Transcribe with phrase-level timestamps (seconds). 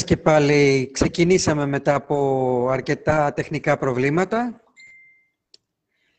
[0.00, 4.62] και πάλι ξεκινήσαμε μετά από αρκετά τεχνικά προβλήματα.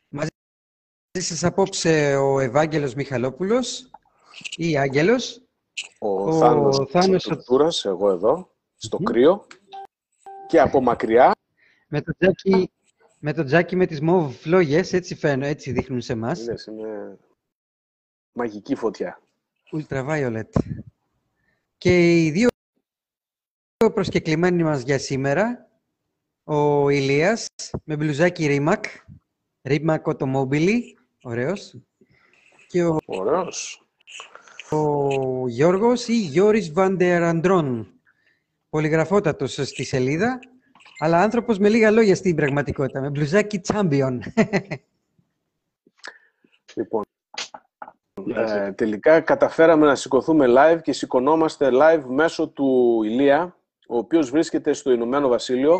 [0.08, 0.28] Μαζί
[1.12, 3.90] σας απόψε ο Ευάγγελος Μιχαλόπουλος
[4.56, 5.42] ή Άγγελος.
[5.98, 9.46] Ο, ο Θάνος, Θάνος εγώ εδώ, στο κρύο
[10.46, 11.32] και από μακριά.
[11.88, 12.72] Με το τζάκι
[13.18, 16.40] με, το τζάκι με τις μόβ φλόγες, έτσι φαίνω, έτσι δείχνουν σε εμάς.
[16.40, 17.18] Είναι, είναι
[18.32, 19.20] μαγική φωτιά.
[19.72, 20.48] Ultraviolet.
[21.78, 22.48] Και οι δύο
[23.90, 25.68] προσκεκλημένοι μας για σήμερα,
[26.44, 27.46] ο Ηλίας
[27.84, 28.80] με μπλουζάκι Rimac,
[29.62, 30.80] Rimac Automobile,
[31.22, 31.74] ωραίος.
[32.66, 33.86] Και ο, ωραίος.
[34.70, 37.92] ο Γιώργος ή Γιώρης Βαντεραντρών,
[38.68, 40.38] πολυγραφότατος στη σελίδα,
[40.98, 44.18] αλλά άνθρωπος με λίγα λόγια στην πραγματικότητα, με μπλουζάκι Champion.
[46.76, 47.04] Λοιπόν,
[48.34, 53.56] ε, τελικά καταφέραμε να σηκωθούμε live και σηκωνόμαστε live μέσω του Ηλία,
[53.88, 55.78] ο οποίος βρίσκεται στο Ηνωμένο Βασίλειο.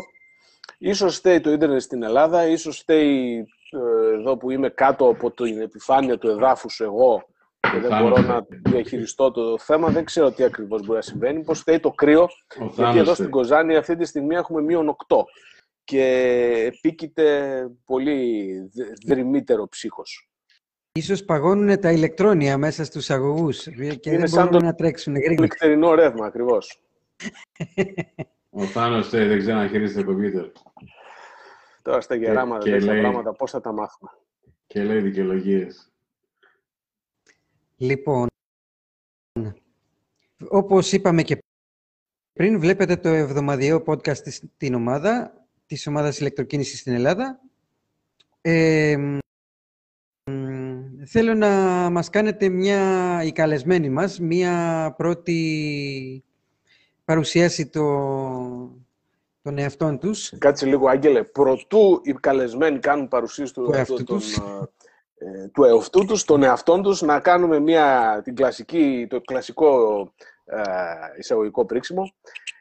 [0.77, 3.37] Ίσως φταίει το ίντερνετ στην Ελλάδα, ίσως φταίει
[3.71, 7.23] ε, εδώ που είμαι κάτω από την επιφάνεια του εδάφους εγώ
[7.71, 9.89] και δεν μπορώ να διαχειριστώ το θέμα.
[9.89, 11.43] Δεν ξέρω τι ακριβώς μπορεί να συμβαίνει.
[11.43, 12.27] Πώς φταίει το κρύο,
[12.75, 15.15] γιατί εδώ στην Κοζάνη αυτή τη στιγμή έχουμε μείον 8
[15.83, 16.03] και
[16.73, 17.51] επίκειται
[17.85, 18.51] πολύ
[19.05, 20.29] δρυμύτερο ψύχος.
[20.91, 25.33] Ίσως παγώνουν τα ηλεκτρόνια μέσα στους αγωγούς και Είναι δεν σαν μπορούν να τρέξουν γρήγορα.
[25.33, 26.79] ηλεκτρινό ρεύμα ακριβώς.
[28.49, 30.51] Ο Θάνος δεν ξέρει να χειρίζεται το κομπιούτερ.
[31.81, 33.01] Τώρα στα γεράματα, τέτοια λέει...
[33.01, 34.11] πράγματα, πώς θα τα μάθουμε.
[34.67, 35.91] Και λέει δικαιολογίες.
[37.75, 38.27] Λοιπόν,
[40.49, 41.37] όπως είπαμε και
[42.33, 47.39] πριν, βλέπετε το εβδομαδιαίο podcast της, την ομάδα, της ομάδας ηλεκτροκίνησης στην Ελλάδα.
[48.41, 49.17] Ε,
[51.05, 51.49] θέλω να
[51.89, 56.23] μας κάνετε μια, η καλεσμένη μας, μια πρώτη
[57.05, 57.81] παρουσίαση το,
[59.41, 60.33] των εαυτών τους.
[60.37, 61.23] Κάτσε λίγο, Άγγελε.
[61.23, 64.37] Προτού οι καλεσμένοι κάνουν παρουσίαση του, εαυτού τους.
[65.17, 69.99] ε, του εαυτού τους, των εαυτών τους, να κάνουμε μια, την κλασική, το κλασικό
[70.45, 70.61] ε,
[71.17, 72.13] εισαγωγικό πρίξιμο.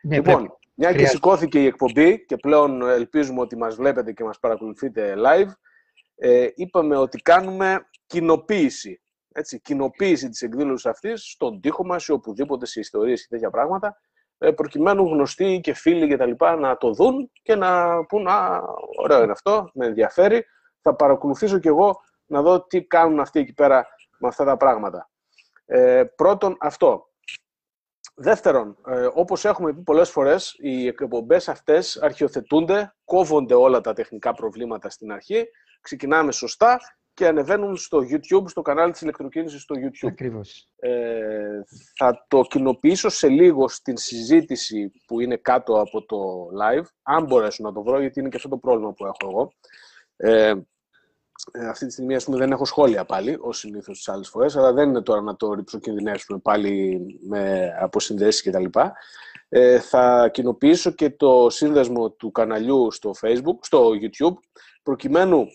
[0.03, 0.53] Ναι, λοιπόν, πρέπει.
[0.75, 1.17] μια και Χρειάζεται.
[1.17, 5.51] σηκώθηκε η εκπομπή και πλέον ελπίζουμε ότι μας βλέπετε και μας παρακολουθείτε live,
[6.17, 8.99] ε, είπαμε ότι κάνουμε κοινοποίηση.
[9.37, 13.89] Έτσι, κοινοποίηση της εκδήλωσης αυτής στον τοίχο μας ή οπουδήποτε σε ιστορίες και τέτοια πράγματα,
[13.89, 13.93] ε,
[14.53, 18.63] προκειμένου γνωστοί και φίλοι και τα λοιπά να το δουν και να πούν «Α,
[19.03, 20.45] ωραίο είναι αυτό, με ενδιαφέρει,
[20.81, 23.87] θα παρακολουθήσω κι εγώ να δω τι κάνουν αυτοί εκεί πέρα
[24.19, 25.11] με αυτά τα πράγματα».
[25.67, 27.09] Ε, πρώτον, αυτό.
[28.17, 34.33] Δεύτερον, ε, όπως έχουμε πει πολλές φορές, οι εκπομπές αυτές αρχιοθετούνται, κόβονται όλα τα τεχνικά
[34.33, 35.45] προβλήματα στην αρχή,
[35.81, 36.81] ξεκινάμε σωστά
[37.15, 40.09] και ανεβαίνουν στο YouTube, στο κανάλι της ηλεκτροκίνησης στο YouTube.
[40.09, 40.69] Ακριβώς.
[40.77, 41.63] Ε,
[41.97, 46.17] θα το κοινοποιήσω σε λίγο στην συζήτηση που είναι κάτω από το
[46.63, 49.53] live, αν μπορέσω να το βρω, γιατί είναι και αυτό το πρόβλημα που έχω εγώ.
[50.17, 50.55] Ε,
[51.53, 54.57] ε, αυτή τη στιγμή, ας πούμε, δεν έχω σχόλια πάλι, ως συνήθως τις άλλες φορές,
[54.57, 58.79] αλλά δεν είναι τώρα να το ριψοκινδυνεύσουμε πάλι με αποσυνδέσεις κτλ.
[59.49, 64.35] Ε, θα κοινοποιήσω και το σύνδεσμο του καναλιού στο Facebook, στο YouTube,
[64.83, 65.47] προκειμένου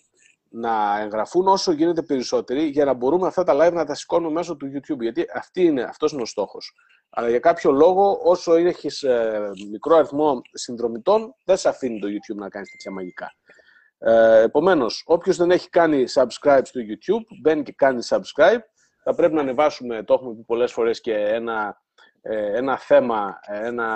[0.49, 4.55] να εγγραφούν όσο γίνεται περισσότεροι για να μπορούμε αυτά τα live να τα σηκώνουμε μέσω
[4.55, 4.99] του YouTube.
[4.99, 6.73] Γιατί αυτή είναι, αυτός είναι ο στόχος.
[7.09, 12.35] Αλλά για κάποιο λόγο, όσο έχεις ε, μικρό αριθμό συνδρομητών, δεν σε αφήνει το YouTube
[12.35, 13.33] να κάνεις τέτοια μαγικά.
[13.97, 18.59] Ε, Επομένως, όποιος δεν έχει κάνει subscribe στο YouTube, μπαίνει και κάνει subscribe.
[19.03, 21.81] Θα πρέπει να ανεβάσουμε, το έχουμε πει πολλές φορές, και ένα,
[22.21, 23.87] ε, ένα θέμα, ένα,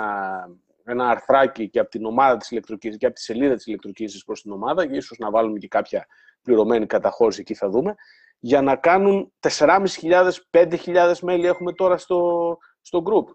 [0.84, 4.42] ένα αρθράκι και από την ομάδα της ηλεκτροκίνησης και από τη σελίδα της ηλεκτροκίνησης προς
[4.42, 6.06] την ομάδα και ίσως να βάλουμε και κάποια
[6.42, 7.94] πληρωμένη καταχώρηση, εκεί θα δούμε,
[8.38, 13.34] για να κάνουν 4.500-5.000 μέλη έχουμε τώρα στο, στο group.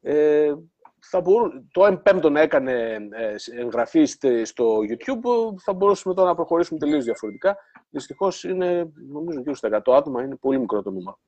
[0.00, 0.52] Ε,
[1.02, 2.72] θα μπορού, το M5 να έκανε
[3.10, 7.56] ε, εγγραφή στε- στο YouTube, θα μπορούσαμε τώρα να προχωρήσουμε τελείως διαφορετικά.
[7.90, 11.18] Δυστυχώς είναι, νομίζω, γύρω στα 100 άτομα, είναι πολύ μικρό το νούμερο.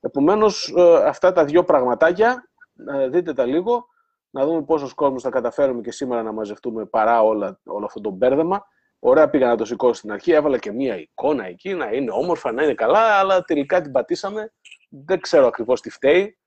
[0.00, 2.48] Επομένως, ε, αυτά τα δύο πραγματάκια,
[2.94, 3.86] ε, δείτε τα λίγο,
[4.36, 8.10] να δούμε πόσος κόσμος θα καταφέρουμε και σήμερα να μαζευτούμε παρά όλα, όλο αυτό το
[8.10, 8.66] μπέρδεμα.
[8.98, 12.52] Ωραία πήγα να το σηκώσω στην αρχή, έβαλα και μία εικόνα εκεί, να είναι όμορφα,
[12.52, 14.52] να είναι καλά, αλλά τελικά την πατήσαμε.
[14.88, 16.38] Δεν ξέρω ακριβώς τι φταίει,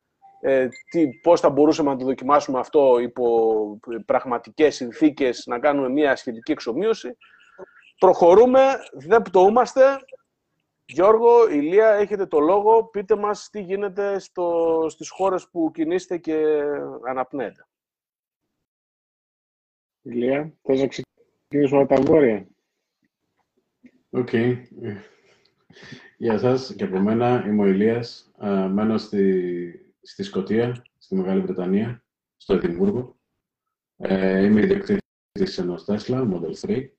[0.42, 6.16] ε, τι, πώς θα μπορούσαμε να το δοκιμάσουμε αυτό υπό πραγματικές συνθήκες, να κάνουμε μία
[6.16, 7.18] σχετική εξομοίωση.
[8.00, 8.62] Προχωρούμε,
[8.94, 9.82] δεν πτοούμαστε.
[10.86, 12.84] Γιώργο, Ηλία, έχετε το λόγο.
[12.84, 16.62] Πείτε μας τι γίνεται στο, στις χώρες που κινείστε και
[17.08, 17.69] αναπνέετε.
[20.02, 22.48] Ηλία, θες να ξεκινήσουμε από τα βόρεια.
[24.10, 24.30] Οκ.
[26.18, 27.44] Γεια σας και από μένα.
[27.48, 28.32] Είμαι ο Ηλίας.
[28.38, 32.04] Α, μένω στη, στη Σκωτία, στη Μεγάλη Βρετανία,
[32.38, 33.18] στο Εδιμβούργο.
[33.98, 36.90] Ε, είμαι ιδιοκτήτης ενός Tesla Model 3.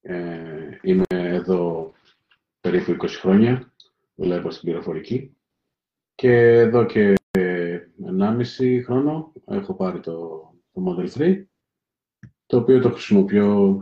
[0.00, 1.92] Ε, είμαι εδώ
[2.60, 3.74] περίπου 20 χρόνια.
[4.14, 5.36] Δουλεύω στην πληροφορική.
[6.14, 11.44] Και εδώ και 1,5 χρόνο έχω πάρει το, το Model 3,
[12.46, 13.80] το οποίο το χρησιμοποιώ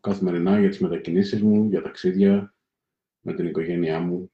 [0.00, 2.54] καθημερινά για τις μετακινήσεις μου, για ταξίδια,
[3.20, 4.32] με την οικογένειά μου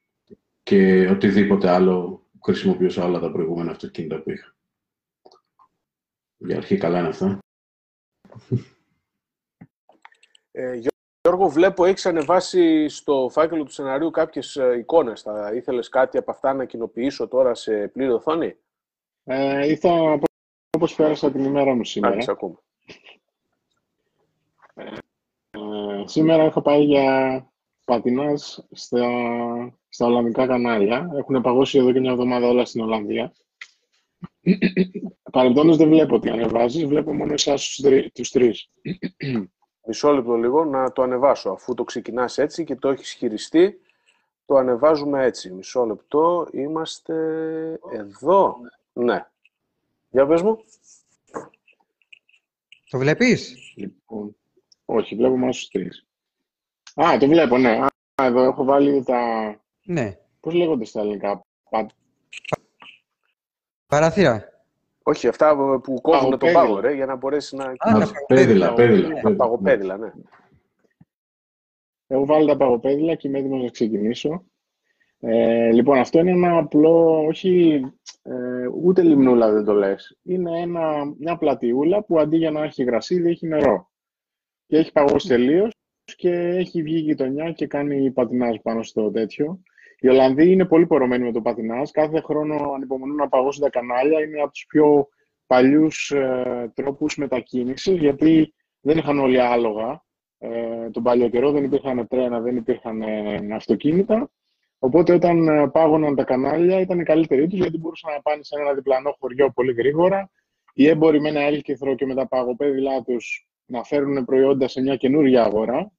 [0.62, 4.56] και οτιδήποτε άλλο χρησιμοποιούσα όλα τα προηγούμενα αυτοκίνητα που είχα.
[6.36, 7.38] Για αρχή καλά είναι αυτά.
[10.50, 10.80] Ε,
[11.22, 15.22] Γιώργο, βλέπω έχεις ανεβάσει στο φάκελο του σενάριου κάποιες ε, εικόνες.
[15.22, 18.56] Θα ήθελες κάτι από αυτά να κοινοποιήσω τώρα σε πλήρη οθόνη;
[19.24, 20.20] Ε, ήθελα
[20.76, 22.12] όπως πέρασα την ημέρα μου σήμερα.
[22.12, 22.58] Άρχισε ακούμε.
[24.78, 27.46] Ε, σήμερα έχω πάει για
[27.84, 29.08] πατινάζ στα,
[29.88, 31.10] στα Ολλανδικά κανάλια.
[31.16, 33.32] Έχουν παγώσει εδώ και μια εβδομάδα όλα στην Ολλανδία.
[35.32, 38.70] Παρεμπιπτόντως δεν βλέπω τι ανεβάζεις, βλέπω μόνο εσάς τους, τρι, τους τρεις.
[39.86, 41.50] Μισό λεπτό λίγο να το ανεβάσω.
[41.50, 43.80] Αφού το ξεκινάς έτσι και το έχεις χειριστεί,
[44.44, 45.52] το ανεβάζουμε έτσι.
[45.52, 46.48] Μισό λεπτό.
[46.52, 47.14] Είμαστε
[47.92, 48.56] εδώ.
[48.92, 49.26] Ναι.
[50.08, 50.58] Για πες μου.
[52.90, 54.36] Το βλέπεις; Λοιπόν,
[54.90, 56.06] όχι, βλέπω μόνο στους τρεις.
[56.94, 57.70] Α, το βλέπω, ναι.
[58.14, 59.20] Α, εδώ έχω βάλει τα...
[59.84, 60.18] Ναι.
[60.40, 61.86] Πώς λέγονται στα ελληνικά; Πα...
[63.86, 64.44] Παραθύρα.
[65.02, 66.60] Όχι, αυτά που κόβουν τον Παγοπέδιλα.
[66.62, 67.64] πάγο, ρε, για να μπορέσει να...
[67.64, 69.08] Α, τα Πέδιλα, πέδιλα.
[69.08, 69.14] Ναι.
[69.14, 69.36] Τα πέδιλα.
[69.36, 70.12] παγοπέδιλα, ναι.
[72.06, 74.44] Έχω βάλει τα παγοπέδιλα και είμαι έτοιμος να ξεκινήσω.
[75.20, 77.82] Ε, λοιπόν, αυτό είναι ένα απλό, όχι
[78.22, 80.18] ε, ούτε λιμνούλα δεν το λες.
[80.22, 83.90] Είναι ένα, μια πλατιούλα που αντί για να έχει γρασίδι έχει νερό.
[84.68, 85.72] Και έχει παγώσει τελείως
[86.16, 89.62] και έχει βγει η γειτονιά και κάνει πατινάζ πάνω στο τέτοιο.
[90.00, 91.90] Οι Ολλανδοί είναι πολύ πορωμένοι με το πατινάζ.
[91.90, 94.20] Κάθε χρόνο ανυπομονούν να παγώσουν τα κανάλια.
[94.20, 95.08] Είναι από τους πιο
[95.46, 100.04] παλιούς ε, τρόπους μετακίνησης, γιατί δεν είχαν όλοι άλογα.
[100.38, 104.30] Ε, τον παλιό καιρό δεν υπήρχαν τρένα, δεν υπήρχαν ε, αυτοκίνητα.
[104.78, 108.60] Οπότε όταν ε, πάγωναν τα κανάλια ήταν η καλύτερη τους γιατί μπορούσαν να πάνε σε
[108.60, 110.30] ένα διπλανό χωριό πολύ γρήγορα.
[110.74, 114.96] Οι έμποροι με ένα έλκυθρο και με τα παγοπέδιλά τους να φέρουν προϊόντα σε μια
[114.96, 115.92] καινούργια αγορά.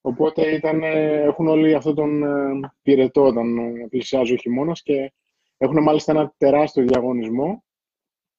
[0.00, 5.12] Οπότε ήταν, ε, έχουν όλοι αυτόν τον ε, πυρετό όταν ε, πλησιάζει ο χειμώνας και
[5.56, 7.64] έχουν μάλιστα ένα τεράστιο διαγωνισμό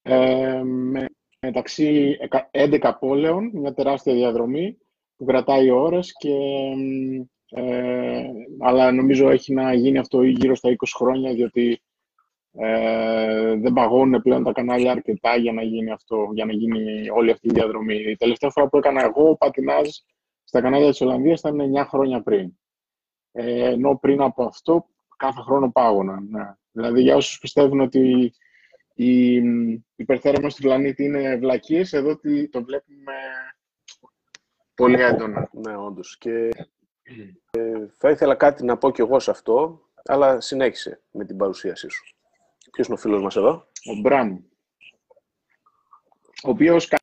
[0.01, 1.05] ε, με,
[1.41, 4.77] μεταξύ εκα- 11 πόλεων, μια τεράστια διαδρομή
[5.15, 6.35] που κρατάει ώρες και
[7.51, 8.23] ε,
[8.59, 11.81] αλλά νομίζω έχει να γίνει αυτό γύρω στα 20 χρόνια διότι
[12.61, 17.31] ε, δεν παγώνουν πλέον τα κανάλια αρκετά για να γίνει αυτό, για να γίνει όλη
[17.31, 17.95] αυτή η διαδρομή.
[17.95, 19.87] Η τελευταία φορά που έκανα εγώ πατινάζ
[20.43, 22.51] στα κανάλια της Ολλανδίας ήταν 9 χρόνια πριν.
[23.31, 24.85] Ε, ενώ πριν από αυτό
[25.17, 26.27] κάθε χρόνο πάγωναν.
[26.31, 26.53] Ναι.
[26.71, 28.33] Δηλαδή για όσους πιστεύουν ότι
[28.93, 29.33] η
[29.95, 33.13] υπερθέρμανση του πλανήτη είναι βλακίες, εδώ τι- το βλέπουμε
[34.75, 35.49] πολύ έντονα.
[35.51, 36.17] Ναι, όντως.
[36.17, 36.49] Και
[37.51, 41.89] ε, θα ήθελα κάτι να πω κι εγώ σε αυτό, αλλά συνέχισε με την παρουσίασή
[41.89, 42.03] σου.
[42.71, 43.49] Ποιος είναι ο φίλος μας εδώ;
[43.85, 44.31] Ο Μπραμ,
[46.43, 46.97] ο οποίος κα-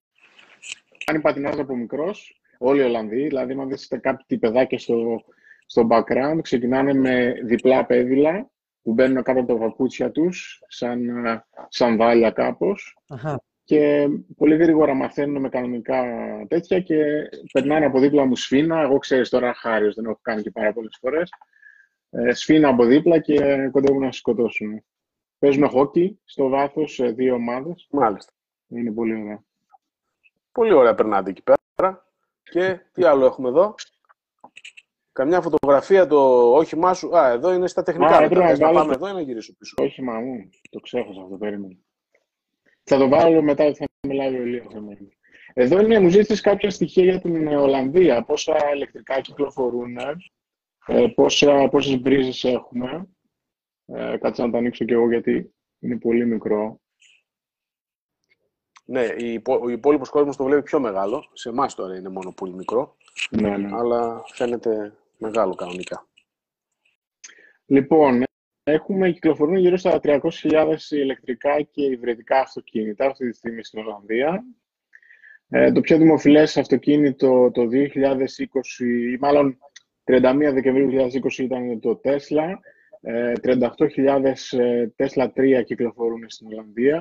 [1.04, 5.24] κάνει πατινάζ από μικρός, όλοι οι Ολλανδοί, δηλαδή αν δείτε κάποιοι παιδάκια στο,
[5.66, 8.50] στο background, ξεκινάνε με διπλά πέδιλα
[8.82, 13.42] που μπαίνουν κάτω από τα παπούτσια τους, σαν ε, σανδάλια κάπως, Αχα.
[13.64, 16.04] και πολύ γρήγορα μαθαίνουν με κανονικά
[16.48, 16.96] τέτοια και
[17.52, 18.80] περνάνε από δίπλα μου σφίνα.
[18.80, 21.30] Εγώ ξέρεις τώρα χάριος, δεν έχω κάνει και πάρα πολλές φορές.
[22.10, 24.84] Ε, σφίνα από δίπλα και κοντεύουν να σε σκοτώσουν.
[25.38, 27.86] Παίζουν χόκι στο βάθος σε δύο ομάδες.
[27.90, 28.32] Μάλιστα.
[28.68, 29.44] Είναι πολύ ωραία.
[30.52, 32.04] Πολύ ωραία περνάτε εκεί πέρα.
[32.42, 33.74] Και τι άλλο έχουμε εδώ;
[35.12, 37.16] Καμιά φωτογραφία το όχημά σου.
[37.16, 38.06] Α, εδώ είναι στα τεχνικά.
[38.06, 38.24] Α, μετά.
[38.24, 40.48] έπρεπε να Θες να βάλω πάμε το- εδώ ή να γυρίσω πίσω; Όχι μα μου,
[40.70, 41.78] το ξέχασα αυτό, περίμενε.
[42.82, 44.74] Θα το βάλω μετά ότι θα μιλάει ο Ηλίας.
[44.74, 44.98] εμένα.
[45.52, 48.22] Εδώ είναι, μου ζήτησες κάποια στοιχεία για την Ολλανδία.
[48.24, 49.96] Πόσα ηλεκτρικά κυκλοφορούν,
[50.86, 53.08] ε, πόσα, πόσες μπρίζες έχουμε.
[53.86, 56.80] Ε, κάτσε να το ανοίξω κι εγώ γιατί είναι πολύ μικρό.
[58.84, 61.30] Ναι, η υπο- ο υπόλοιπος κόσμος το βλέπει πιο μεγάλο.
[61.32, 62.96] Σε εμάς τώρα είναι μόνο πολύ μικρό,
[63.30, 63.76] Ναι, ναι.
[63.76, 66.08] αλλά φαίνεται μεγάλο κανονικά.
[67.66, 68.22] Λοιπόν,
[68.62, 74.44] έχουμε κυκλοφορούν γύρω στα 300.000 ηλεκτρικά και υβριδικά αυτοκίνητα αυτή τη στιγμή στην Ολλανδία.
[75.48, 79.58] Ε, το πιο δημοφιλές αυτοκίνητο το 2020, ή μάλλον
[80.04, 82.54] 31 Δεκεμβρίου 2020 ήταν το Tesla.
[83.08, 87.00] Ε, 38.000 ε, Tesla 3 κυκλοφορούν στην Ολλανδία.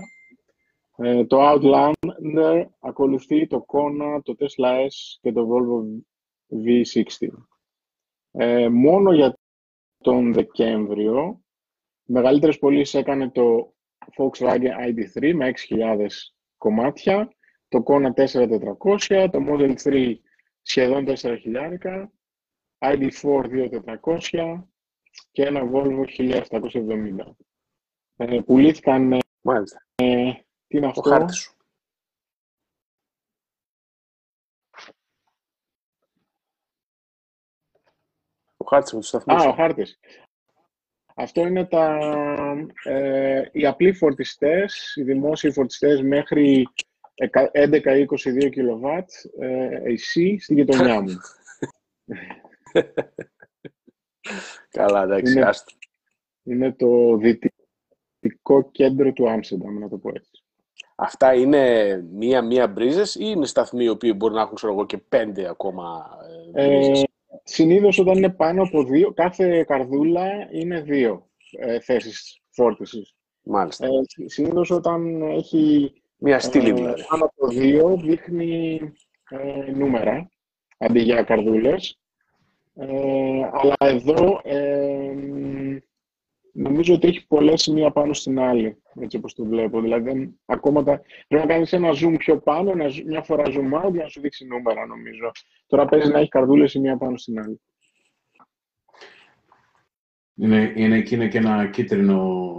[0.98, 5.84] Ε, το Outlander ακολουθεί το Kona, το Tesla S και το Volvo
[6.66, 7.28] V60.
[8.32, 9.38] Ε, μόνο για
[9.98, 11.44] τον Δεκέμβριο,
[12.06, 13.74] οι μεγαλύτερες πωλήσεις έκανε το
[14.18, 16.08] Volkswagen ID3 με 6.000
[16.58, 17.30] κομμάτια,
[17.68, 20.14] το Kona 4400, το Model 3
[20.62, 22.12] σχεδόν 4 χιλιάρικα,
[22.78, 23.70] ID4
[24.32, 24.64] 2400
[25.32, 27.36] και ένα Volvo 1770.
[28.18, 29.12] Ε, πουλήθηκαν...
[29.12, 29.86] Ε, Μάλιστα.
[29.96, 30.32] ε,
[30.68, 31.56] τι είναι Το αυτό; χάρτη σου.
[38.58, 39.44] Ο χάρτης με τους σταθμούς.
[39.44, 40.00] Α, ο χάρτης.
[41.16, 42.00] Αυτό είναι τα,
[42.84, 46.68] ε, οι απλοί φορτιστές, οι δημόσιοι φορτιστές μέχρι
[47.52, 51.16] 11-22 κιλοβάτ ε, AC στη γειτονιά μου.
[54.76, 55.72] Καλά, εντάξει, Είναι- άστα.
[56.44, 60.44] είναι το δυτικό κέντρο του Άμστερνταμ, να το πω έτσι.
[60.96, 64.98] Αυτά είναι μία-μία μπρίζες ή είναι σταθμοί οι οποίοι μπορεί να έχουν, ξέρω εγώ, και
[64.98, 66.08] πέντε ακόμα
[66.54, 67.06] ε, μπρίζες; Ε,
[67.44, 71.30] συνήθως όταν είναι πάνω από δύο, κάθε καρδούλα είναι δύο
[71.60, 73.16] ε, θέσεις φόρτισης.
[73.44, 73.86] Μάλιστα.
[73.86, 77.04] Ε, συ- συνήθως όταν έχει Μία στήλη ε, δηλαδή.
[77.10, 78.82] πάνω από δύο δείχνει
[79.30, 80.30] ε, νούμερα
[80.78, 82.00] αντί για καρδούλες.
[82.78, 85.78] Ε, αλλά εδώ ε, μ,
[86.52, 89.82] νομίζω ότι έχει πολλές μία πάνω στην άλλη, έτσι όπως το βλέπω.
[89.82, 93.44] Δηλαδή, δεν- ακόμα τα, πρέπει να κάνεις ένα zoom πιο πάνω, ένα, zoom- μια φορά
[93.48, 95.32] zoom out για να σου δείξει νούμερα, νομίζω.
[95.68, 97.62] Τώρα παίζει να έχει καρδούλες η μία πάνω στην άλλη.
[100.38, 102.54] Είναι, είναι, εκεί είναι και ένα κίτρινο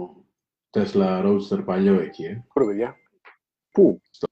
[0.69, 2.95] Tesla Roadster παλιό εκεί, ε, Ωραία, παιδιά;
[3.71, 4.27] Πού; στο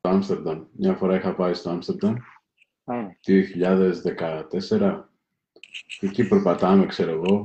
[0.00, 0.64] Άμστερνταμ.
[0.72, 2.18] Μια φορά είχα πάει στο Άμστερνταμ, Α,
[3.26, 5.04] 2014.
[5.98, 7.42] Και εκεί περπατάμε, ξέρω εγώ.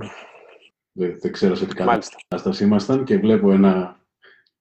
[0.92, 2.18] Δεν, δεν ξέρω σε τι Μάλιστα.
[2.28, 4.00] κατάσταση ήμασταν και βλέπω ένα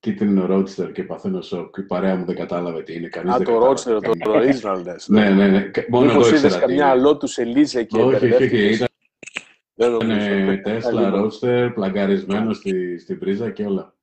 [0.01, 1.77] κίτρινο Roadster και παθαίνω σοκ.
[1.77, 3.09] Η παρέα μου δεν κατάλαβε τι είναι.
[3.09, 4.55] Κανείς Α, δεν το κατάλαβε Roadster, τι το είναι.
[4.63, 5.09] original λες.
[5.09, 5.61] Ναι, ναι, ναι.
[5.63, 7.09] Κα- Μόνο εγώ Μήπως είδες ήξερα τι καμιά είναι.
[7.09, 8.29] Lotus Elise και Όχι, όχι, όχι.
[8.29, 8.77] μπερδεύτηκες.
[8.77, 8.89] Ήταν
[9.75, 10.61] Δεν νομίζω.
[10.65, 11.31] Tesla Λοιπόν.
[11.31, 13.95] Roadster, πλαγκαρισμένο στη, στην πρίζα και όλα.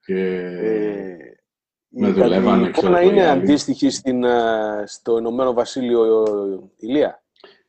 [0.00, 0.16] Και...
[0.16, 1.31] Ε,
[1.94, 3.40] με η δουλεύανε, η ξέρω εικόνα εγώ, οι είναι άλλοι.
[3.40, 7.22] αντίστοιχη στην, ε, στο Ηνωμένο Βασίλειο ε, Ηλία.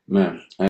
[0.03, 0.31] Ναι.
[0.57, 0.65] Ε,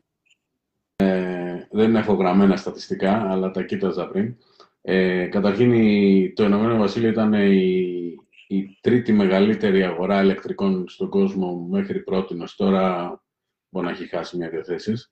[0.95, 4.35] ε, δεν έχω γραμμένα στατιστικά, αλλά τα κοίταζα πριν.
[4.81, 8.15] Ε, καταρχήν, η- το Ηνωμένο Βασίλειο ήταν η,
[8.47, 12.55] η τρίτη μεγαλύτερη αγορά ηλεκτρικών στον κόσμο μέχρι πρότινος.
[12.55, 13.17] Τώρα
[13.69, 15.09] μπορεί να έχει χάσει μια-δύο θέσεις.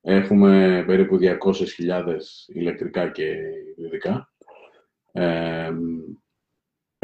[0.00, 3.34] Έχουμε περίπου 200.000 ηλεκτρικά και
[3.76, 4.32] υβριδικά.
[5.12, 5.70] Ε,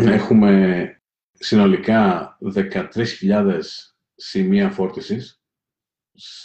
[0.07, 0.95] έχουμε
[1.33, 3.61] συνολικά 13.000
[4.15, 5.41] σημεία φόρτισης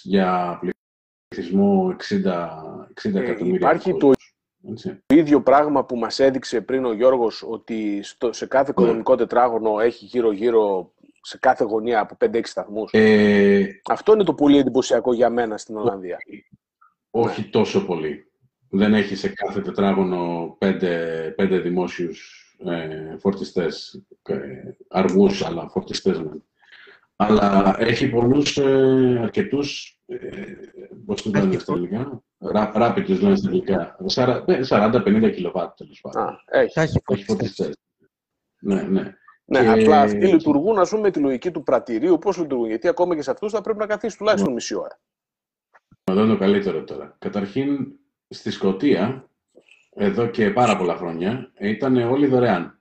[0.03, 0.59] για
[1.29, 2.13] πληθυσμό 60,
[2.93, 3.55] 60 Ε, εκατομμύρια.
[3.57, 4.13] υπάρχει κόσμος.
[4.69, 4.99] Έτσι.
[5.05, 8.83] Το ίδιο πράγμα που μας έδειξε πριν ο Γιώργος ότι στο, σε κάθε Ναι.
[8.83, 12.89] οικονομικό τετράγωνο έχει γύρω-γύρω σε κάθε γωνία από 5-6 σταθμούς.
[12.93, 16.17] Ε, Αυτό είναι το πολύ εντυπωσιακό για μένα στην Ολλανδία.
[17.09, 17.47] όχι Ναι.
[17.47, 18.29] τόσο πολύ.
[18.69, 24.35] Δεν έχει σε κάθε τετράγωνο πέντε, πέντε δημόσιους ε, φορτιστές, ε,
[24.89, 26.17] αργούς αλλά φορτιστές.
[26.19, 26.43] μεν.
[27.15, 30.17] Αλλά έχει πολλούς, ε, αρκετούς, ε,
[31.05, 33.95] πώς το λένε στα ελληνικά, Ra- rapid τους λένε στα ελληνικά,
[34.61, 36.21] 40-50 κιλοβάτ τέλος πάντων.
[36.23, 36.73] Α, έχει.
[36.73, 37.25] Τα έχει Έχει φορτιστές.
[37.35, 37.75] φορτιστές.
[38.59, 39.13] Ναι, ναι.
[39.47, 42.17] Ναι, Και- απλά αυτοί λειτουργούν, ας πούμε, με τη λογική του πρατηρίου.
[42.17, 44.99] Πώς λειτουργούν, γιατί ακόμα και σε αυτούς θα πρέπει να καθίσει τουλάχιστον μισή ώρα.
[46.03, 47.15] Εδώ είναι το καλύτερο τώρα.
[47.19, 47.87] Καταρχήν,
[48.29, 49.29] στη Σκωτία,
[49.95, 52.79] εδώ και πάρα πολλά χρόνια, ήταν όλοι δωρεάν.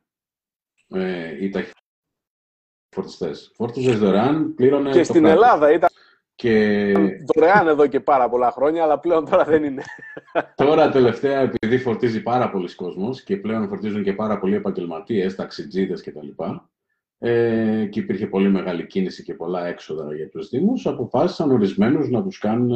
[0.88, 3.52] Ε, οι ταχυφορτιστές.
[3.54, 5.42] Φόρτιζες δωρεάν, πλήρωνε και το στην κράτος.
[5.42, 5.88] Ελλάδα ήταν
[6.34, 6.92] Και
[7.34, 9.82] δωρεάν εδώ και πάρα πολλά χρόνια, αλλά πλέον τώρα δεν είναι.
[10.54, 16.02] τώρα τελευταία, επειδή φορτίζει πάρα πολλοί κόσμος και πλέον φορτίζουν και πάρα πολλοί επαγγελματίες, ταξιτζίδες
[16.02, 16.28] κτλ.
[17.18, 22.22] Ε, και υπήρχε πολύ μεγάλη κίνηση και πολλά έξοδα για τους Δήμους, αποφάσισαν ορισμένους να
[22.22, 22.72] τους κάνουν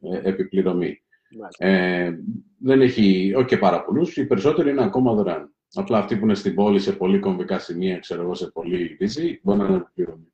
[0.00, 1.02] ε, επιπληρωμή.
[1.38, 1.66] Μάλιστα.
[1.66, 2.18] Ε,
[2.58, 5.54] δεν έχει, όχι και πάρα πολλούς, οι περισσότεροι είναι ακόμα δωρεάν.
[5.74, 9.34] Απλά αυτοί που είναι στην πόλη σε πολύ κομβικά σημεία, ξέρω εγώ, σε πολύ busy,
[9.42, 10.32] μπορεί να είναι επιπληρωμή.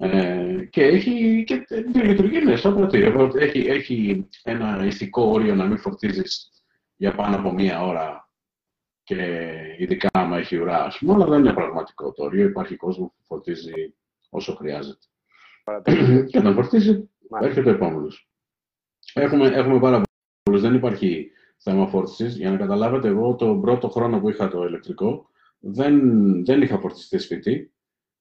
[0.00, 1.58] Ε, και έχει και
[1.92, 3.32] τη λειτουργεί ναι, σαν πρατήριο.
[3.34, 6.50] Έχει, έχει ένα ηθικό όριο να μην φορτίζεις
[6.96, 8.30] για πάνω από μία ώρα
[9.02, 12.46] και ειδικά άμα έχει ουρά, ας πούμε, αλλά δεν είναι πραγματικό το όριο.
[12.46, 13.94] Υπάρχει κόσμος που φορτίζει
[14.30, 15.06] όσο χρειάζεται.
[16.30, 17.50] και όταν φορτίζει, Μάλιστα.
[17.50, 18.28] έρχεται ο επόμενος.
[19.14, 20.02] Έχουμε, έχουμε πάρα
[20.58, 20.70] πολλού.
[20.70, 22.36] Δεν υπάρχει θέμα φόρτισης.
[22.36, 27.18] Για να καταλάβετε, εγώ τον πρώτο χρόνο που είχα το ηλεκτρικό δεν, δεν είχα φορτιστεί
[27.18, 27.72] σπίτι.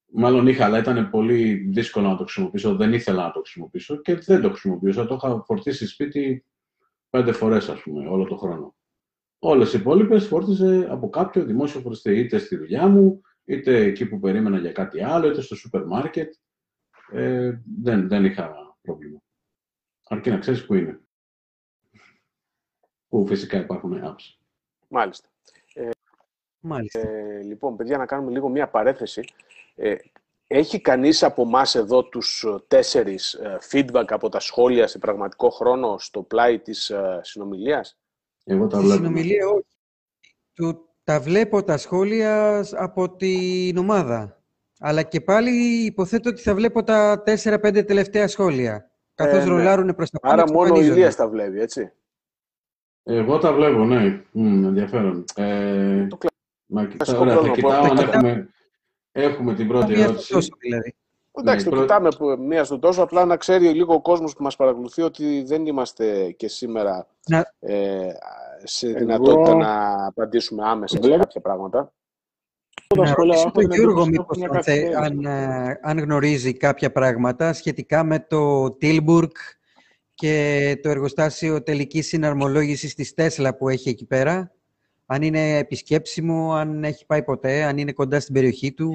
[0.10, 2.76] Μάλλον είχα, αλλά ήταν πολύ δύσκολο να το χρησιμοποιήσω.
[2.76, 5.06] Δεν ήθελα να το χρησιμοποιήσω και δεν το χρησιμοποιούσα.
[5.06, 6.46] Το είχα φορτίσει σπίτι
[7.10, 8.76] πέντε φορές, ας πούμε, όλο το χρόνο.
[9.40, 14.20] Όλες οι υπόλοιπες φόρτιζε από κάποιο δημόσιο φορτιστή, είτε στη δουλειά μου, είτε εκεί που
[14.20, 16.34] περίμενα για κάτι άλλο, είτε στο σούπερ μάρκετ.
[17.12, 19.22] Ε, δεν, δεν είχα πρόβλημα.
[20.10, 21.07] Αρκεί να ξέρεις που είναι.
[23.18, 24.38] Που φυσικά υπάρχουν apps.
[24.88, 25.30] Μάλιστα.
[26.60, 27.00] Μάλιστα.
[27.00, 29.24] Ε, λοιπόν, παιδιά, να κάνουμε λίγο μία παρέθεση.
[29.76, 29.96] Ε,
[30.48, 35.98] έχει κανείς από εμάς εδώ τους τέσσερις ε, feedback από τα σχόλια σε πραγματικό χρόνο
[35.98, 38.00] στο πλάι της ε, συνομιλίας;
[38.44, 39.04] Εγώ τα Στη βλέπω.
[39.04, 39.78] συνομιλία όχι.
[40.54, 44.42] Του, τα βλέπω τα σχόλια από την ομάδα.
[44.80, 45.52] Αλλά και πάλι
[45.86, 48.92] υποθέτω ότι θα βλέπω τα 4-5 τελευταία σχόλια.
[49.16, 49.50] Καθώς ναι.
[49.50, 51.00] ρολάρουν προς τα πάνω Άρα και μόνο ο εμφανίζονται.
[51.00, 51.92] Ηλίας τα βλέπει, έτσι;
[53.10, 54.22] Εγώ τα βλέπω, ναι.
[54.32, 55.26] Μμ, ενδιαφέρον.
[55.36, 56.18] Ε, Το
[56.66, 57.56] μα, κλασικό ωραία, θα πρόβλημα.
[57.80, 58.50] κοιτάω αν Τα έχουμε,
[59.12, 60.34] έχουμε την πρώτη Μία ερώτηση.
[60.34, 60.96] τόσο, δηλαδή.
[61.40, 64.34] Εντάξει, Ναι, το πρω- κοιτάμε που- μία στο τόσο, απλά να ξέρει λίγο ο κόσμος
[64.36, 68.10] που μας παρακολουθεί ότι δεν είμαστε και σήμερα Να- ε,
[68.64, 71.92] σε Εγώ- δυνατότητα να απαντήσουμε άμεσα σε Βλέπω- κάποια πράγματα.
[72.88, 75.28] τα Να σχόλια ρωτήσω έχω τον την Γιώργο εντύπωση ότι μήπως έχουν αν, θε- καθυστέρηση.
[75.30, 79.32] αν, ε, αν γνωρίζει κάποια πράγματα σχετικά με το Tilburg
[80.18, 84.52] και το εργοστάσιο τελικής συναρμολόγησης της Τέσλα που έχει εκεί πέρα.
[85.06, 88.92] Αν είναι επισκέψιμο, αν έχει πάει ποτέ, αν είναι κοντά στην περιοχή του.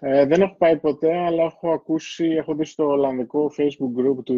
[0.00, 4.36] Ε, δεν έχω πάει ποτέ, αλλά έχω ακούσει, έχω δει στο Ολλανδικό Facebook group του,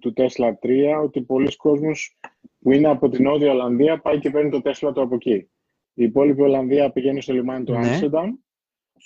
[0.00, 0.66] του Tesla
[0.98, 2.18] 3 ότι πολλοί κόσμος
[2.60, 5.48] που είναι από την Νότια Ολλανδία πάει και παίρνει το Tesla του από εκεί.
[5.94, 7.78] Η υπόλοιπη Ολλανδία πηγαίνει στο λιμάνι του Ναι.
[7.78, 8.30] Άμστερνταμ,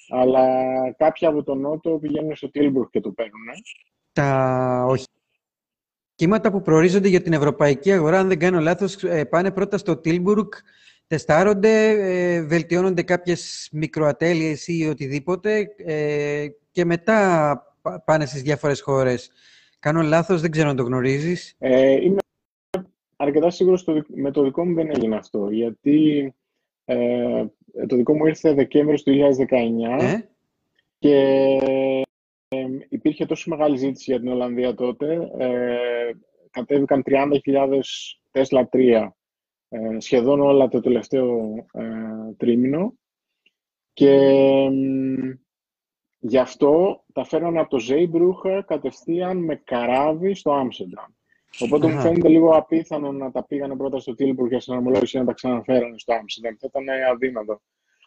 [0.08, 0.46] αλλά
[0.92, 3.46] κάποιοι από τον Νότο πηγαίνουν στο Tilburg και το παίρνουν.
[4.12, 4.86] Τα
[6.20, 10.00] οχήματα που προορίζονται για την ευρωπαϊκή αγορά, αν δεν κάνω λάθος, ε, πάνε πρώτα στο
[10.04, 10.48] Tilburg,
[11.06, 19.30] τεστάρονται, ε, βελτιώνονται κάποιες μικροατέλειες ή οτιδήποτε ε, και μετά πα- πάνε στις διάφορες χώρες.
[19.78, 21.54] Κάνω λάθος, δεν ξέρω αν το γνωρίζεις.
[21.58, 22.18] Ε, είμαι
[23.16, 26.32] αρκετά σίγουρος στο, δικ- με το δικό μου δεν έγινε αυτό, γιατί
[26.84, 27.44] ε,
[27.86, 29.12] το δικό μου ήρθε Δεκέμβριο του
[29.98, 30.18] 2019 Ε;
[30.98, 31.58] και
[32.48, 35.30] ε, υπήρχε τόσο μεγάλη ζήτηση για την Ολλανδία τότε.
[35.38, 36.10] Ε,
[36.50, 37.80] κατέβηκαν 30.000
[38.32, 39.08] Tesla 3
[39.68, 41.84] ε, σχεδόν όλα το τελευταίο ε,
[42.36, 42.94] τρίμηνο
[43.92, 44.10] και
[44.70, 45.30] μ,
[46.18, 51.04] γι' αυτό τα φέρνανε από το Zeebrugge κατευθείαν με καράβι στο Άμστερνταμ.
[51.60, 52.02] Οπότε μου Αχα.
[52.02, 55.98] φαίνεται λίγο απίθανο να τα πήγανε πρώτα στο Tilburg για συναρμολόγηση και να τα ξαναφέρανε
[55.98, 56.56] στο Άμστερνταμ.
[56.58, 57.60] Θα ήταν αδύνατο.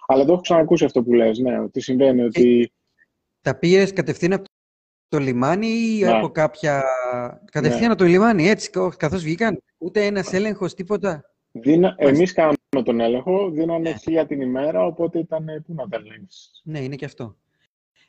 [0.08, 2.72] Αλλά το έχω ξανακούσει αυτό που λες, ναι, ότι συμβαίνει, ότι
[3.42, 4.44] Τα πήγες κατευθείαν από
[5.08, 6.12] το λιμάνι ή Ναι.
[6.12, 6.84] από κάποια...
[7.52, 11.96] Κατευθείαν από το λιμάνι, έτσι, κα- καθώς βγήκαν; Ούτε ένας έλεγχος, τίποτα; Δίνα...
[11.98, 16.62] εμείς κάναμε τον έλεγχο, δίνανε χίλια την ημέρα, οπότε ήταν ε, πού να τα ελέγξεις.
[16.64, 17.36] Ναι, είναι και αυτό.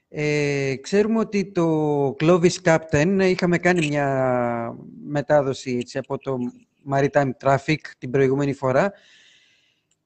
[0.09, 6.39] Ε, ξέρουμε ότι το Clovis Captain είχαμε κάνει μια μετάδοση έτσι, από το
[6.93, 8.93] Maritime Traffic την προηγούμενη φορά.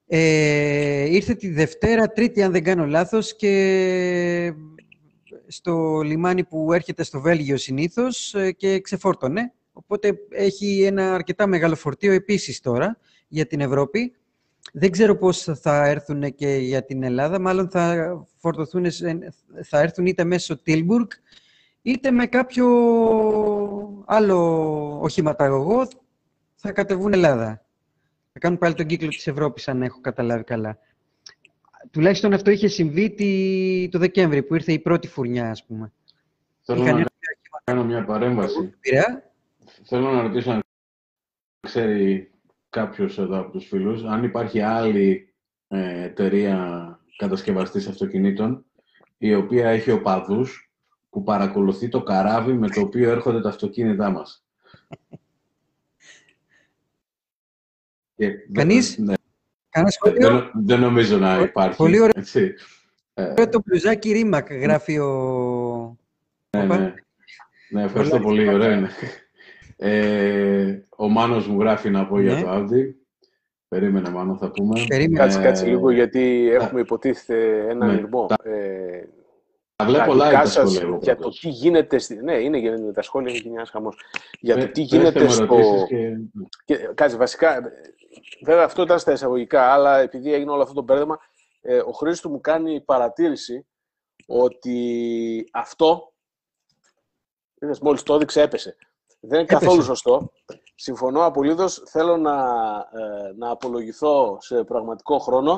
[0.07, 4.53] Ε, ήρθε τη Δευτέρα, Τρίτη αν δεν κάνω λάθος και
[5.47, 9.53] στο λιμάνι που έρχεται στο Βέλγιο συνήθως ε, και ξεφόρτωνε.
[9.73, 14.13] Οπότε έχει ένα αρκετά μεγάλο φορτίο επίσης τώρα για την Ευρώπη.
[14.73, 17.39] Δεν ξέρω πώς θα έρθουν και για την Ελλάδα.
[17.39, 19.33] Μάλλον θα φορτωθούν, σε-
[19.63, 21.07] θα έρθουν είτε μέσω Tilburg,
[21.81, 22.67] είτε με κάποιο
[24.05, 25.87] άλλο οχηματαγωγό
[26.55, 27.65] θα κατεβούν Ελλάδα.
[28.33, 30.77] Θα κάνουν πάλι τον κύκλο της Ευρώπης, αν έχω καταλάβει καλά.
[31.91, 35.91] Τουλάχιστον αυτό είχε συμβεί τη- το Δεκέμβρη, που ήρθε η πρώτη φουρνιά, ας πούμε.
[36.63, 37.11] Θέλω Είχαν να έρθει
[37.63, 38.53] κάνω μια παρέμβαση.
[38.53, 39.31] στον Πειραιά.
[39.83, 40.61] Θέλω να ρωτήσω αν
[41.59, 42.31] ξέρει
[42.69, 45.33] κάποιος εδώ από τους φίλους, αν υπάρχει άλλη
[45.67, 48.65] ε, εταιρεία κατασκευαστής αυτοκινήτων,
[49.17, 50.71] η οποία έχει οπαδούς
[51.09, 54.45] που παρακολουθεί το καράβι με το οποίο έρχονται τα αυτοκίνητά μας.
[58.15, 59.13] Και δεν- Κανείς; ναι,
[59.77, 61.77] Κάνα σχόλιο; δεν, δεν νομίζω να υπάρχει.
[61.77, 62.13] Πολύ ωραία.
[62.15, 62.53] Έτσι.
[63.13, 65.07] Ωραίο το μπλουζάκι Ρίμακ γράφει ο...
[66.57, 66.77] Ναι, Οπα.
[66.77, 66.93] ναι.
[67.69, 68.47] ναι, ευχαριστώ πολύ.
[68.47, 68.89] Ωραίο είναι.
[69.79, 72.41] Ε, ο Μάνος μου γράφει να πω για Ναι.
[72.41, 72.93] το Audi.
[73.67, 74.83] Περίμενε, Μάνο, θα πούμε.
[74.87, 75.19] Περίμενε.
[75.23, 77.93] Κάτσε, κάτσε Ε, λίγο, γιατί έχουμε υποτίθεται ένα ναι.
[77.93, 78.27] λιγμό.
[78.43, 79.03] Ε,
[79.83, 80.81] Τα βλέπω τα live δικά τα σας σχόλια.
[80.87, 81.39] εγώ για το πρώτος.
[81.39, 81.97] τι γίνεται.
[81.97, 82.15] Στη...
[82.23, 83.95] Ναι, είναι γίνεται τα σχόλια, έχει γίνει ένα χαμός.
[84.39, 85.43] Για το Πε- τι πέστε γίνεται μου στο.
[85.43, 86.17] ερωτήσεις Και...
[86.65, 87.61] Και, κάτσε, βασικά,
[88.45, 91.19] βέβαια αυτό ήταν στα εισαγωγικά, αλλά επειδή έγινε όλο αυτό το μπέρδεμα,
[91.61, 93.67] ε, ο Χρήστος μου κάνει παρατήρηση
[94.27, 96.13] ότι αυτό,
[97.61, 98.75] είδες, μόλις το έδειξε, έπεσε.
[99.19, 99.65] Δεν είναι Έπεσε.
[99.65, 100.31] καθόλου σωστό.
[100.75, 101.83] Συμφωνώ απολύτως.
[101.89, 102.35] Θέλω να,
[102.91, 105.57] ε, να απολογηθώ σε πραγματικό χρόνο.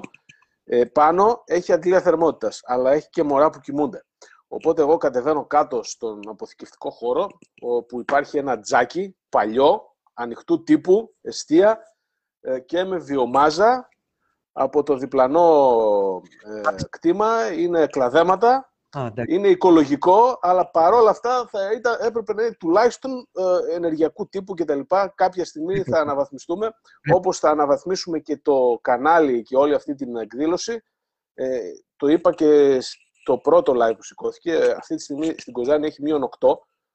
[0.63, 4.03] Ε, πάνω έχει αντλία θερμότητας, αλλά έχει και μωρά που κοιμούνται.
[4.51, 7.29] Οπότε εγώ κατεβαίνω κάτω στον αποθηκευτικό χώρο,
[7.61, 11.79] όπου υπάρχει ένα τζάκι παλιό, ανοιχτού τύπου, εστία
[12.41, 13.89] ε, και με βιομάζα
[14.51, 17.51] από το διπλανό ε, κτήμα.
[17.53, 19.35] Είναι κλαδέματα, Α, εντάξει.
[19.35, 24.79] είναι οικολογικό, αλλά παρόλα αυτά θα ήταν, έπρεπε να είναι τουλάχιστον ε, ενεργειακού τύπου κτλ.
[25.15, 26.71] Κάποια στιγμή θα αναβαθμιστούμε,
[27.13, 30.83] όπως θα αναβαθμίσουμε και το κανάλι και όλη αυτή την εκδήλωση.
[31.33, 31.59] Ε,
[31.95, 32.79] το είπα και
[33.23, 34.75] το πρώτο live που σηκώθηκε.
[34.77, 36.47] Αυτή τη στιγμή στην Κοζάνη έχει μείον 8,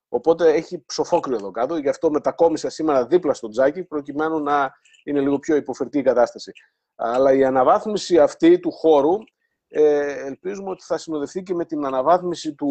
[0.09, 1.77] οπότε έχει ψοφόκριο εδώ κάτω.
[1.77, 4.73] Γι' αυτό μετακόμισα σήμερα δίπλα στο τζάκι, προκειμένου να
[5.05, 6.53] είναι λίγο πιο υποφερτή η κατάσταση.
[6.95, 9.19] Αλλά η αναβάθμιση αυτή του χώρου
[9.69, 12.71] ε, ελπίζουμε ότι θα συνοδευτεί και με την αναβάθμιση του,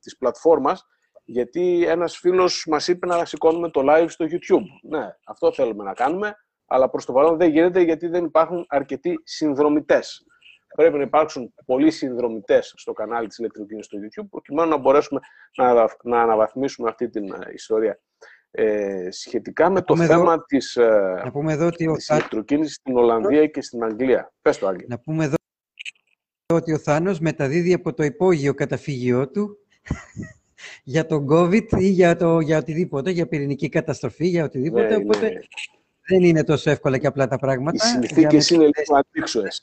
[0.00, 0.86] της πλατφόρμας,
[1.24, 4.64] γιατί ένας φίλος μας είπε να σηκώνουμε το live στο YouTube.
[4.82, 6.34] Ναι, αυτό θέλουμε να κάνουμε,
[6.66, 10.26] αλλά προς το παρόν δεν γίνεται γιατί δεν υπάρχουν αρκετοί συνδρομητές.
[10.74, 15.20] Πρέπει να υπάρξουν πολλοί συνδρομητές στο κανάλι της ηλεκτροκίνησης στο YouTube, προκειμένου να μπορέσουμε
[15.56, 18.00] να, να αναβαθμίσουμε αυτή την ε, ιστορία.
[18.50, 22.96] Ε, σχετικά με το θέμα εδώ, της, ε, να πούμε εδώ ότι της ηλεκτροκίνησης στην
[22.96, 24.32] Ολλανδία και στην Αγγλία.
[24.42, 24.86] Πες το, Άγγελ.
[24.88, 25.34] Να πούμε εδώ
[26.52, 29.58] ότι ο Θάνος μεταδίδει από το υπόγειο καταφύγιό του
[30.84, 35.28] για τον COVID ή για, το, για οτιδήποτε, για πυρηνική καταστροφή, για οτιδήποτε, ναι, οπότε
[35.28, 35.38] ναι.
[36.08, 37.84] δεν είναι τόσο εύκολα και απλά τα πράγματα.
[37.84, 39.62] Οι συνθήκες είναι λίγο αντίξωες.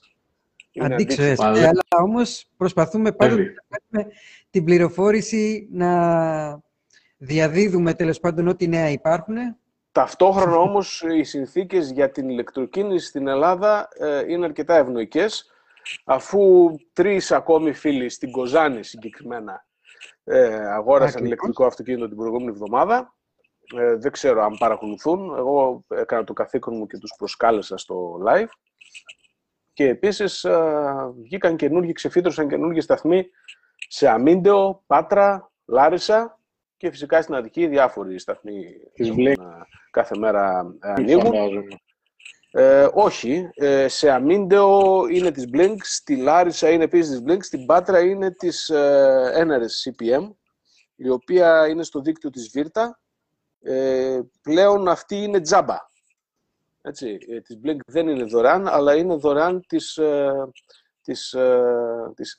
[0.82, 1.72] Αντίξωες, αλλά
[2.04, 4.16] όμως προσπαθούμε πάντοτε να κάνουμε
[4.50, 6.62] την πληροφόρηση να
[7.18, 9.36] διαδίδουμε τέλος πάντων ό,τι νέα υπάρχουν.
[9.92, 15.52] Ταυτόχρονα όμως οι συνθήκες για την ηλεκτροκίνηση στην Ελλάδα ε, είναι αρκετά ευνοϊκές
[16.06, 19.68] αφού τρεις ακόμη φίλοι στην Κοζάνη συγκεκριμένα
[20.24, 23.16] ε, αγόρασαν ηλεκτρικό αυτοκίνητο την προηγούμενη εβδομάδα.
[23.78, 25.36] Ε, δεν ξέρω αν παρακολουθούν.
[25.38, 28.50] Εγώ έκανα το καθήκον μου και τους προσκάλεσα στο live.
[29.80, 33.30] Και επίσης ε, βγήκαν καινούργιοι, ξεφύτρωσαν καινούργιοι σταθμοί
[33.88, 36.40] σε Αμίντεο, Πάτρα, Λάρισα
[36.78, 38.64] και φυσικά στην Αττική διάφοροι σταθμοί
[38.94, 39.34] ε,
[39.92, 41.34] κάθε μέρα ε, ανοίγουν.
[42.52, 43.50] Ε, όχι.
[43.54, 48.32] Ε, σε Αμίντεο είναι της Blink, στη Λάρισα είναι επίσης της Blink, στην Πάτρα είναι
[48.32, 49.46] της ε,
[49.84, 50.30] CPM,
[50.96, 53.00] η οποία είναι στο δίκτυο της Βίρτα.
[53.62, 55.78] Ε, πλέον αυτή είναι τζάμπα.
[56.90, 60.50] Έτσι, ε, της Blink δεν είναι δωρεάν, αλλά είναι δωρεάν της, ε,
[61.02, 62.38] της, ε, της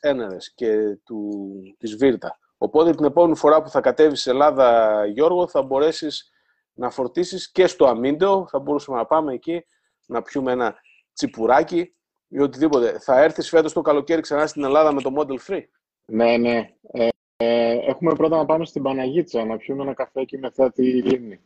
[0.55, 1.41] και του,
[1.79, 2.39] της Βίρτα.
[2.59, 6.31] Οπότε την επόμενη φορά που θα κατέβεις σε Ελλάδα, Γιώργο, θα μπορέσεις
[6.73, 9.65] να φορτίσεις και στο Αμίντεο, θα μπορούσαμε να πάμε εκεί
[10.07, 10.75] να πιούμε ένα
[11.13, 11.95] τσιπουράκι
[12.29, 12.99] ή οτιδήποτε.
[12.99, 15.65] Θα έρθεις φέτος το καλοκαίρι ξανά στην Ελλάδα με το Model Free.
[16.05, 16.75] Ναι, ναι.
[16.93, 21.41] Ε, ε, έχουμε πρώτα να πάμε στην Παναγίτσα, να πιούμε ένα καφέ μετά τη λίμνη.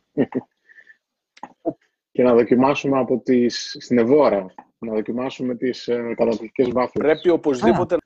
[2.15, 7.05] Και να δοκιμάσουμε από τις, στην Ευώρα, να δοκιμάσουμε τις ε, καταπληκτικές βάφλες.
[7.05, 7.97] Πρέπει οπωσδήποτε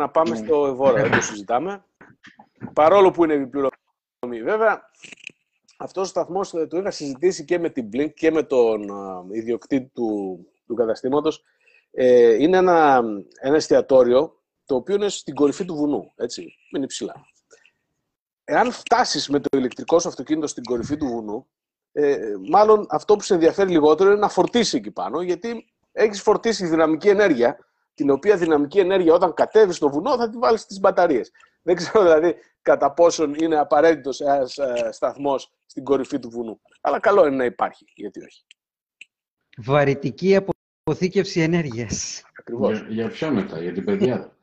[0.00, 0.36] να πάμε ναι.
[0.36, 1.84] στο Ευώρα, δεν το συζητάμε.
[2.72, 4.42] Παρόλο που είναι επιπληρωμή.
[4.42, 4.90] Βέβαια,
[5.78, 8.82] αυτός ο σταθμός ε, το είχα συζητήσει και με την Blink και με τον
[9.30, 11.42] ε, ιδιοκτήτη του, του καταστήματος.
[11.90, 13.02] Ε, είναι ένα,
[13.40, 17.14] ένα εστιατόριο το οποίο είναι στην κορυφή του βουνού, έτσι, είναι υψηλά.
[18.44, 21.46] Εάν φτάσεις με το ηλεκτρικό σου αυτοκίνητο στην κορυφή του βουνού,
[21.92, 26.66] ε, μάλλον αυτό που σε ενδιαφέρει λιγότερο είναι να φορτίσει εκεί πάνω, γιατί έχεις φορτίσει
[26.66, 27.58] δυναμική ενέργεια,
[27.94, 31.30] την οποία δυναμική ενέργεια όταν κατέβεις στο βουνό θα τη βάλεις στις μπαταρίες.
[31.62, 36.60] Δεν ξέρω δηλαδή κατά πόσον είναι απαραίτητος ένας ε, σταθμός στην κορυφή του βουνού.
[36.80, 38.44] Αλλά καλό είναι να υπάρχει, γιατί όχι.
[39.56, 40.36] Βαρυτική
[40.82, 42.22] αποθήκευση ενέργειας.
[42.38, 42.78] Ακριβώς.
[42.78, 44.36] Για, για ποιο μετά, για την παιδιά.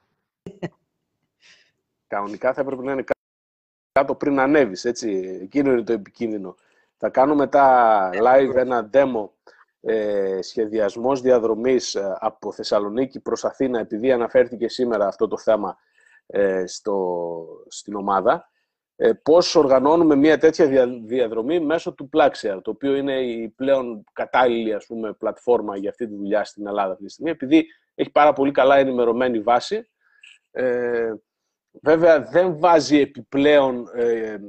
[2.08, 3.04] Κανονικά θα έπρεπε να είναι
[3.92, 5.40] κάτω πριν ανέβεις, έτσι.
[5.42, 6.56] Εκείνο είναι το επικίνδυνο.
[6.98, 9.30] Θα κάνω μετά live ένα demo
[9.82, 15.78] ε, σχεδιασμός διαδρομής ε, από Θεσσαλονίκη προς Αθήνα, επειδή αναφέρθηκε σήμερα αυτό το θέμα
[16.28, 18.50] ε, στο, στην ομάδα,
[18.96, 24.74] ε, πώς οργανώνουμε μια τέτοια διαδρομή μέσω του Plaxier, το οποίο είναι η πλέον κατάλληλη
[24.74, 28.34] ας πούμε, πλατφόρμα για αυτή τη δουλειά στην Ελλάδα αυτή τη στιγμή, επειδή έχει πάρα
[28.34, 29.90] πολύ καλά ενημερωμένη βάση.
[30.52, 31.14] Ε,
[31.82, 34.40] βέβαια, δεν βάζει επιπλέον ε, ε,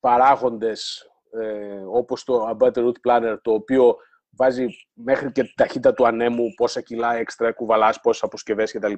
[0.00, 3.96] παράγοντες ε, όπως το A Better Route Planner, το οποίο
[4.36, 8.94] βάζει μέχρι και την ταχύτητα του ανέμου, πόσα κιλά έξτρα κουβαλάς, πόσες αποσκευές κτλ.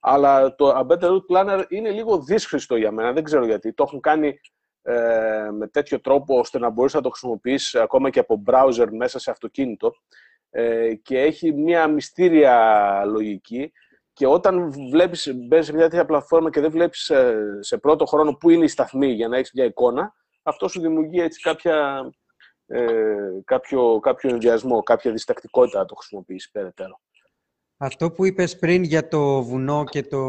[0.00, 3.72] Αλλά το A Better Route Planner είναι λίγο δύσχριστο για μένα, δεν ξέρω γιατί.
[3.72, 4.40] Το έχουν κάνει
[4.82, 9.18] ε, με τέτοιο τρόπο ώστε να μπορείς να το χρησιμοποιείς ακόμα και από browser μέσα
[9.18, 9.92] σε αυτοκίνητο
[10.50, 13.72] ε, και έχει μια μυστήρια λογική
[14.12, 18.32] και όταν βλέπεις, μπαίνεις σε μια τέτοια πλατφόρμα και δεν βλέπεις ε, σε πρώτο χρόνο
[18.32, 20.14] πού είναι η σταθμή για να έχεις μια εικόνα,
[20.46, 22.10] αυτό σου δημιουργεί έτσι κάποια,
[22.66, 22.82] ε,
[23.44, 27.00] κάποιο, κάποιο ενδιασμό, κάποια διστακτικότητα να το χρησιμοποιήσεις περαιτέρω.
[27.76, 30.22] Αυτό που είπες πριν για το βουνό και το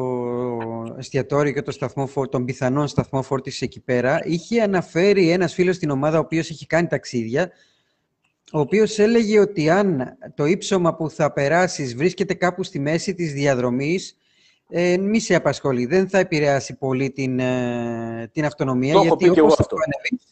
[0.97, 5.89] εστιατόριο και το σταθμό, τον πιθανόν σταθμό φόρτισης εκεί πέρα, είχε αναφέρει ένας φίλος στην
[5.89, 7.51] ομάδα, ο οποίος έχει κάνει ταξίδια,
[8.51, 13.33] ο οποίος έλεγε ότι αν το ύψωμα που θα περάσεις βρίσκεται κάπου στη μέση της
[13.33, 14.17] διαδρομής,
[14.69, 15.85] ε, μη σε απασχολεί.
[15.85, 20.27] Δεν θα επηρεάσει πολύ την, ε, την αυτονομία, το γιατί όπως θα ανέβεις,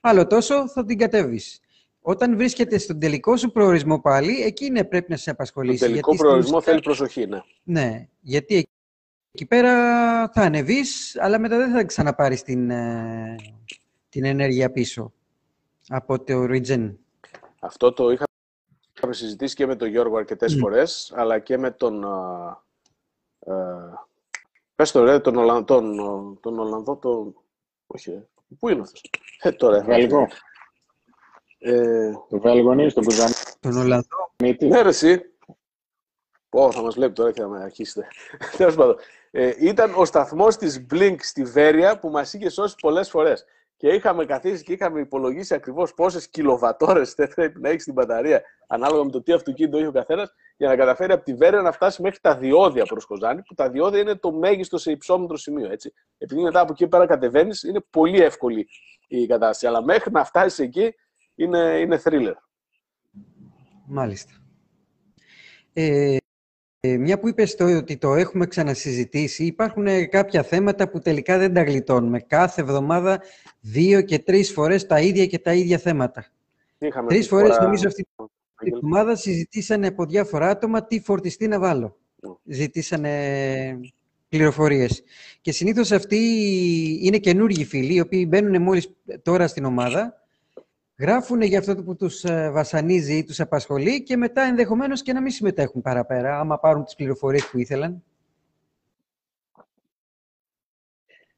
[0.00, 1.58] άλλο τόσο θα την κατέβεις.
[2.00, 5.76] Όταν βρίσκεται στον τελικό σου προορισμό πάλι, εκεί είναι πρέπει να σε απασχολήσει.
[5.76, 7.42] Στον τελικό γιατί προορισμό θέλει προσοχή, ναι.
[7.62, 8.66] Ναι, γιατί
[9.32, 9.72] εκεί πέρα
[10.28, 13.36] θα ανεβείς, αλλά μετά δεν θα ξαναπάρεις την, ε,
[14.08, 15.12] την ενέργεια πίσω
[15.88, 16.94] από το Regen.
[17.60, 22.04] Αυτό το είχαμε συζητήσει και με τον Γιώργο αρκετές φορές, αλλά και με τον...
[23.46, 23.54] Ε,
[24.74, 27.34] πες το ρε, τον, Ολλανδό, τον, τον Ολλανδό, τον...
[27.86, 28.28] Όχι, ε,
[28.58, 29.02] πού είναι αυτός;
[29.40, 30.28] Ε, τώρα, Βέλγο.
[31.58, 33.32] Ε, το Βέλγο είναι στον Κουζάνι.
[33.60, 34.32] Τον Ολλανδό.
[34.42, 35.22] Ναι, ρε, εσύ.
[36.48, 38.06] Πω, θα μας βλέπει τώρα και θα με αρχίσετε.
[38.56, 38.96] Τέλος πάντων.
[39.30, 43.44] Ε, ήταν ο σταθμός της Blink στη Βέρεια που μας είχε σώσει πολλές φορές.
[43.76, 49.04] Και είχαμε καθίσει και είχαμε υπολογίσει ακριβώς πόσες κιλοβατόρες πρέπει να έχει στην μπαταρία, ανάλογα
[49.04, 52.02] με το τι αυτοκίνητο έχει ο καθένας, για να καταφέρει από τη Βέρεια να φτάσει
[52.02, 55.70] μέχρι τα διόδια προς Κοζάνη, που τα διόδια είναι το μέγιστο σε υψόμετρο σημείο.
[55.70, 55.92] Έτσι.
[56.18, 58.68] Επειδή μετά από εκεί πέρα κατεβαίνεις, είναι πολύ εύκολη
[59.08, 59.66] η κατάσταση.
[59.66, 60.94] Αλλά μέχρι να φτάσεις εκεί
[61.34, 62.34] είναι, είναι thriller.
[63.86, 64.32] Μάλιστα.
[65.72, 66.16] Ε,
[66.80, 71.38] ε, μια που είπες το, ότι το έχουμε ξανασυζητήσει, υπάρχουν ε, κάποια θέματα που τελικά
[71.38, 72.20] δεν τα γλιτώνουμε.
[72.20, 73.20] Κάθε εβδομάδα
[73.60, 76.26] δύο και τρεις φορές τα ίδια και τα ίδια θέματα.
[76.78, 77.64] Είχαμε τρεις φορές, φορά...
[77.64, 78.06] νομίζω, αυτή
[78.58, 81.96] την εβδομάδα συζητήσανε από διάφορα άτομα τι φορτιστή να βάλω.
[82.16, 82.54] Ναι.
[82.54, 83.80] Ζητήσανε
[84.28, 85.02] πληροφορίες.
[85.40, 86.18] Και συνήθως αυτοί
[87.02, 88.90] είναι καινούργιοι φίλοι, οι οποίοι μπαίνουν μόλις
[89.22, 90.24] τώρα στην ομάδα
[90.98, 95.20] γράφουν για αυτό που τους ε, βασανίζει ή τους απασχολεί και μετά ενδεχομένως και να
[95.20, 98.02] μην συμμετέχουν παραπέρα, άμα πάρουν τις πληροφορίες που ήθελαν.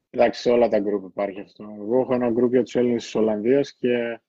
[0.09, 1.75] Εντάξει, σε όλα τα γκρουπ υπάρχει αυτό.
[1.79, 4.19] Εγώ έχω ένα γκρουπ για τους Έλληνες της Ολλανδίας και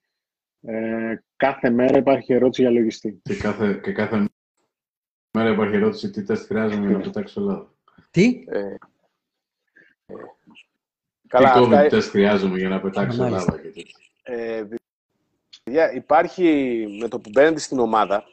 [0.63, 3.21] ε, κάθε μέρα υπάρχει ερώτηση για λογιστή.
[3.23, 4.25] Και κάθε, και κάθε
[5.31, 7.75] μέρα υπάρχει ερώτηση τι τεστ χρειάζομαι για να πετάξω Ελλάδα.
[8.11, 8.77] Τι; Ε, ε,
[11.29, 13.99] καλά, τι COVID τεστ χρειάζομαι για να πετάξω Ελλάδα και τέτοια.
[14.23, 14.65] Ε,
[15.95, 18.25] υπάρχει με το που μπαίνετε στην ομάδα,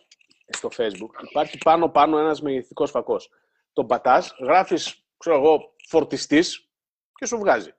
[0.48, 3.30] στο facebook, υπάρχει πάνω-πάνω ένας μεγεθυντικός φακός.
[3.74, 6.70] Τον πατάς, γράφεις, ξέρω εγώ, φορτιστής
[7.16, 7.74] και σου βγάζει.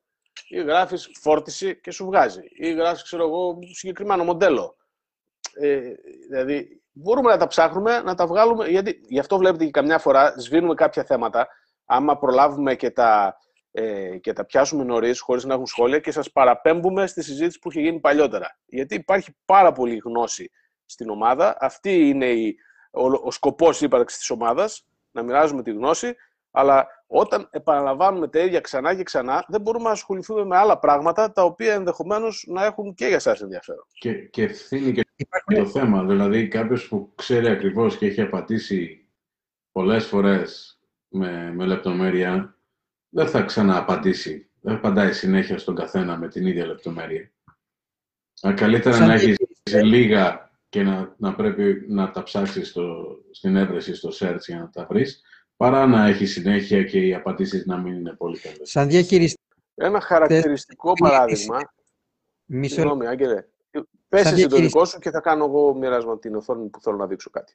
[0.49, 2.41] Ή γράφεις φόρτιση και σου βγάζει.
[2.59, 4.76] Ή γράφεις, ξέρω εγώ, συγκεκριμένο μοντέλο.
[5.61, 5.81] Ε,
[6.29, 10.35] δηλαδή, μπορούμε να τα ψάχνουμε, να τα βγάλουμε, γιατί γι' αυτό βλέπετε και καμιά φορά
[10.37, 11.49] σβήνουμε κάποια θέματα,
[11.85, 13.37] άμα προλάβουμε και τα
[13.79, 17.71] ε, και τα πιάσουμε νωρίς, χωρίς να έχουν σχόλια και σας παραπέμπουμε στη συζήτηση που
[17.71, 18.59] είχε γίνει παλιότερα.
[18.67, 20.51] Γιατί υπάρχει πάρα πολύ γνώση
[20.85, 21.57] στην ομάδα.
[21.61, 22.57] Αυτή είναι η,
[22.91, 26.15] ο, ο σκοπός ύπαρξη της ομάδας, να μοιράζουμε τη γνώση.
[26.59, 31.33] Αλλά όταν επαναλαμβάνουμε τα ίδια ξανά και ξανά, δεν μπορούμε να ασχοληθούμε με άλλα πράγματα
[31.33, 33.87] τα οποία ενδεχομένως να έχουν και για εσά ενδιαφέρον.
[33.93, 35.05] Και, και ευθύνη και
[35.55, 36.05] το θέμα.
[36.05, 39.09] Δηλαδή, κάποιος που ξέρει ακριβώς και έχει απαντήσει
[39.73, 42.57] πολλές φορές με, με λεπτομέρεια,
[43.09, 44.51] δεν θα ξανααπαντήσει.
[44.61, 47.31] Δεν απαντάει συνέχεια στον καθένα με την ίδια λεπτομέρεια.
[48.55, 49.37] Καλύτερα να έχεις
[49.83, 52.77] λίγα και να, να πρέπει να τα ψάξεις
[53.31, 55.23] στην έβρεση, στο search για να τα βρεις,
[55.57, 58.71] παρά να έχει συνέχεια και οι απαντήσεις να μην είναι πολύ καλές.
[58.71, 59.43] Σαν διαχειριστή.
[59.75, 61.61] Ένα χαρακτηριστικό παράδειγμα.
[62.45, 63.45] Μισό Συγγνώμη, Άγγελε.
[64.09, 67.07] Πες εσύ το δικό σου και θα κάνω εγώ μοιράσμα την οθόνη που θέλω να
[67.07, 67.55] δείξω κάτι.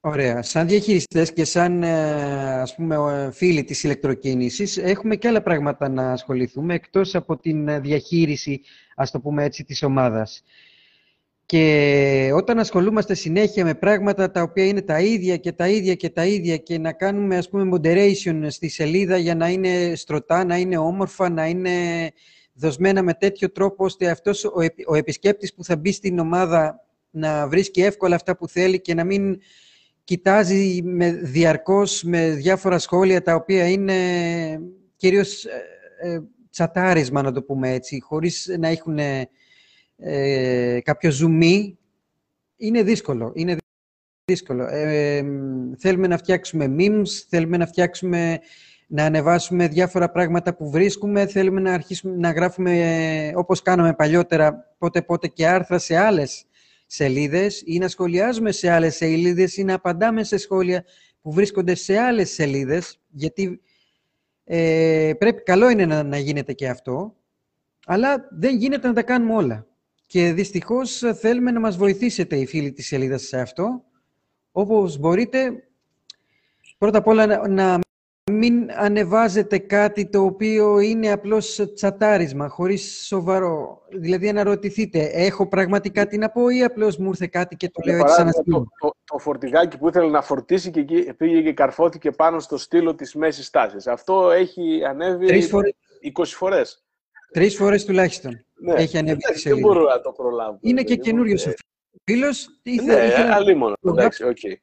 [0.00, 0.42] Ωραία.
[0.42, 6.12] Σαν διαχειριστές και σαν ε, ας πούμε, φίλοι της ηλεκτροκίνησης έχουμε και άλλα πράγματα να
[6.12, 8.60] ασχοληθούμε εκτός από την ε, διαχείριση,
[8.96, 10.42] ας το πούμε έτσι, της ομάδας.
[11.46, 16.10] Και όταν ασχολούμαστε συνέχεια με πράγματα τα οποία είναι τα ίδια και τα ίδια και
[16.10, 20.56] τα ίδια και να κάνουμε ας πούμε moderation στη σελίδα για να είναι στρωτά, να
[20.56, 21.70] είναι όμορφα, να είναι
[22.52, 24.52] δοσμένα με τέτοιο τρόπο ώστε αυτός ο,
[24.86, 26.80] ο επισκέπτης που θα μπει στην ομάδα
[27.10, 29.38] να βρίσκει εύκολα αυτά που θέλει και να μην
[30.04, 33.94] κοιτάζει με, διαρκώς με διάφορα σχόλια τα οποία είναι
[34.96, 35.62] κυρίως ε,
[36.00, 38.98] ε, τσατάρισμα, να το πούμε έτσι, χωρίς να έχουν
[39.96, 41.78] ε, κάποιο ζουμί,
[42.56, 43.32] είναι δύσκολο.
[43.34, 43.56] Είναι
[44.24, 44.66] δύσκολο.
[44.70, 45.24] Ε,
[45.78, 48.40] θέλουμε να φτιάξουμε memes, θέλουμε να φτιάξουμε,
[48.86, 55.02] να ανεβάσουμε διάφορα πράγματα που βρίσκουμε, θέλουμε να αρχίσουμε να γράφουμε όπως κάναμε παλιότερα πότε
[55.02, 56.46] πότε και άρθρα σε άλλες
[56.86, 60.84] σελίδες ή να σχολιάζουμε σε άλλες σελίδες ή να απαντάμε σε σχόλια
[61.22, 63.60] που βρίσκονται σε άλλες σελίδες, γιατί
[64.44, 67.16] ε, πρέπει, καλό είναι να, να γίνεται και αυτό,
[67.86, 69.66] αλλά δεν γίνεται να τα κάνουμε όλα.
[70.06, 73.84] Και δυστυχώς θέλουμε να μας βοηθήσετε οι φίλοι της σελίδας σε αυτό.
[74.52, 75.68] Όπως μπορείτε,
[76.78, 77.78] πρώτα απ' όλα να
[78.30, 83.82] μην ανεβάζετε κάτι το οποίο είναι απλώς τσατάρισμα, χωρίς σοβαρό.
[83.90, 87.98] Δηλαδή, αναρωτηθείτε, έχω πραγματικά τι να πω ή απλώς μου ήρθε κάτι και το λέω
[87.98, 88.42] έτσι σαν να το,
[88.80, 92.94] το, το, φορτηγάκι που ήθελε να φορτίσει και εκεί πήγε και καρφώθηκε πάνω στο στήλο
[92.94, 93.86] της μέσης τάσης.
[93.86, 95.74] Αυτό έχει ανέβει Τρεις φορές.
[96.18, 96.85] 20 φορές.
[97.32, 98.74] Τρεις φορές τουλάχιστον ναι.
[98.74, 99.60] έχει ανέβει τη σελίδα.
[99.60, 100.58] Δεν μπορούμε να το προλάβουμε.
[100.62, 101.52] Είναι και καινούριος ο
[102.04, 102.48] φίλος.
[102.84, 103.74] Ναι, αλίμονο.
[103.82, 104.36] Εντάξει, OK.
[104.42, 104.54] Okay.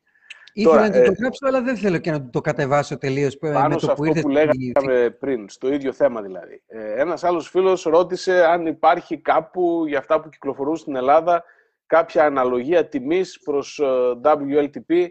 [0.53, 3.37] Ήθελα Τώρα, να ε, το γράψω, αλλά δεν θέλω και να το κατεβάσω τελείως.
[3.37, 6.63] Πάνω σε αυτό που λέγαμε πριν, στο ίδιο θέμα δηλαδή.
[6.67, 11.43] Ε, ένας άλλος φίλος ρώτησε αν υπάρχει κάπου για αυτά που κυκλοφορούν στην Ελλάδα
[11.85, 13.85] κάποια αναλογία τιμής προς ε,
[14.23, 15.07] WLTP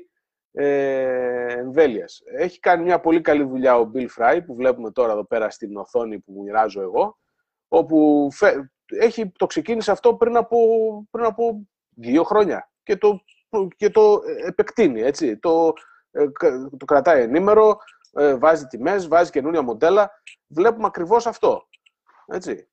[0.53, 2.23] ε, εμβέλειας.
[2.37, 5.77] Έχει κάνει μια πολύ καλή δουλειά ο Bill Fry, που βλέπουμε τώρα εδώ πέρα στην
[5.77, 7.19] οθόνη που μου μοιράζω εγώ,
[7.75, 8.29] όπου
[8.87, 10.59] έχει, το ξεκίνησε αυτό πριν από,
[11.11, 13.21] πριν από δύο χρόνια και το,
[13.77, 15.39] και το επεκτείνει, έτσι.
[15.39, 15.73] Το,
[16.11, 16.25] ε,
[16.77, 17.79] το κρατάει ενήμερο,
[18.13, 20.11] ε, βάζει τιμές, βάζει καινούρια μοντέλα.
[20.47, 21.69] Βλέπουμε ακριβώς αυτό.
[22.27, 22.69] Έτσι.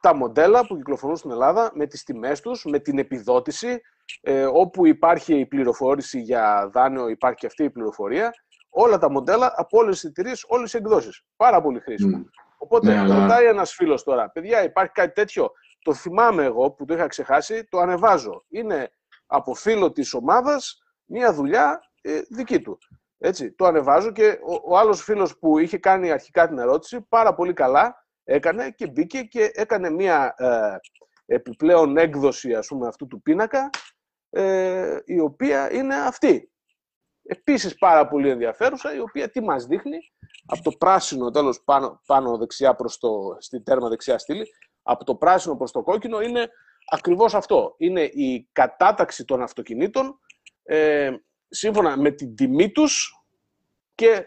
[0.00, 3.80] Τα μοντέλα που κυκλοφορούν στην Ελλάδα με τις τιμές τους, με την επιδότηση,
[4.20, 8.30] ε, όπου υπάρχει η πληροφόρηση για δάνειο, υπάρχει και αυτή η πληροφορία.
[8.70, 11.24] Όλα τα μοντέλα από όλες τις εταιρείες, όλες τι εκδόσεις.
[11.36, 12.24] Πάρα πολύ χρήσιμο.
[12.62, 16.94] Οπότε ναι, ρωτάει ένας φίλος τώρα, παιδιά, υπάρχει κάτι τέτοιο; Το θυμάμαι εγώ που το
[16.94, 18.44] είχα ξεχάσει, το ανεβάζω.
[18.48, 18.90] Είναι
[19.26, 22.78] από φίλο της ομάδας μια δουλειά ε, δική του.
[23.18, 27.34] Έτσι, το ανεβάζω και ο, ο άλλος φίλος που είχε κάνει αρχικά την ερώτηση, πάρα
[27.34, 30.76] πολύ καλά έκανε και μπήκε και έκανε μια ε,
[31.34, 33.70] επιπλέον έκδοση ας πούμε, αυτού του πίνακα,
[34.30, 36.50] ε, η οποία είναι αυτή.
[37.32, 39.98] Επίσης πάρα πολύ ενδιαφέρουσα, η οποία τι μας δείχνει,
[40.46, 44.46] από το πράσινο τέλος πάνω, πάνω δεξιά προς το, στην τέρμα δεξιά στήλη,
[44.82, 46.50] από το πράσινο προς το κόκκινο είναι
[46.86, 47.74] ακριβώς αυτό.
[47.76, 50.20] Είναι η κατάταξη των αυτοκινήτων
[50.62, 51.12] ε,
[51.48, 53.24] σύμφωνα με την τιμή τους
[53.94, 54.24] και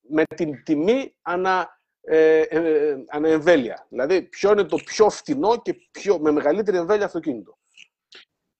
[0.00, 3.86] με την τιμή ανα, ε, ε, αναεμβέλεια.
[3.88, 7.58] Δηλαδή, ποιο είναι το πιο φτηνό και πιο, με μεγαλύτερη εμβέλεια αυτοκίνητο.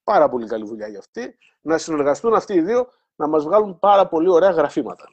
[0.05, 1.39] Πάρα πολύ καλή δουλειά για αυτή.
[1.61, 5.11] Να συνεργαστούν αυτοί οι δύο να μας βγάλουν πάρα πολύ ωραία γραφήματα.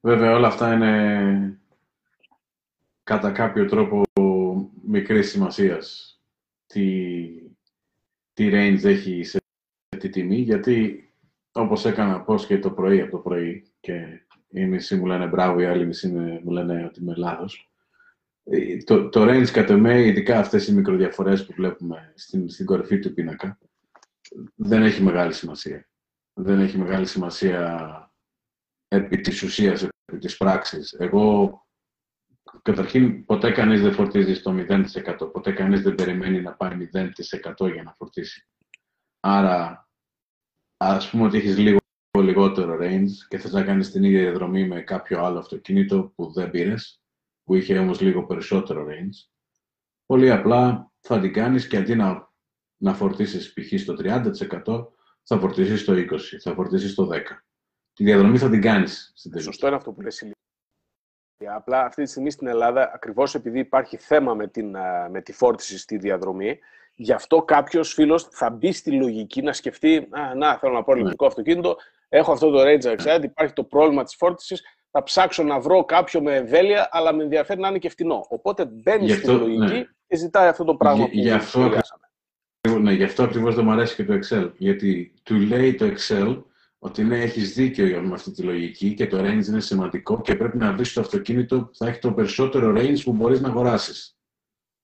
[0.00, 1.60] Βέβαια, όλα αυτά είναι
[3.02, 4.02] κατά κάποιο τρόπο
[4.82, 6.12] μικρής σημασίας.
[6.66, 7.26] Τι,
[8.32, 9.38] τι range έχει σε
[9.98, 11.08] τη τιμή, γιατί
[11.52, 15.60] όπως έκανα πώς και το πρωί από το πρωί και οι μισοί μου λένε μπράβο,
[15.60, 16.08] οι άλλοι μισοί
[16.44, 17.70] μου λένε ότι είμαι λάθος.
[18.44, 22.98] Ε, το, το range κατ' εμέ, ειδικά αυτές οι μικροδιαφορές που βλέπουμε στην, στην κορυφή
[22.98, 23.58] του πίνακα,
[24.54, 25.87] δεν έχει μεγάλη σημασία.
[26.40, 28.12] Δεν έχει μεγάλη σημασία
[28.88, 30.92] επί της ουσίας, επί της πράξης.
[30.92, 31.52] Εγώ,
[32.62, 35.30] καταρχήν, ποτέ κανείς δεν φορτίζει στο 0%.
[35.32, 38.48] Ποτέ κανείς δεν περιμένει να πάει 0% για να φορτίσει.
[39.20, 39.88] Άρα,
[40.76, 41.78] ας πούμε ότι έχεις λίγο
[42.18, 46.50] λιγότερο range και θες να κάνεις την ίδια διαδρομή με κάποιο άλλο αυτοκίνητο που δεν
[46.50, 47.02] πήρες,
[47.44, 49.28] που είχε όμως λίγο περισσότερο range,
[50.06, 52.32] πολύ απλά θα την κάνεις και αντί να,
[52.76, 53.80] να φορτίσεις π.χ.
[53.80, 54.97] στο 30%,
[55.28, 57.18] θα φορτίσεις στο 20%, θα φορτίσεις στο 10%.
[57.92, 59.12] Τη διαδρομή θα την κάνεις.
[59.14, 60.32] Στην Σωστό είναι αυτό που λες,
[61.54, 64.76] Απλά αυτή τη στιγμή στην Ελλάδα, ακριβώς επειδή υπάρχει θέμα με, την,
[65.10, 66.58] με τη φόρτιση στη διαδρομή,
[67.00, 70.98] Γι' αυτό κάποιος φίλος θα μπει στη λογική να σκεφτεί: Α, να, θέλω να πάρω
[70.98, 71.30] ηλεκτρικό ναι.
[71.30, 71.76] αυτοκίνητο,
[72.08, 76.22] έχω αυτό το range excited, υπάρχει το πρόβλημα της φόρτισης, θα ψάξω να βρω κάποιο
[76.22, 78.26] με εμβέλεια, αλλά με ενδιαφέρει να είναι και φτηνό.
[78.28, 79.84] Οπότε μπαίνει στη λογική ναι.
[80.06, 81.70] και ζητάει αυτό το πράγμα που γι αυτό,
[82.76, 84.50] ναι, γι' αυτό ακριβώς δεν μου αρέσει και το Excel.
[84.56, 86.42] Γιατί του λέει το Excel
[86.78, 90.56] ότι ναι, έχεις δίκιο με αυτή τη λογική και το range είναι σημαντικό και πρέπει
[90.56, 94.16] να βρεις το αυτοκίνητο που θα έχει το περισσότερο range που μπορείς να αγοράσεις.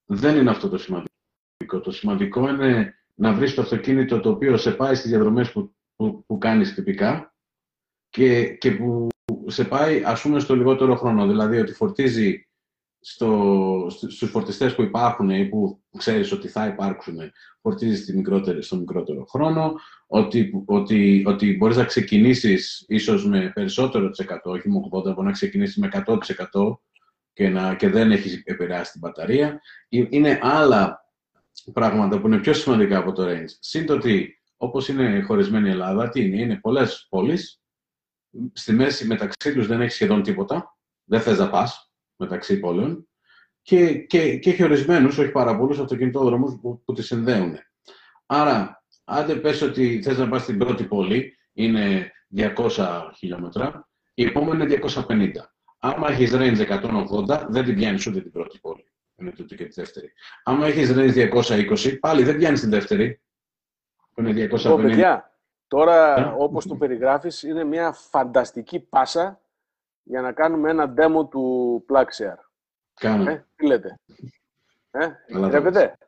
[0.04, 1.80] Δεν είναι αυτό το σημαντικό.
[1.82, 6.24] Το σημαντικό είναι να βρεις το αυτοκίνητο το οποίο σε πάει στις διαδρομές που, που,
[6.26, 7.34] που κάνεις τυπικά
[8.08, 9.08] και, και που
[9.46, 11.26] σε πάει ας πούμε στο λιγότερο χρόνο.
[11.26, 12.43] Δηλαδή ότι φορτίζει
[13.06, 17.18] στο, στους φορτιστές που υπάρχουν ή που ξέρεις ότι θα υπάρξουν,
[17.60, 19.74] φορτίζεις στη μικρότερη, στο μικρότερο χρόνο,
[20.06, 25.26] ότι, ότι, ότι μπορείς να ξεκινήσεις ίσως με περισσότερο της 100, όχι με 80, μπορεί
[25.26, 26.18] να ξεκινήσεις με 100%
[27.32, 29.60] και, να, και δεν έχεις επηρεάσει την μπαταρία.
[29.88, 31.08] Ε, είναι άλλα
[31.72, 33.50] πράγματα που είναι πιο σημαντικά από το range.
[33.60, 37.60] Συν το ότι, όπως είναι χωρισμένη η Ελλάδα, τι είναι, είναι πολλές πόλεις.
[38.52, 40.76] Στη μέση μεταξύ τους δεν έχεις σχεδόν τίποτα.
[41.04, 43.08] Δεν θες να πας μεταξύ πόλεων.
[43.62, 47.56] Και, και, και έχει ορισμένους, όχι πάρα πολλούς, αυτοκινητόδρομους που, που τη συνδέουν.
[48.26, 54.64] Άρα, άντε πες ότι θες να πας στην πρώτη πόλη, είναι 200 χιλιόμετρα, η επόμενη
[54.64, 55.30] είναι 250.
[55.78, 56.66] Άμα έχεις range
[57.26, 58.84] 180, δεν την πιάνεις ούτε την πρώτη πόλη
[59.16, 60.12] είναι τούτη και τη δεύτερη.
[60.44, 63.20] Άμα έχεις range 220, πάλι δεν πιάνεις την δεύτερη.
[64.14, 64.62] Που είναι 250.
[64.62, 66.20] Λοιπόν, παιδιά, τώρα yeah.
[66.20, 66.34] Ναι.
[66.38, 69.40] όπως το περιγράφεις, είναι μια φανταστική πάσα
[70.04, 72.38] για να κάνουμε ένα demo του Plugshare.
[72.94, 73.30] Κάνω.
[73.30, 73.98] Ε, τι λέτε;
[74.90, 75.98] Ε, επιτρέπετε;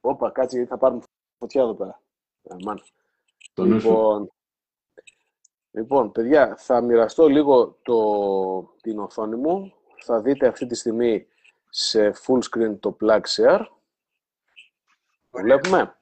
[0.00, 1.02] Όπα, κάτσε γιατί θα πάρουμε
[1.38, 2.02] φωτιά εδώ πέρα.
[2.42, 2.54] Ε,
[3.64, 4.32] λοιπόν,
[5.70, 9.72] λοιπόν, παιδιά, θα μοιραστώ λίγο το, την οθόνη μου.
[10.04, 11.26] Θα δείτε αυτή τη στιγμή
[11.68, 13.66] σε full screen το plug share.
[15.30, 15.96] Το βλέπουμε;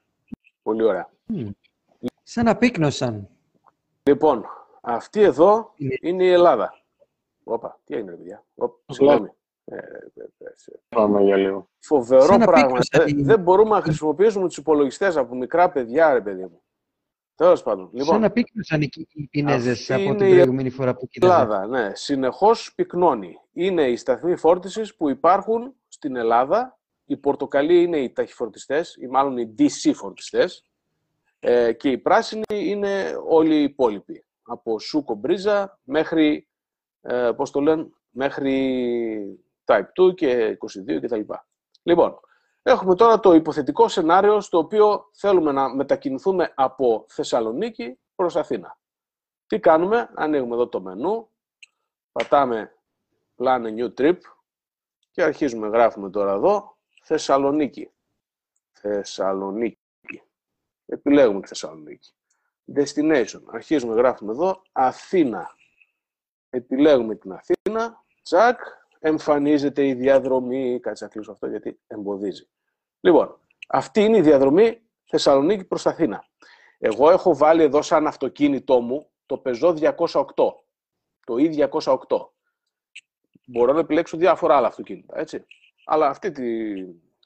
[0.63, 1.09] Πολύ ωραία.
[2.23, 3.29] Σαν να πύκνωσαν.
[4.03, 4.45] Λοιπόν,
[4.81, 6.80] αυτή εδώ είναι η Ελλάδα.
[7.43, 8.45] Όπα, τι έγινε, παιδιά.
[8.85, 9.29] Συγγνώμη.
[9.65, 9.77] Ε,
[10.89, 11.69] Πάμε για λίγο.
[11.79, 12.79] Φοβερό πράγμα.
[13.15, 16.61] Δεν μπορούμε να χρησιμοποιήσουμε τους υπολογιστές από μικρά παιδιά, ρε παιδί μου.
[17.35, 17.89] Τέλος πάντων.
[17.91, 21.33] Λοιπόν, Σαν να πύκνωσαν οι Πινέζε από την προηγούμενη φορά που κοίταζα.
[21.33, 21.91] Ελλάδα, ναι.
[21.95, 23.39] Συνεχώς πυκνώνει.
[23.53, 26.79] Είναι οι σταθμοί φόρτισης που υπάρχουν στην Ελλάδα.
[27.05, 30.49] Οι πορτοκαλί είναι οι ταχυφορτιστές, ή μάλλον οι DC φορτιστέ.
[31.39, 34.25] Ε, και οι πράσινοι είναι όλοι οι υπόλοιποι.
[34.43, 36.47] Από Σούκο Μπρίζα μέχρι,
[37.01, 41.21] ε, πώς το λένε, μέχρι Type 2 και 22 κτλ.
[41.83, 42.19] Λοιπόν,
[42.63, 48.77] έχουμε τώρα το υποθετικό σενάριο στο οποίο θέλουμε να μετακινηθούμε από Θεσσαλονίκη προς Αθήνα.
[49.47, 51.29] Τι κάνουμε, ανοίγουμε εδώ το μενού,
[52.11, 52.75] πατάμε
[53.37, 54.17] Plan a New Trip
[55.11, 57.91] και αρχίζουμε, γράφουμε τώρα εδώ, Θεσσαλονίκη.
[58.71, 59.79] Θεσσαλονίκη.
[60.85, 62.13] Επιλέγουμε τη Θεσσαλονίκη.
[62.75, 63.41] Destination.
[63.45, 65.55] Αρχίζουμε, γράφουμε εδώ, Αθήνα.
[66.53, 68.03] Επιλέγουμε την Αθήνα.
[68.23, 68.59] Τσακ.
[68.99, 70.79] Εμφανίζεται η διαδρομή.
[70.79, 72.47] Κάτσε να κλείσω αυτό γιατί εμποδίζει.
[72.99, 76.25] Λοιπόν, αυτή είναι η διαδρομή Θεσσαλονίκη προς Αθήνα.
[76.77, 80.23] Εγώ έχω βάλει εδώ σαν αυτοκίνητό μου το Peugeot 208.
[81.25, 81.97] Το E208.
[83.47, 85.45] Μπορώ να επιλέξω διάφορα άλλα αυτοκίνητα, έτσι.
[85.85, 86.75] Αλλά αυτή τη,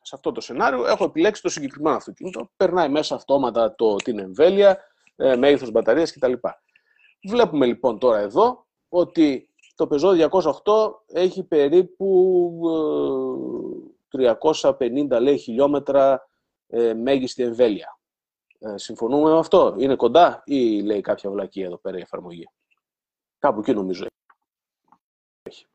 [0.01, 2.51] σε αυτό το σενάριο έχω επιλέξει το συγκεκριμένο αυτοκίνητο.
[2.57, 4.79] Περνάει μέσα αυτόματα το, την εμβέλεια,
[5.15, 6.33] ε, μέγεθος μπαταρίας κτλ.
[7.27, 8.64] Βλέπουμε λοιπόν τώρα εδώ
[8.95, 10.51] ότι το Peugeot 208
[11.07, 12.59] έχει περίπου
[14.11, 16.29] 350 ε, λέει, χιλιόμετρα
[16.67, 17.99] ε, μέγιστη εμβέλεια.
[18.59, 22.47] Ε, συμφωνούμε με αυτό; Είναι κοντά ή λέει κάποια βλακία εδώ πέρα η εφαρμογή;
[23.39, 24.05] Κάπου εκεί νομίζω
[25.43, 25.65] έχει.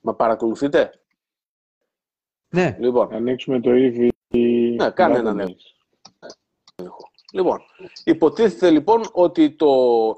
[0.00, 1.02] Μα παρακολουθείτε;
[2.48, 2.76] Ναι.
[2.80, 3.14] Λοιπόν.
[3.14, 4.08] Ανοίξουμε το EV.
[4.76, 5.73] Ναι, κάνε έναν έλεγχο.
[7.34, 7.60] Λοιπόν,
[8.04, 9.66] υποτίθεται λοιπόν ότι το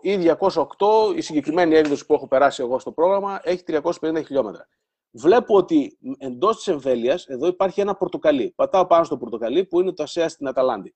[0.04, 4.68] E208, η συγκεκριμένη έκδοση που έχω περάσει εγώ στο πρόγραμμα, έχει 350 χιλιόμετρα.
[5.10, 8.52] Βλέπω ότι εντός της εμβέλειας εδώ υπάρχει ένα πορτοκαλί.
[8.56, 10.94] Πατάω πάνω στο πορτοκαλί που είναι το ΑΣΕΑ στην Αταλάντη.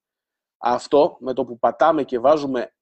[0.59, 2.75] Αυτό με το που πατάμε και βάζουμε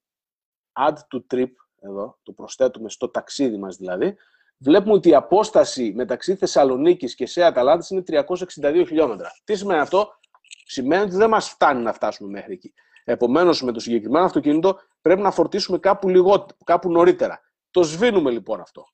[0.73, 4.17] add to trip, εδώ, το προσθέτουμε στο ταξίδι μας δηλαδή,
[4.59, 9.31] βλέπουμε ότι η απόσταση μεταξύ Θεσσαλονίκης και σε Αταλάντης είναι 362 χιλιόμετρα.
[9.45, 10.19] Τι σημαίνει αυτό;
[10.71, 12.75] Σημαίνει ότι δεν μας φτάνει να φτάσουμε μέχρι εκεί.
[13.11, 17.41] Επομένως, με το συγκεκριμένο αυτοκίνητο πρέπει να φορτίσουμε κάπου, λιγότερο, κάπου νωρίτερα.
[17.71, 18.85] Το σβήνουμε λοιπόν αυτό.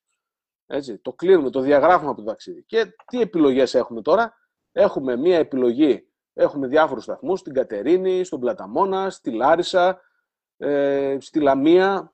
[0.67, 2.65] Έτσι, το κλείνουμε, το διαγράφουμε από το ταξίδι.
[2.65, 4.35] Και τι επιλογές έχουμε τώρα;
[4.77, 10.01] Έχουμε μία επιλογή, έχουμε διάφορους σταθμούς, στην Κατερίνη, στον Πλαταμόνα, στη Λάρισα,
[10.57, 12.13] ε, στη Λαμία.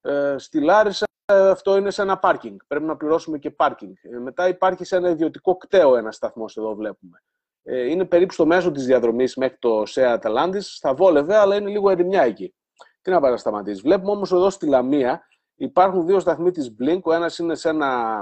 [0.00, 2.58] Ε, στη Λάρισα ε, αυτό είναι σε ένα πάρκινγκ.
[2.66, 3.94] Πρέπει να πληρώσουμε και πάρκινγκ.
[4.02, 7.22] Ε, μετά υπάρχει σε ένα ιδιωτικό κτέο ένα σταθμός εδώ βλέπουμε.
[7.68, 10.60] Ε, είναι περίπου στο μέσο της διαδρομής μέχρι το ΣΕΑ Αταλάντη.
[10.60, 12.54] Θα βόλευε, αλλά είναι λίγο ερημιά εκεί.
[13.02, 13.80] Τι να παρασταματήσει.
[13.80, 17.00] Βλέπουμε όμως εδώ στη Λαμία υπάρχουν δύο σταθμοί της Blink.
[17.02, 18.20] Ο ένας είναι σε ένα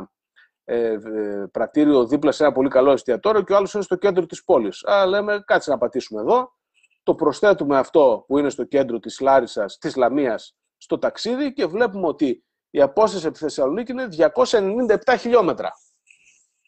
[0.64, 0.98] ε, ε,
[1.50, 4.84] πρατήριο δίπλα σε ένα πολύ καλό εστιατόριο και ο άλλος είναι στο κέντρο της πόλης.
[4.84, 6.52] Α, λέμε, κάτσε να πατήσουμε εδώ.
[7.02, 12.06] Το προσθέτουμε αυτό που είναι στο κέντρο της Λάρισας, της Λαμίας, στο ταξίδι και βλέπουμε
[12.06, 15.70] ότι η απόσταση από τη Θεσσαλονίκη είναι 297 χιλιόμετρα.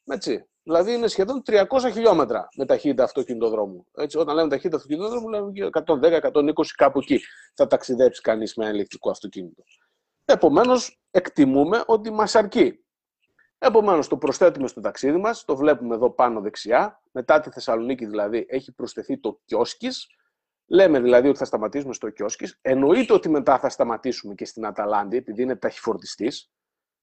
[0.05, 0.49] Έτσι.
[0.67, 3.87] Δηλαδή είναι σχεδόν 300 χιλιόμετρα με ταχύτητα αυτοκινητοδρόμου.
[3.97, 5.53] Έτσι, όταν λέμε ταχύτητα αυτοκινητοδρόμου, λέμε
[5.87, 7.21] 110-120 κάπου εκεί
[7.55, 9.63] θα ταξιδέψει κανείς με ένα ηλεκτρικό αυτοκίνητο.
[10.25, 12.85] Επομένως, εκτιμούμε ότι μας αρκεί.
[13.59, 17.03] Επομένως, το προσθέτουμε στο ταξίδι μας, το βλέπουμε εδώ πάνω δεξιά.
[17.11, 20.07] Μετά τη Θεσσαλονίκη, δηλαδή, έχει προσθεθεί το Κιόσκις.
[20.67, 22.59] Λέμε δηλαδή ότι θα σταματήσουμε στο Κιόσκις.
[22.61, 26.51] Εννοείται ότι μετά θα σταματήσουμε και στην Αταλάντη, επειδή είναι ταχυφορτιστής.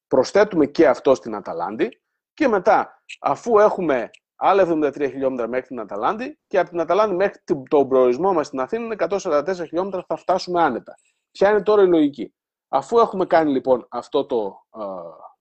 [0.08, 2.03] Προσθέτουμε και αυτό στην Αταλάντη
[2.34, 7.42] και μετά, αφού έχουμε άλλα 73 χιλιόμετρα μέχρι την Αταλάντη και από την Αταλάντη μέχρι
[7.70, 10.94] τον προορισμό μας στην Αθήνα είναι 144 χιλιόμετρα, θα φτάσουμε άνετα.
[11.32, 12.34] Ποια είναι τώρα η λογική;
[12.68, 14.66] Αφού έχουμε κάνει λοιπόν αυτό το,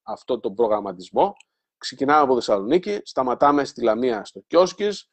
[0.02, 1.32] αυτό το προγραμματισμό,
[1.78, 5.10] ξεκινάμε από Θεσσαλονίκη, σταματάμε στη Λαμία στο Κιόσκης,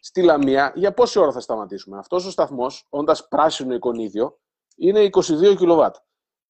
[0.00, 4.38] στη Λαμία, για πόση ώρα θα σταματήσουμε; Αυτός ο σταθμός, όντας πράσινο εικονίδιο,
[4.76, 5.96] είναι 22 κιλοβάτ.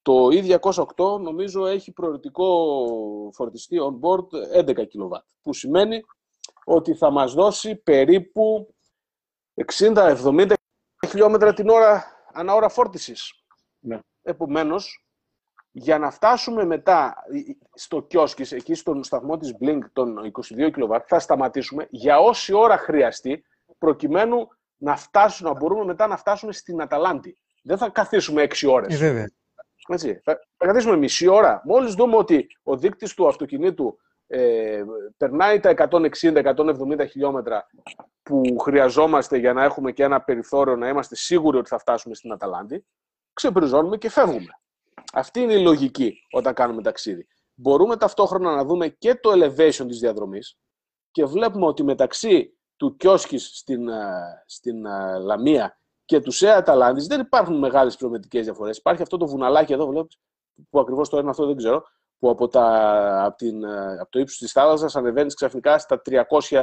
[0.07, 2.47] Το E208 νομίζω έχει προαιρετικό
[3.33, 6.01] φορτιστή on board 11 kW, που σημαίνει
[6.65, 8.75] ότι θα μας δώσει περίπου
[9.79, 10.53] 60-70
[11.09, 13.45] χιλιόμετρα την ώρα, ανά ώρα φόρτισης.
[13.79, 13.99] Ναι.
[14.23, 15.07] Επομένως,
[15.71, 17.15] για να φτάσουμε μετά
[17.75, 22.77] στο κιόσκι, εκεί στον σταθμό της Blink των 22 kW, θα σταματήσουμε για όση ώρα
[22.77, 23.45] χρειαστεί,
[23.79, 27.39] προκειμένου να, φτάσουμε, να μπορούμε μετά να φτάσουμε στην Αταλάντη.
[27.63, 28.95] Δεν θα καθίσουμε 6 ώρες.
[28.95, 29.31] Ε, βέβαια.
[29.89, 30.21] Έτσι.
[30.25, 31.63] Θα, θα καθίσουμε μισή ώρα.
[31.65, 34.83] Μόλις δούμε ότι ο δείκτης του αυτοκινήτου ε,
[35.17, 37.67] περνάει τα 160-170 χιλιόμετρα
[38.23, 42.33] που χρειαζόμαστε για να έχουμε και ένα περιθώριο να είμαστε σίγουροι ότι θα φτάσουμε στην
[42.33, 42.87] Αταλάντη,
[43.33, 44.51] ξεπριζώνουμε και φεύγουμε.
[45.13, 47.27] Αυτή είναι η λογική όταν κάνουμε ταξίδι.
[47.55, 50.59] Μπορούμε ταυτόχρονα να δούμε και το elevation της διαδρομής
[51.11, 57.07] και βλέπουμε ότι μεταξύ του Κιόσκης στην, ε, στην ε, Λαμία και του Σέα Αταλάντης
[57.07, 58.77] δεν υπάρχουν μεγάλες πληρωμετικές διαφορές.
[58.77, 60.19] Υπάρχει αυτό το βουναλάκι εδώ, βλέπεις,
[60.71, 61.85] που ακριβώς το είναι αυτό δεν ξέρω,
[62.19, 66.63] που από, τα, από, την, ε, από το ύψος της θάλασσας ανεβαίνεις ξαφνικά στα 300,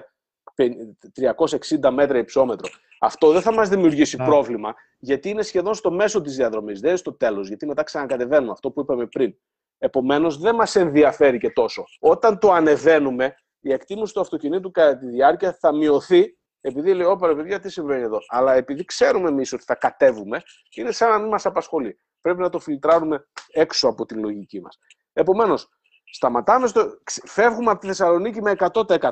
[1.14, 2.70] 360 μέτρα υψόμετρο.
[3.00, 6.98] Αυτό δεν θα μας δημιουργήσει πρόβλημα, γιατί είναι σχεδόν στο μέσο της διαδρομής, δεν είναι
[6.98, 9.36] στο τέλος, γιατί μετά ξανακατεβαίνουμε, αυτό που είπαμε πριν.
[9.78, 11.84] Επομένως, δεν μας ενδιαφέρει και τόσο.
[12.00, 17.36] Όταν το ανεβαίνουμε, η εκτίμηση του αυτοκινήτου κατά τη διάρκεια θα μειωθεί, επειδή λέει, όπερα
[17.36, 18.18] παιδιά, τι συμβαίνει εδώ.
[18.28, 20.41] Αλλά επειδή ξέρουμε εμείς ότι θα κατέβουμε,
[20.76, 21.99] είναι σαν να μην μας απασχολεί.
[22.22, 24.80] Πρέπει να το φιλτράρουμε έξω από τη λογική μας.
[25.14, 25.70] Επομένως,
[26.11, 26.97] σταματάμε στο...
[27.26, 29.09] φεύγουμε από τη Θεσσαλονίκη με 100%.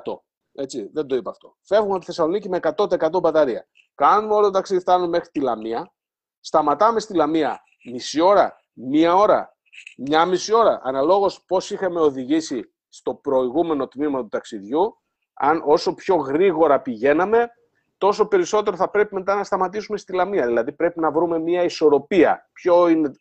[0.53, 1.57] Έτσι, δεν το είπα αυτό.
[1.61, 3.67] Φεύγουμε από τη Θεσσαλονίκη με 100% μπαταρία.
[3.95, 5.93] Κάνουμε όλο το ταξίδι, φτάνουμε μέχρι τη Λαμία.
[6.39, 9.57] Σταματάμε στη Λαμία μισή ώρα, μία ώρα,
[9.97, 10.81] μια μισή ώρα.
[10.83, 15.00] Αναλόγως πώς είχαμε οδηγήσει στο προηγούμενο τμήμα του ταξιδιού,
[15.43, 17.51] αν όσο πιο γρήγορα πηγαίναμε,
[17.97, 20.45] τόσο περισσότερο θα πρέπει μετά να σταματήσουμε στη Λαμία.
[20.45, 22.49] Δηλαδή πρέπει να βρούμε μια ισορροπία.
[22.53, 23.11] Ποιο είναι,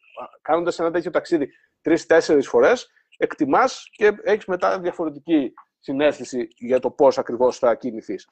[0.43, 1.49] κάνοντας ένα τέτοιο ταξίδι
[1.81, 8.29] τρει-τέσσερι φορές, εκτιμάς και έχεις μετά διαφορετική συνέστηση για το πώς ακριβώς θα κινηθείς.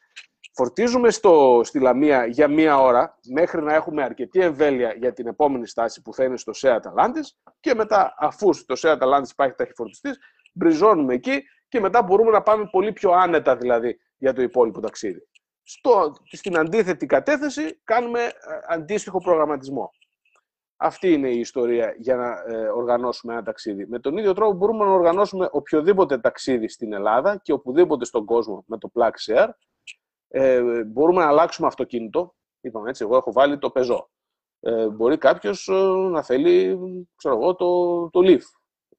[0.53, 5.67] Φορτίζουμε στο, στη Λαμία για μία ώρα μέχρι να έχουμε αρκετή εμβέλεια για την επόμενη
[5.67, 10.19] στάση που θα είναι στο ΣΕΑ Αταλάντης και μετά αφού στο ΣΕΑ Αταλάντης υπάρχει ταχυφορτιστής
[10.53, 15.29] μπριζώνουμε εκεί και μετά μπορούμε να πάμε πολύ πιο άνετα δηλαδή για το υπόλοιπο ταξίδι.
[15.63, 18.33] Στο, στην αντίθετη κατεύθυνση κάνουμε ε,
[18.69, 19.93] αντίστοιχο προγραμματισμό.
[20.77, 23.87] Αυτή είναι η ιστορία για να ε, οργανώσουμε ένα ταξίδι.
[23.87, 28.65] Με τον ίδιο τρόπο μπορούμε να οργανώσουμε οποιοδήποτε ταξίδι στην Ελλάδα και οπουδήποτε στον κόσμο
[28.67, 29.49] με το Plug Share.
[30.29, 32.35] Ε, μπορούμε να αλλάξουμε αυτοκίνητο.
[32.61, 34.05] Είπαμε έτσι, εγώ έχω βάλει το Peugeot.
[34.61, 35.73] Ε, μπορεί κάποιος ε,
[36.11, 36.79] να θέλει,
[37.17, 38.58] ξέρω εγώ, το, το Leaf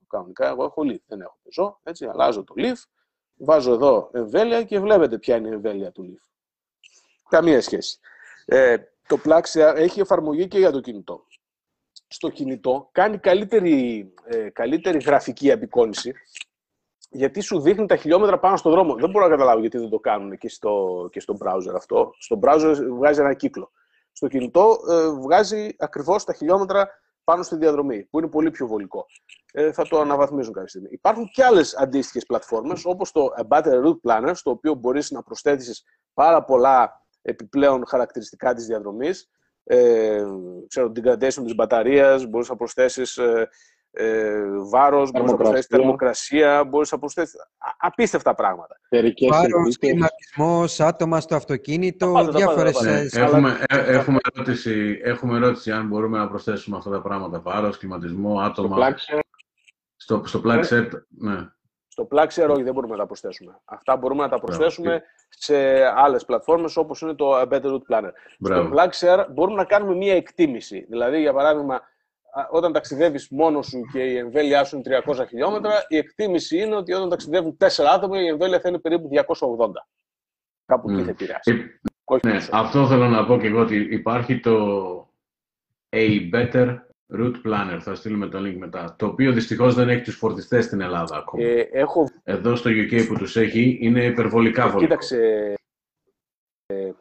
[0.10, 2.78] κανονικά εγώ έχω leaf, δεν έχω πεζό, έτσι, αλλάζω το leaf,
[3.36, 6.30] βάζω εδώ εμβέλεια και βλέπετε ποια είναι η εμβέλεια του leaf.
[7.30, 8.00] Καμία σχέση.
[8.46, 11.26] Ε, το Plaxia έχει εφαρμογή και για το κινητό.
[12.08, 16.14] Στο κινητό κάνει καλύτερη, ε, καλύτερη γραφική απεικόνηση,
[17.10, 18.96] γιατί σου δείχνει τα χιλιόμετρα πάνω στον δρόμο.
[18.96, 22.14] Δεν μπορώ να καταλάβω γιατί δεν το κάνουν και στο, και στο browser αυτό.
[22.18, 23.72] Στο browser βγάζει ένα κύκλο.
[24.12, 26.90] Στο κινητό ε, βγάζει ακριβώς τα χιλιόμετρα
[27.30, 29.06] πάνω στη διαδρομή, που είναι πολύ πιο βολικό.
[29.52, 30.88] Ε, θα το αναβαθμίζουν κάποια στιγμή.
[30.92, 35.84] Υπάρχουν και άλλες αντίστοιχες πλατφόρμες, όπως το Battery Route Planner, στο οποίο μπορείς να προσθέσεις
[36.14, 39.30] πάρα πολλά επιπλέον χαρακτηριστικά της διαδρομής.
[39.64, 40.24] Ε,
[40.68, 43.20] ξέρω, την gradation της μπαταρίας, μπορείς να προσθέσεις
[43.92, 47.36] ε, ε, βάρος, μπορείς να προσθέσεις θερμοκρασία, μπορείς να προσθέσεις
[47.78, 48.80] απίστευτα πράγματα.
[49.30, 52.82] Βάρος, κλιματισμός, άτομα στο αυτοκίνητο, διάφορες.
[52.82, 57.42] Ναι, έχουμε, ε, έχουμε, ερώτηση, έχουμε ερώτηση αν μπορούμε να προσθέσουμε αυτά τα πράγματα.
[57.42, 58.96] Βάρος, κλιματισμό, άτομα.
[59.96, 61.48] Στο, στο Plug Set, ναι.
[61.88, 63.62] Στο Plug όχι, δεν μπορούμε να τα προσθέσουμε.
[63.66, 68.12] Αυτά μπορούμε να τα προσθέσουμε σε άλλες πλατφόρμες όπως είναι το Better Route Planner.
[68.40, 70.86] Στο Plug μπορούμε να κάνουμε μία εκτίμηση.
[70.90, 71.82] Δηλαδή, για παράδειγμα,
[72.52, 76.94] όταν ταξιδεύεις μόνος σου και η εμβέλειά σου είναι 300 χιλιόμετρα, η εκτίμηση είναι ότι
[76.94, 79.24] όταν ταξιδεύουν 4 άτομα, η εμβέλεια θα είναι περίπου 280.
[80.66, 81.80] Κάπου εκεί θα επηρεάσει.
[82.24, 84.56] Ναι, αυτό θέλω να πω και εγώ ότι υπάρχει το
[85.90, 86.78] A Better
[87.14, 90.82] Route Planner, θα στείλουμε το link μετά, το οποίο δυστυχώς δεν έχει τους φορτιστές στην
[90.82, 91.44] Ελλάδα ακόμα.
[91.44, 92.10] Ε, έχω...
[92.24, 94.82] Εδώ στο UK που τους έχει είναι υπερβολικά βολικό.
[94.82, 95.54] Κοίταξε,
[96.66, 96.92] ε,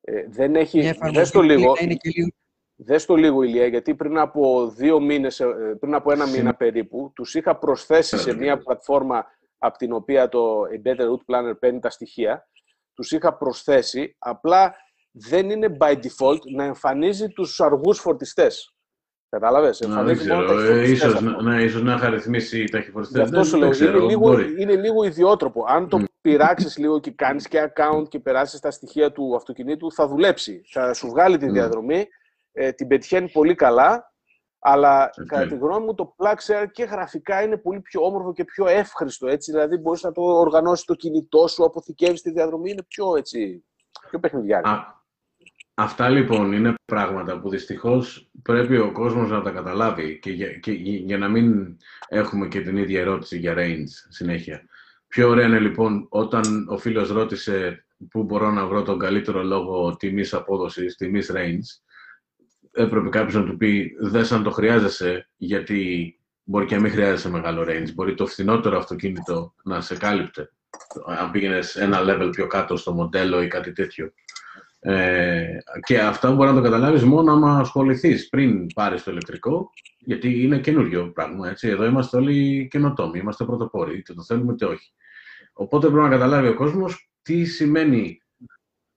[0.00, 2.28] ε, δεν έχει, δες το λίγο, είναι και λίγο...
[2.76, 7.12] Δες το λίγο, Ηλία, γιατί πριν από δύο μήνες, ε, πριν από ένα μήνα περίπου,
[7.14, 9.24] τους είχα προσθέσει σε μια πλατφόρμα
[9.58, 12.48] από την οποία το Better Route Planner παίρνει τα στοιχεία,
[12.94, 14.74] τους είχα προσθέσει, απλά
[15.10, 18.74] δεν είναι by default να εμφανίζει τους αργούς φορτιστές.
[19.28, 20.60] Κατάλαβες; Δεν ξέρω.
[20.60, 23.20] Ε, ίσως, ναι, ίσως να είχα ρυθμίσει ταχυφορτιστέ.
[23.20, 23.72] Αυτό σου λέω.
[23.72, 25.64] Είναι, λίγο, είναι λίγο ιδιότροπο.
[25.68, 26.04] Αν το mm.
[26.20, 30.62] πειράξεις λίγο και κάνεις και account και περάσεις τα στοιχεία του αυτοκινήτου, θα δουλέψει.
[30.72, 32.06] Θα σου βγάλει τη διαδρομή.
[32.52, 34.12] Ε, την πετυχαίνει πολύ καλά.
[34.64, 35.24] Αλλά okay.
[35.26, 39.26] κατά τη γνώμη μου το Plaxer και γραφικά είναι πολύ πιο όμορφο και πιο εύχριστο.
[39.26, 39.50] Έτσι.
[39.50, 42.70] Δηλαδή μπορείς να το οργανώσεις το κινητό σου, αποθηκεύεις τη διαδρομή.
[42.70, 43.64] Είναι πιο, έτσι,
[44.08, 44.64] πιο παιχνιδιάρι.
[45.74, 50.72] Αυτά λοιπόν είναι πράγματα που δυστυχώς πρέπει ο κόσμος να τα καταλάβει και για, και
[50.72, 51.76] για να μην
[52.08, 54.62] έχουμε και την ίδια ερώτηση για range συνέχεια.
[55.08, 59.96] Πιο ωραία είναι λοιπόν όταν ο φίλος ρώτησε πού μπορώ να βρω τον καλύτερο λόγο
[59.96, 61.82] τιμής απόδοσης, τιμής range,
[62.72, 67.30] έπρεπε κάποιος να του πει δες αν το χρειάζεσαι γιατί μπορεί και να μην χρειάζεσαι
[67.30, 67.92] μεγάλο range.
[67.94, 70.50] Μπορεί το φθηνότερο αυτοκίνητο να σε κάλυπτε
[71.18, 74.12] αν πήγαινες ένα level πιο κάτω στο μοντέλο ή κάτι τέτοιο.
[74.80, 75.46] Ε,
[75.86, 80.58] και αυτό μπορεί να το καταλάβεις μόνο άμα ασχοληθείς πριν πάρεις το ηλεκτρικό, γιατί είναι
[80.58, 81.48] καινούριο πράγμα.
[81.48, 81.68] Έτσι.
[81.68, 84.92] Εδώ είμαστε όλοι καινοτόμοι, είμαστε πρωτοπόροι, είτε το θέλουμε είτε όχι.
[85.52, 88.22] Οπότε πρέπει να καταλάβει ο κόσμος τι σημαίνει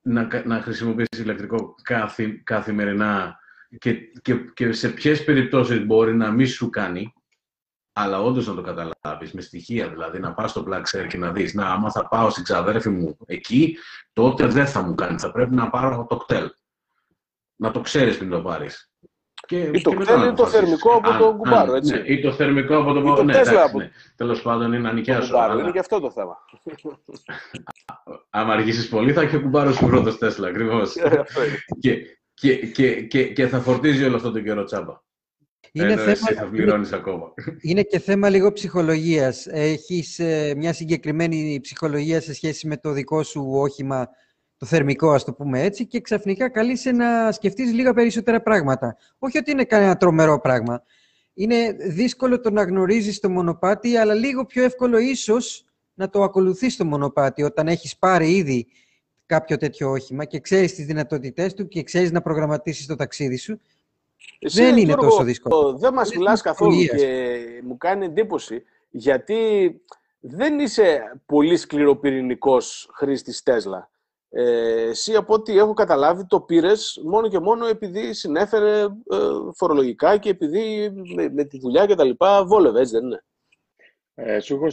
[0.00, 3.38] να, να χρησιμοποιήσεις ηλεκτρικό καθη, καθημερινά
[3.78, 7.12] και, και, και σε ποιες περιπτώσεις μπορεί να μην σου κάνει,
[7.92, 9.88] αλλά όντως να το καταλάβεις με στοιχεία.
[9.88, 12.88] Δηλαδή να πας στο Black Share και να δεις, να, άμα θα πάω στην ξαδέρφη
[12.88, 13.76] μου εκεί,
[14.12, 15.18] τότε δεν θα μου κάνει.
[15.18, 16.50] Θα πρέπει να πάρω το κτέλ.
[17.56, 18.90] Να το ξέρεις πριν το πάρεις.
[19.46, 21.92] Και, ή το κτέλ ή το θερμικό από το κουμπάρο, έτσι.
[21.92, 23.22] Ναι, ή το θερμικό από το κουμπάρο.
[23.22, 23.78] Ναι, από...
[23.78, 23.90] ναι.
[24.16, 25.36] Τέλος πάντων είναι να νοικιάσω.
[25.36, 25.62] Αλλά...
[25.62, 26.36] Είναι και αυτό το θέμα.
[28.30, 30.94] Άμα αργήσεις πολύ, θα έχει ο κουμπάρος σου πρώτο Τέσλα, ακριβώς.
[31.80, 35.04] και, και, και, και, και θα φορτίζει όλο αυτό το καιρό τσάμπα.
[35.72, 37.34] Είναι Ενώ θέμα, εσύ θα πληρώνεις είναι, ακόμα.
[37.60, 39.46] Είναι και θέμα λίγο ψυχολογίας.
[39.46, 44.08] Έχεις ε, μια συγκεκριμένη ψυχολογία σε σχέση με το δικό σου όχημα,
[44.56, 48.96] το θερμικό ας το πούμε έτσι, και ξαφνικά καλείσαι να σκεφτείς λίγα περισσότερα πράγματα.
[49.18, 50.82] Όχι ότι είναι κανένα τρομερό πράγμα.
[51.34, 55.64] Είναι δύσκολο το να γνωρίζεις το μονοπάτι, αλλά λίγο πιο εύκολο ίσως
[55.94, 58.66] να το ακολουθείς το μονοπάτι όταν έχεις πάρει ήδη
[59.26, 63.60] κάποιο τέτοιο όχημα και ξέρεις τις δυνατότητές του και ξέρεις να προγραμματίσεις το ταξίδι σου
[64.38, 65.76] εσύ, δεν είναι τόσο δύσκολο.
[65.78, 69.36] Δεν μας μιλάς καθόλου και μου κάνει εντύπωση γιατί
[70.20, 73.90] δεν είσαι πολύ σκληροπυρηνικός χρήστης Τέσλα.
[74.30, 78.88] Ε, εσύ από ό,τι έχω καταλάβει το πήρες μόνο και μόνο επειδή συνέφερε ε,
[79.54, 80.90] φορολογικά και επειδή
[81.32, 83.24] με, τη δουλειά και τα λοιπά βόλευες, έτσι δεν είναι;
[84.14, 84.66] Ε, σου έχω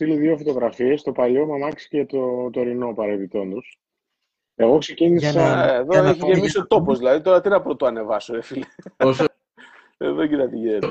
[0.00, 3.78] στείλει δύο φωτογραφίες, το παλιό μαμάξι και το τωρινό παρεμπιπτόντως.
[4.54, 5.32] Εγώ ξεκίνησα.
[5.32, 7.22] Να, εδώ για έχει γεμίσει ο τόπος, δηλαδή.
[7.22, 8.64] Τώρα τι να πρώτο ανεβάσω, ρε φίλε.
[8.96, 9.24] Όσο...
[9.98, 10.86] Εδώ κοίτα τι γίνεται.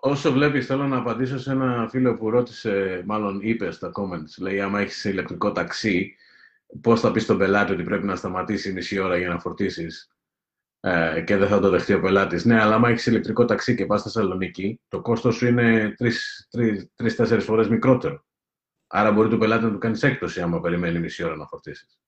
[0.00, 4.40] Όσο βλέπεις, θέλω να απαντήσω σε ένα φίλο που ρώτησε, μάλλον είπε στα comments.
[4.40, 6.16] Λέει, άμα έχεις ηλεκτρικό ταξί,
[6.80, 10.12] πώς θα πεις στον πελάτη ότι πρέπει να σταματήσει μισή ώρα για να φορτίσεις
[10.80, 12.44] ε, και δεν θα το δεχτεί ο πελάτης.
[12.44, 15.94] Ναι, αλλά άμα έχεις ηλεκτρικό ταξί και πας στη Θεσσαλονίκη, το κόστος σου είναι
[16.96, 18.24] τρει-τέσσερι φορές μικρότερο.
[18.94, 22.02] Άρα μπορεί το πελάτη να του κάνεις έκπτωση άμα περιμένει μισή ώρα να φορτίσεις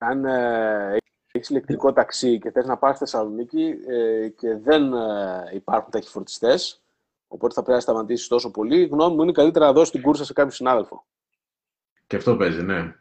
[0.00, 0.96] αν ε,
[1.32, 6.54] έχεις ηλεκτρικό ταξί και θες να πας στη Θεσσαλονίκη ε, και δεν ε, υπάρχουν ταχυφορτιστέ,
[7.28, 10.02] οπότε θα πρέπει να σταματήσεις τόσο πολύ, η γνώμη μου είναι καλύτερα να δώσεις την
[10.02, 11.04] κούρσα σε κάποιο συνάδελφο.
[12.06, 12.94] Και αυτό παίζει, ναι.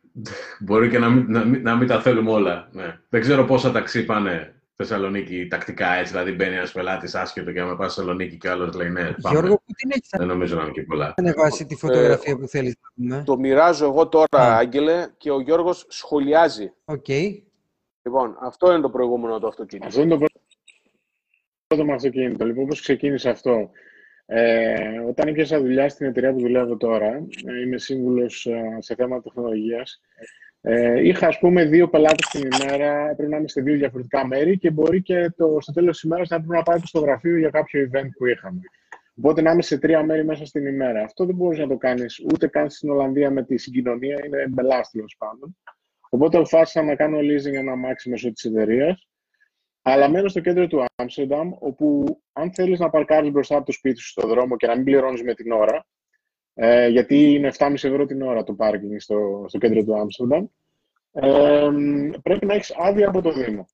[0.59, 2.69] Μπορεί και να μην, να, να μην τα θέλουμε όλα.
[2.71, 2.99] Ναι.
[3.09, 7.75] Δεν ξέρω πόσα ταξί πάνε Θεσσαλονίκη τακτικά έτσι, δηλαδή μπαίνει ένας πελάτης άσχετος και άμα
[7.75, 9.01] πάει στη Θεσσαλονίκη και άλλος λέει ναι.
[9.01, 9.15] Πάμε.
[9.29, 11.13] Γιώργο, πού την έχεις Δεν νομίζω να είναι και πολλά.
[11.17, 13.23] ανεβάσει τη φωτογραφία ε, που θέλεις να δούμε.
[13.25, 14.57] Το μοιράζω εγώ τώρα, Α.
[14.57, 16.73] Άγγελε, και ο Γιώργος σχολιάζει.
[16.85, 17.05] OK.
[17.07, 17.41] Okay.
[18.03, 19.87] Λοιπόν, αυτό είναι το προηγούμενο το αυτοκίνητο.
[19.87, 20.25] Αυτό είναι το
[21.67, 22.45] πρώτο μου αυτοκίνητο.
[22.45, 23.69] Λοιπόν, πώς ξεκίνησε αυτό.
[24.25, 27.07] Ε, όταν έπιασα δουλειά στην εταιρεία που δουλεύω τώρα,
[27.45, 30.01] ε, είμαι σύμβουλος ε, σε θέματα τεχνολογίας.
[30.61, 34.57] Ε, είχα, ας πούμε, δύο πελάτες την ημέρα, πρέπει να είμαι σε δύο διαφορετικά μέρη
[34.57, 37.49] και μπορεί και το, στο τέλος της ημέρας να πρέπει να πάει στο γραφείο για
[37.49, 38.59] κάποιο event που είχαμε.
[39.15, 41.03] Οπότε να είμαι σε τρία μέρη μέσα στην ημέρα.
[41.03, 44.89] Αυτό δεν μπορείς να το κάνεις ούτε καν στην Ολλανδία με τη συγκοινωνία, είναι μπελάς
[44.89, 45.57] τέλο πάντων.
[46.09, 49.07] Οπότε αποφάσισα να κάνω leasing ένα αμάξι μέσω της εταιρείας.
[49.81, 53.99] Αλλά μένω στο κέντρο του Άμστερνταμ, όπου αν θέλεις να παρκάρεις μπροστά από το σπίτι
[53.99, 55.85] σου στον δρόμο και να μην πληρώνεις με την ώρα,
[56.61, 60.45] ε, γιατί είναι 7,5 ευρώ την ώρα το πάρκινγκ στο, στο κέντρο του Άμστερνταμ.
[61.11, 61.69] Ε,
[62.21, 63.65] πρέπει να έχεις άδεια από το Δήμο.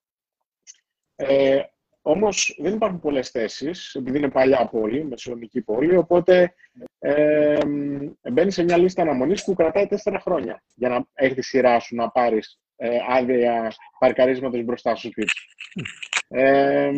[1.16, 1.62] Ε,
[2.08, 6.54] Όμως δεν υπάρχουν πολλές θέσεις, επειδή είναι παλιά πόλη, μεσονομική πόλη, οπότε
[7.00, 7.58] ε,
[8.32, 11.96] μπαίνει σε μια λίστα αναμονής που κρατάει τέσσερα χρόνια για να έρθει η σειρά σου
[11.96, 15.32] να πάρεις ε, άδεια παρκαρίσματος μπροστά στο σπίτι.
[16.28, 16.92] Ε,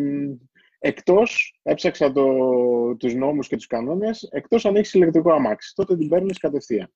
[0.80, 2.25] Εκτός, έψαξα το,
[2.95, 6.93] τους νόμους και τους κανόνες, εκτός αν έχεις ηλεκτρικό αμάξι, τότε την παίρνεις κατευθείαν.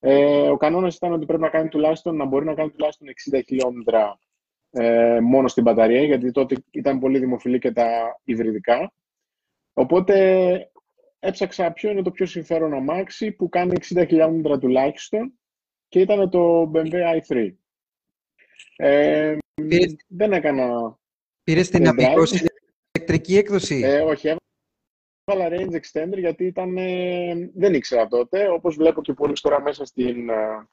[0.00, 3.40] Ε, ο κανόνας ήταν ότι πρέπει να, κάνει τουλάχιστον, να μπορεί να κάνει τουλάχιστον 60
[3.46, 4.18] χιλιόμετρα
[4.70, 8.92] ε, μόνο στην μπαταρία, γιατί τότε ήταν πολύ δημοφιλή και τα υβριδικά.
[9.72, 10.70] Οπότε
[11.18, 15.32] έψαξα ποιο είναι το πιο συμφέρον αμάξι που κάνει 60 χιλιόμετρα τουλάχιστον
[15.88, 17.52] και ήταν το BMW i3.
[18.76, 19.36] Ε,
[20.08, 20.98] δεν έκανα...
[21.44, 22.49] Πήρες την απεικόση
[23.10, 24.36] ηλεκτρική έκδοση; Ε, όχι,
[25.24, 28.48] έβαλα range extender γιατί ήταν, ε, δεν ήξερα τότε.
[28.48, 30.68] Όπως βλέπω και πολλοί τώρα μέσα στην, ε,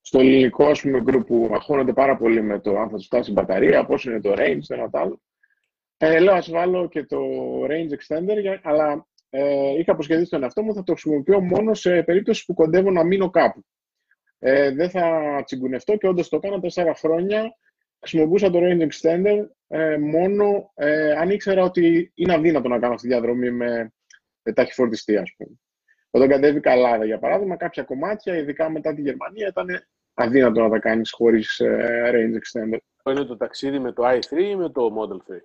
[0.00, 3.30] στο ελληνικό ας πούμε, group που αγχώνονται πάρα πολύ με το αν θα τους φτάσει
[3.30, 5.20] η μπαταρία, πώς είναι το range, ένα το άλλο.
[5.96, 7.18] Ε, λέω ας βάλω και το
[7.64, 12.44] range extender, αλλά ε, είχα αποσχεδίσει τον εαυτό μου, θα το χρησιμοποιώ μόνο σε περίπτωση
[12.44, 13.64] που κοντεύω να μείνω κάπου.
[14.38, 17.56] Ε, δεν θα τσιγκουνευτώ και όντως το έκανα τέσσερα χρόνια.
[18.00, 23.06] Χρησιμοποιούσα το range extender ε, μόνο ε, αν ήξερα ότι είναι αδύνατο να κάνω αυτή
[23.08, 23.92] τη διαδρομή με,
[24.42, 25.50] με ταχυφορτιστή, ας πούμε.
[26.10, 29.66] Όταν κατέβηκα Ελλάδα, για παράδειγμα, κάποια κομμάτια, ειδικά μετά τη Γερμανία, ήταν
[30.14, 32.78] αδύνατο να τα κάνεις χωρίς ε, range extender.
[33.10, 35.36] είναι το ταξίδι με το i3 ή με το Model 3.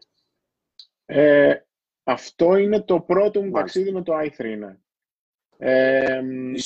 [1.06, 1.56] Ε,
[2.04, 3.60] αυτό είναι το πρώτο μου Μάλιστα.
[3.60, 4.78] ταξίδι με το i3, ναι.
[5.58, 6.22] Ε,
[6.54, 6.60] Οι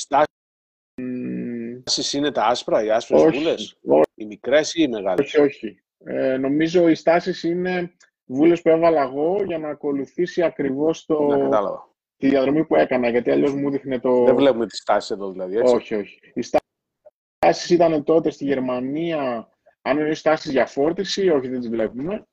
[1.88, 5.40] στάσεις είναι τα άσπρα, οι άσπρες όχι, βούλες, όχι, οι μικρές ή οι μεγάλες; όχι,
[5.40, 5.82] όχι.
[6.04, 7.92] Ε, νομίζω οι στάσεις είναι
[8.24, 11.88] βούλες που έβαλα εγώ για να ακολουθήσει ακριβώς το, Να κατάλαβα.
[12.16, 14.24] τη διαδρομή που έκανα, γιατί αλλιώς μου δείχνε το...
[14.24, 16.18] Δεν βλέπουμε τις στάσεις εδώ δηλαδή, έτσι; Όχι, όχι.
[16.34, 19.48] Οι στάσεις ήταν τότε στη Γερμανία,
[19.82, 22.26] αν είναι στάσεις για φόρτιση, όχι δεν τις βλέπουμε.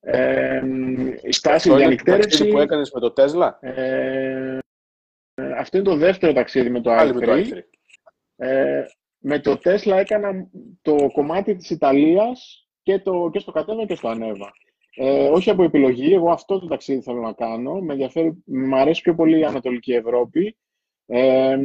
[0.00, 0.62] Ε,
[1.22, 4.58] οι στάσεις Αυτό για είναι το ταξίδι νυκτέρευση, που έκανες με το Tesla, ε,
[5.56, 7.46] αυτό είναι το δεύτερο ταξίδι με το πάλι με το i3.
[7.46, 7.60] i3.
[8.36, 8.84] Ε,
[9.20, 10.48] με το Tesla έκανα
[10.82, 14.52] το κομμάτι της Ιταλίας και, το, και στο κατέβα και στο ανέβα.
[14.96, 17.80] Ε, όχι από επιλογή, εγώ αυτό το ταξίδι θέλω να κάνω.
[17.80, 20.56] Με ενδιαφέρει, μου αρέσει πιο πολύ η Ανατολική Ευρώπη.
[21.06, 21.56] Ε,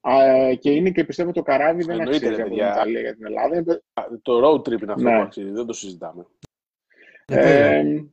[0.00, 2.72] α, και είναι και πιστεύω το καράβι δεν Εννοείται, αξίζει ρε από την παιδιά.
[2.72, 3.56] Ιταλία για την Ελλάδα.
[3.56, 3.82] Είναι
[4.22, 5.16] Το road trip είναι αυτό Ναι.
[5.16, 6.26] το ταξίδι, δεν το συζητάμε.
[7.30, 7.74] Ναι, βέβαια.
[7.74, 8.04] Ε,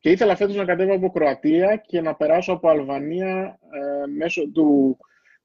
[0.00, 4.98] και ήθελα φέτος να κατέβω από Κροατία και να περάσω από Αλβανία ε, μέσω του,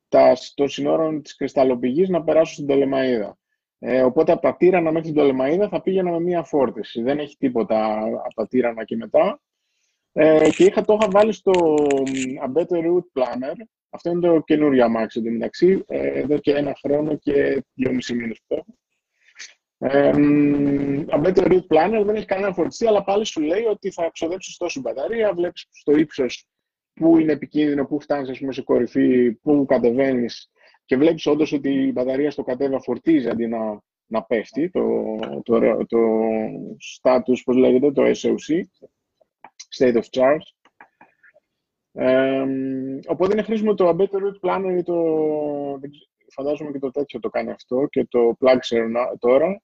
[0.10, 3.32] τα, των συνόρων της Κρυσταλλοπηγής να περάσω στην Τολεμαΐδα.
[3.80, 7.01] Ε, οπότε από τα Τύρανα μέχρι την Τολεμαΐδα θα πήγαινα με μία φόρτιση.
[7.01, 9.41] Δεν έχει τίποτα από τα Τύρανα και μετά.
[10.12, 13.55] Ε, και είχα, το είχα βάλει στο μ, A Better Route Planner.
[13.89, 15.84] Αυτό είναι το καινούριο αμάξι του μεταξύ.
[15.88, 18.78] Ε, εδώ και ένα χρόνο και δυόμιση μήνες που το έχω.
[19.78, 23.91] Ε, μ, A Better Route Planner δεν έχει κανένα φορτιστή, αλλά πάλι σου λέει ότι
[23.91, 26.47] θα ξοδέψεις τόσο μπαταρία, βλέπεις στο ύψος
[27.00, 30.52] που είναι επικίνδυνο, που φτάνεις ας πούμε, σε κορυφή, που κατεβαίνεις
[30.86, 35.60] και βλέπεις όντως ότι η μπαταρία στο κατέβα φορτίζει αντί να, να πέφτει, το, το,
[35.86, 35.97] το,
[37.02, 38.62] status, πώς λέγεται, το SOC,
[39.78, 40.74] State of Charge.
[41.91, 42.45] Ε,
[43.08, 44.95] οπότε είναι χρήσιμο το A Better Route Planner ή το,
[45.80, 49.62] δεν ξέρω, φαντάζομαι και το τέτοιο το κάνει αυτό και το Plugshare να- τώρα.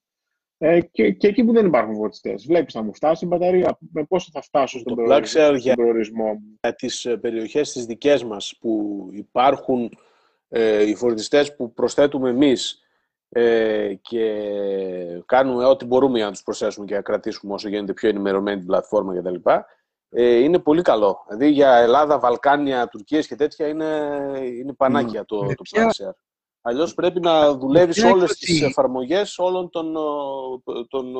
[0.58, 2.46] Ε, και, και εκεί που δεν υπάρχουν φορτιστές.
[2.48, 5.56] Βλέπεις να μου φτάσει η μπαταρία, με πόσο θα φτάσω στον, Το προορισμό, Plugshare στον
[5.56, 9.98] για- προορισμό μου; για τις ε, περιοχές τις δικές μας που υπάρχουν
[10.50, 12.80] ε, οι φορτιστές που προσθέτουμε εμείς
[13.30, 14.42] ε, και
[15.26, 18.68] κάνουμε ό,τι μπορούμε για να τους προσθέσουμε και να κρατήσουμε όσο γίνεται πιο ενημερωμένη την
[18.68, 19.36] πλατφόρμα κτλ.
[20.10, 21.24] Ε, είναι πολύ καλό.
[21.28, 23.86] Δηλαδή για Ελλάδα, Βαλκάνια, Τουρκίες και τέτοια είναι,
[24.44, 26.14] είναι πανάκια το, Με το ποια- Plugshare.
[26.68, 30.00] Αλλιώς πρέπει να δουλεύεις ποια όλες τις έκδοση- εφαρμογές όλων των, ε,
[30.88, 31.20] των ε,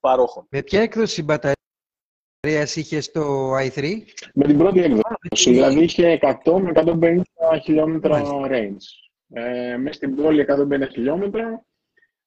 [0.00, 0.46] παρόχων.
[0.50, 4.02] Με ποια έκδοση μπαταρίας είχε το i3?
[4.34, 7.22] Με την πρώτη έκδοση, δηλαδή είχε 100 με 150
[7.62, 8.40] χιλιόμετρα Μάλιστα.
[8.50, 9.40] range.
[9.40, 11.64] Ε, μέσα στην πόλη 150 χιλιόμετρα.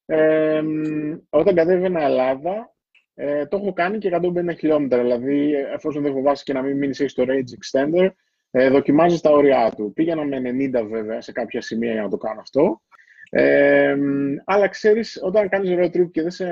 [0.05, 2.75] Ε, μ, όταν κατέβαινα Ελλάδα,
[3.13, 5.01] ε, το έχω κάνει και 150 χιλιόμετρα.
[5.01, 8.09] Δηλαδή, εφόσον δεν φοβάσαι και να μην μείνεις στο range extender,
[8.51, 9.93] ε, δοκιμάζεις τα όρια του.
[9.93, 12.81] Πήγαινα με 90 βέβαια σε κάποια σημεία για να το κάνω αυτό.
[13.29, 16.45] Ε, μ, αλλά ξέρεις, όταν κάνεις road trip και δεν, σε,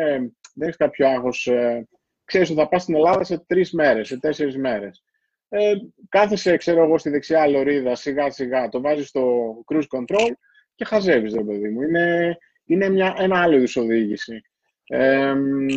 [0.53, 1.87] δεν έχεις κάποιο άγχος, ε,
[2.25, 5.03] ξέρεις ότι θα πας στην Ελλάδα σε τρεις μέρες, σε τέσσερις μέρες.
[5.49, 5.73] Ε,
[6.09, 10.31] κάθεσαι, ξέρω εγώ, στη δεξιά λωρίδα, σιγά σιγά, το βάζεις στο cruise control
[10.75, 11.81] και χαζεύεις, ρε παιδί μου.
[11.81, 14.41] Είναι, είναι μια, ένα άλλο είδους οδήγηση.
[14.87, 15.67] Ε, μ,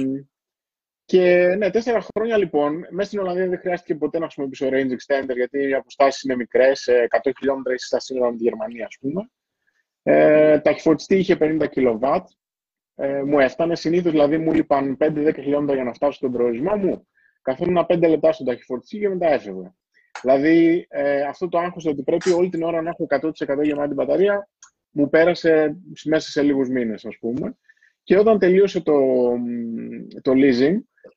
[1.11, 5.35] και ναι, τέσσερα χρόνια λοιπόν, μέσα στην Ολλανδία δεν χρειάστηκε ποτέ να χρησιμοποιήσω range extender
[5.35, 6.89] γιατί οι αποστάσεις είναι μικρές,
[7.23, 9.31] 100 χιλιόμετρα είσαι στα σύνορα με τη Γερμανία, ας πούμε.
[10.03, 12.29] Ε, ταχυφορτιστή είχε 50 κιλοβάτ.
[12.95, 17.07] Ε, μου έφτανε συνήθως, δηλαδή μου λείπαν 5-10 χιλιόμετρα για να φτάσω στον προορισμό μου.
[17.43, 19.75] Καθόμουν 5 λεπτά στον ταχυφορτιστή και μετά έφευγα.
[20.23, 24.49] Δηλαδή ε, αυτό το άγχος ότι πρέπει όλη την ώρα να έχω 100% γεμάτη μπαταρία
[24.91, 27.57] μου πέρασε μέσα σε λίγους μήνες, ας πούμε.
[28.03, 28.99] Και όταν τελείωσε το,
[30.23, 30.77] το leasing,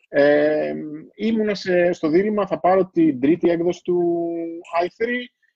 [0.09, 0.73] ε,
[1.15, 4.27] ήμουνα σε, στο δίλημα θα πάρω την τρίτη έκδοση του
[4.83, 5.05] i3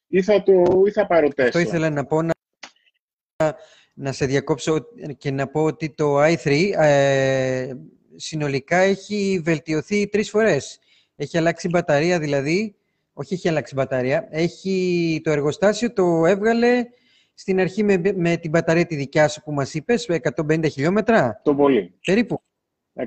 [0.08, 1.44] ή θα, το, ή θα πάρω Tesla.
[1.44, 2.34] Αυτό ήθελα να πω να,
[3.94, 7.74] να σε διακόψω και να πω ότι το i3 ε,
[8.16, 10.80] συνολικά έχει βελτιωθεί τρεις φορές.
[11.16, 12.76] Έχει αλλάξει μπαταρία δηλαδή,
[13.14, 16.86] όχι έχει αλλάξει μπαταρία, έχει το εργοστάσιο το έβγαλε
[17.34, 20.10] στην αρχή με, με την μπαταρία τη δικιά σου που μας είπες,
[20.42, 21.94] 150 χιλιόμετρα, Το πολύ.
[22.06, 22.42] περίπου.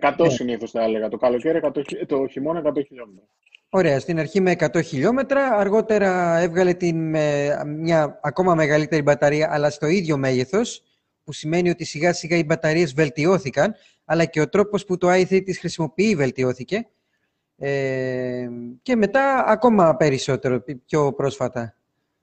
[0.00, 0.28] 100 Ναι.
[0.28, 1.08] συνήθως θα έλεγα.
[1.08, 3.24] Το καλοκαίρι, 100, χι- το χειμώνα 100 χιλιόμετρα.
[3.72, 9.70] Ωραία, στην αρχή με 100 χιλιόμετρα, αργότερα έβγαλε την, με, μια ακόμα μεγαλύτερη μπαταρία, αλλά
[9.70, 10.82] στο ίδιο μέγεθος,
[11.24, 13.74] που σημαίνει ότι σιγά σιγά οι μπαταρίες βελτιώθηκαν,
[14.04, 16.86] αλλά και ο τρόπος που το i3 τις χρησιμοποιεί βελτιώθηκε.
[17.58, 18.48] Ε,
[18.82, 21.74] και μετά ακόμα περισσότερο, πιο πρόσφατα.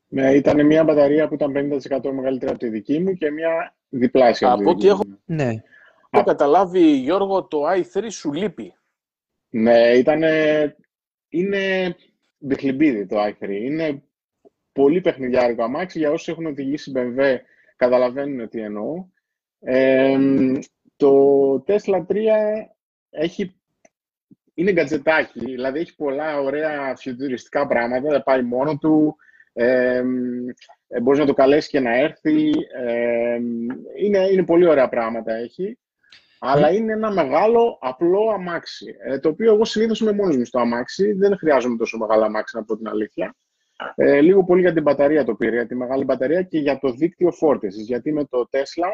[0.07, 4.51] Ναι, ήταν μια μπαταρία που ήταν 50% μεγαλύτερη από τη δική μου και μια διπλάσια
[4.51, 5.19] από, Από τη ό,τι δική έχω- μου.
[5.25, 5.63] Ναι.
[6.09, 8.73] Το καταλάβει, Γιώργο, το i3 σου λείπει.
[9.49, 10.23] Ναι, ήταν.
[11.29, 11.95] Είναι
[12.37, 13.49] μπιχλιμπίδι το i3.
[13.49, 14.03] Είναι
[14.71, 15.99] πολύ παιχνιδιάρικο αμάξι.
[15.99, 17.35] Για όσους έχουν οδηγήσει BMW,
[17.75, 19.05] καταλαβαίνουν τι εννοώ.
[19.59, 20.17] Ε,
[20.95, 22.15] το Tesla 3
[23.09, 23.57] έχει
[24.57, 29.15] είναι γκατζετάκι, δηλαδή έχει πολλά ωραία φιουτουριστικά πράγματα, δεν πάει μόνο του,
[29.53, 30.03] ε,
[30.87, 32.49] ε, μπορείς να το καλέσεις και να έρθει,
[32.85, 33.35] ε,
[33.97, 35.77] είναι, είναι πολύ ωραία πράγματα έχει,
[36.39, 40.59] αλλά είναι ένα μεγάλο απλό αμάξι, ε, το οποίο εγώ συνήθως είμαι μόνος μου στο
[40.59, 43.35] αμάξι, δεν χρειάζομαι τόσο μεγάλο αμάξι να πω την αλήθεια.
[43.95, 46.91] Ε, λίγο πολύ για την μπαταρία το πήρε, για τη μεγάλη μπαταρία και για το
[46.91, 48.93] δίκτυο φόρτισης, γιατί με το Tesla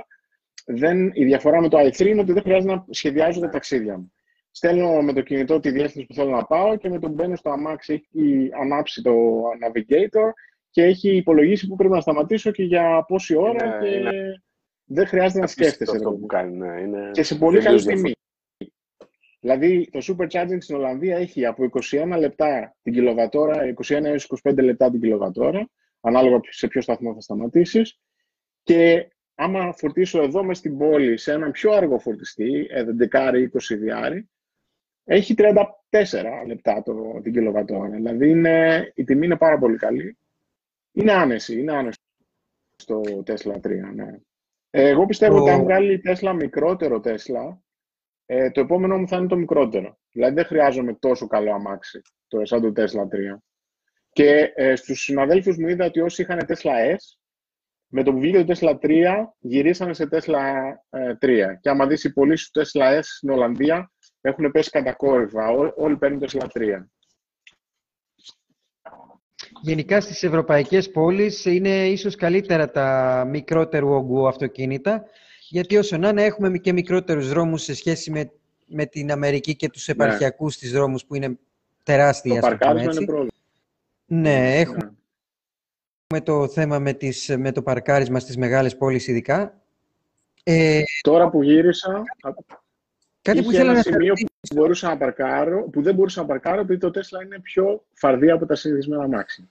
[0.65, 4.13] δεν, η διαφορά με το i3 είναι ότι δεν χρειάζεται να σχεδιάζω τα ταξίδια μου.
[4.51, 7.49] Στέλνω με το κινητό τη διεύθυνση που θέλω να πάω και με το μπαίνω στο
[7.49, 9.13] αμάξι έχει ανάψει το
[9.65, 10.31] navigator
[10.69, 14.09] και έχει υπολογίσει που πρέπει να σταματήσω και για πόση ώρα και
[14.93, 15.95] δεν χρειάζεται να σκέφτεσαι.
[15.95, 18.11] Αυτό που κάνει, ναι, είναι και σε πολύ καλή τιμή.
[19.39, 24.91] Δηλαδή, το supercharging στην Ολλανδία έχει από 21 λεπτά την κιλοβατόρα, 21 έως 25 λεπτά
[24.91, 25.69] την κιλοβατόρα,
[26.01, 27.99] ανάλογα σε ποιο σταθμό θα σταματήσεις.
[28.63, 32.67] Και άμα φορτίσω εδώ μες στην πόλη σε έναν πιο αργό φορτιστή,
[33.11, 34.29] 11 ή 20 διάρρη,
[35.03, 35.43] έχει 34
[36.47, 37.89] λεπτά το, την κιλοβατόρα.
[37.89, 40.17] Δηλαδή είναι, η τιμή είναι πάρα πολύ καλή.
[40.91, 41.99] Είναι άνεση, είναι άνεση
[42.75, 43.61] στο Tesla 3,
[43.95, 44.19] ναι.
[44.75, 47.57] Εγώ πιστεύω ότι αν βγάλει η Tesla μικρότερο Tesla,
[48.25, 49.97] ε, το επόμενο μου θα είναι το μικρότερο.
[50.11, 53.37] Δηλαδή δεν χρειάζομαι τόσο καλό αμάξι, το, σαν το Tesla 3.
[54.11, 57.17] Και ε, στους συναδέλφους μου είδα ότι όσοι είχαν Tesla S,
[57.87, 59.05] με το που βγήκε το Tesla 3,
[59.39, 60.41] γυρίσανε σε Tesla
[61.19, 61.27] 3.
[61.27, 65.49] Ε, και άμα δεις οι πωλήσεις του Tesla S στην Ολλανδία, έχουν πέσει κατακόρυφα.
[65.49, 66.83] Ό, όλοι παίρνουν Tesla 3.
[69.65, 75.03] Γενικά στις ευρωπαϊκές πόλεις είναι ίσως καλύτερα τα μικρότερου όγκου αυτοκίνητα,
[75.49, 78.31] γιατί όσο να είναι έχουμε και μικρότερους δρόμους σε σχέση με,
[78.67, 79.93] με την Αμερική και τους ναι.
[79.93, 80.69] επαρχιακούς ναι.
[80.69, 81.37] δρόμους που είναι
[81.83, 82.33] τεράστια.
[82.33, 83.31] Το παρκάρισμα είναι πρόβλημα.
[84.05, 84.95] Ναι, έχουμε
[86.13, 86.21] ναι.
[86.21, 89.61] το θέμα με, τις, με το παρκάρισμα στις μεγάλες πόλεις ειδικά.
[90.43, 92.03] Ε, Τώρα που γύρισα,
[93.23, 96.79] Κάτι που ήθελα ένα σημείο που, μπορούσα να παρκάρω, που δεν μπορούσα να παρκάρω επειδή
[96.79, 99.49] το Tesla είναι πιο φαρδί από τα συνηθισμένα μάξι.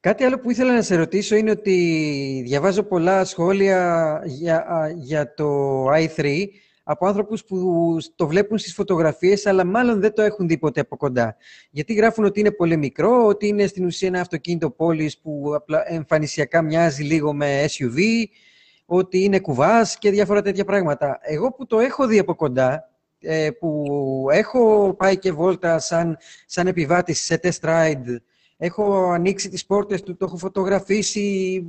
[0.00, 5.86] Κάτι άλλο που ήθελα να σε ρωτήσω είναι ότι διαβάζω πολλά σχόλια για, για το
[5.86, 6.44] i3
[6.82, 10.96] από άνθρωπους που το βλέπουν στις φωτογραφίες, αλλά μάλλον δεν το έχουν δει ποτέ από
[10.96, 11.36] κοντά.
[11.70, 15.52] Γιατί γράφουν ότι είναι πολύ μικρό, ότι είναι στην ουσία ένα αυτοκίνητο πόλης που
[15.86, 17.98] εμφανισιακά μοιάζει λίγο με SUV,
[18.96, 21.18] ότι είναι κουβάς και διάφορα τέτοια πράγματα.
[21.22, 22.90] Εγώ που το έχω δει από κοντά,
[23.20, 23.86] ε, που
[24.30, 26.16] έχω πάει και βόλτα σαν,
[26.46, 28.16] σαν επιβάτης σε test ride,
[28.56, 31.66] έχω ανοίξει τις πόρτες του, το έχω φωτογραφίσει,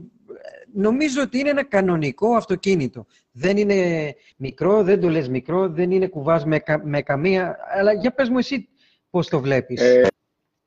[0.74, 3.06] νομίζω ότι είναι ένα κανονικό αυτοκίνητο.
[3.32, 7.58] Δεν είναι μικρό, δεν το λες μικρό, δεν είναι κουβάς με, με καμία...
[7.78, 8.68] Αλλά για πες μου εσύ
[9.10, 9.82] πώς το βλέπεις.
[9.82, 10.08] Ε,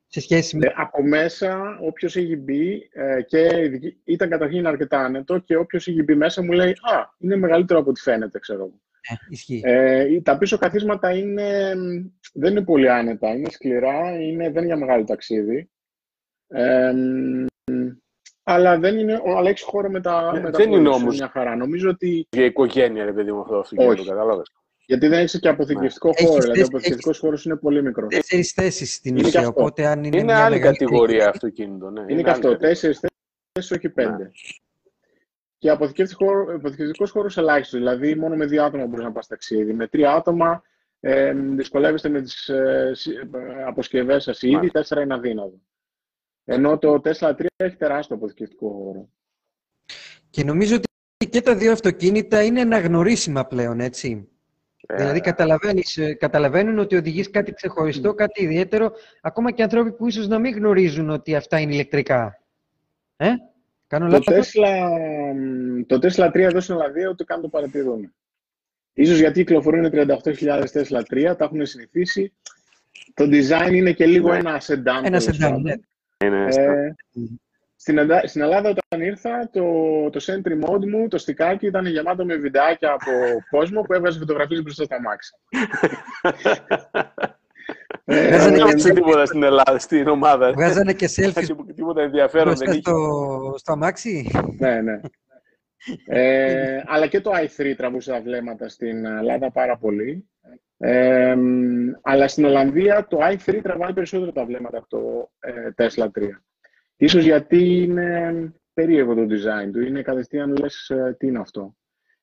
[0.07, 0.67] σε σχέση με...
[0.67, 3.71] Ε, από μέσα, όποιος έχει μπει ε, και
[4.05, 7.91] ήταν καταρχήν αρκετά άνετο και όποιος έχει μπει μέσα μου λέει «Α, είναι μεγαλύτερο από
[7.91, 8.81] ό,τι φαίνεται, ξέρω εγώ».
[9.63, 11.75] Ε, ε, τα πίσω καθίσματα είναι,
[12.33, 15.71] δεν είναι πολύ άνετα, είναι σκληρά, είναι, δεν είναι για μεγάλο ταξίδι.
[16.49, 16.93] Ε,
[18.43, 21.29] αλλά δεν είναι, αλλά έχει χώρο με τα, ε, με τα δεν είναι όμως μια
[21.29, 21.57] χαρά.
[21.57, 22.27] Νομίζω ότι...
[22.31, 24.53] Για οικογένεια, ρε παιδί μου, αυτό το κατάλαβες.
[24.87, 26.27] Γιατί δεν έχει και αποθηκευτικό ναι.
[26.27, 26.41] χώρο.
[26.41, 28.15] Δηλαδή, ο αποθηκευτικός χώρος είναι πολύ μικρός.
[28.15, 29.47] Τέσσερις θέσεις στην ουσία.
[29.49, 31.91] Οπότε, αν είναι, είναι μια άλλη κατηγορία αυτοκίνητο.
[31.91, 32.01] Ναι.
[32.01, 32.57] Είναι, είναι και αυτό.
[32.57, 34.23] Τέσσερις θέσεις, όχι πέντε.
[34.23, 34.31] Ναι.
[35.59, 37.79] Και αποθηκευτικός χώρο ελάχιστος.
[37.79, 39.73] Δηλαδή, μόνο με δύο άτομα μπορείς να πας ταξίδι.
[39.73, 40.63] Με τρία άτομα
[41.01, 42.93] ε, δυσκολεύεστε με τις ε,
[43.67, 44.71] αποσκευές σας ήδη.
[44.71, 45.61] Τέσσερα είναι αδύνατο.
[46.45, 49.09] Ενώ το Tesla 3 έχει τεράστιο αποθηκευτικό χώρο.
[50.31, 50.87] Και νομίζω ότι
[51.31, 54.29] και τα δύο αυτοκίνητα είναι αναγνωρίσιμα πλέον, έτσι.
[54.95, 55.21] Δηλαδή
[55.97, 60.55] ε, καταλαβαίνουν ότι οδηγείς κάτι ξεχωριστό, κάτι ιδιαίτερο, ακόμα και ανθρώποι που ίσως να μην
[60.55, 62.43] γνωρίζουν ότι αυτά είναι ηλεκτρικά.
[63.17, 63.31] Ε;
[63.87, 64.91] Κάνω το, Tesla,
[65.87, 68.13] το Tesla 3 εδώ στην Ολλανδία ούτε καν το παρατηρούν.
[68.93, 72.33] Ίσως γιατί κυκλοφορούν 38.000 Tesla 3, τα έχουν συνηθίσει.
[73.15, 74.39] Το design είναι και λίγο ναι.
[74.39, 75.05] ένα σεντάν.
[75.05, 75.75] Ένα σεντάν, ναι.
[76.17, 76.95] Ε,
[77.87, 79.63] στην, στην Ελλάδα όταν ήρθα, το,
[80.11, 83.11] το Sentry Mode μου, το στικάκι ήταν γεμάτο με βιντεάκια από
[83.57, 85.35] κόσμο που έβγαζε φωτογραφίες μπροστά στα μάξι.
[88.05, 90.53] Δεν έπαιξε τίποτα στην Ελλάδα, στην ομάδα.
[90.53, 94.31] Βγάζανε και selfies τίποτα ενδιαφέρον δεν στο, στο αμάξι.
[94.59, 95.01] ναι, ναι.
[96.07, 100.29] ε, αλλά και το i3 τραβούσε τα βλέμματα στην Ελλάδα πάρα πολύ.
[100.79, 101.37] Ε,
[102.03, 106.09] αλλά στην Ολλανδία το i3 τραβάει περισσότερο τα βλέμματα από το ε, Tesla 3.
[106.97, 111.77] Ίσως γιατί είναι περίεργο το design του, είναι κατευθείαν λες ε, τι είναι αυτό.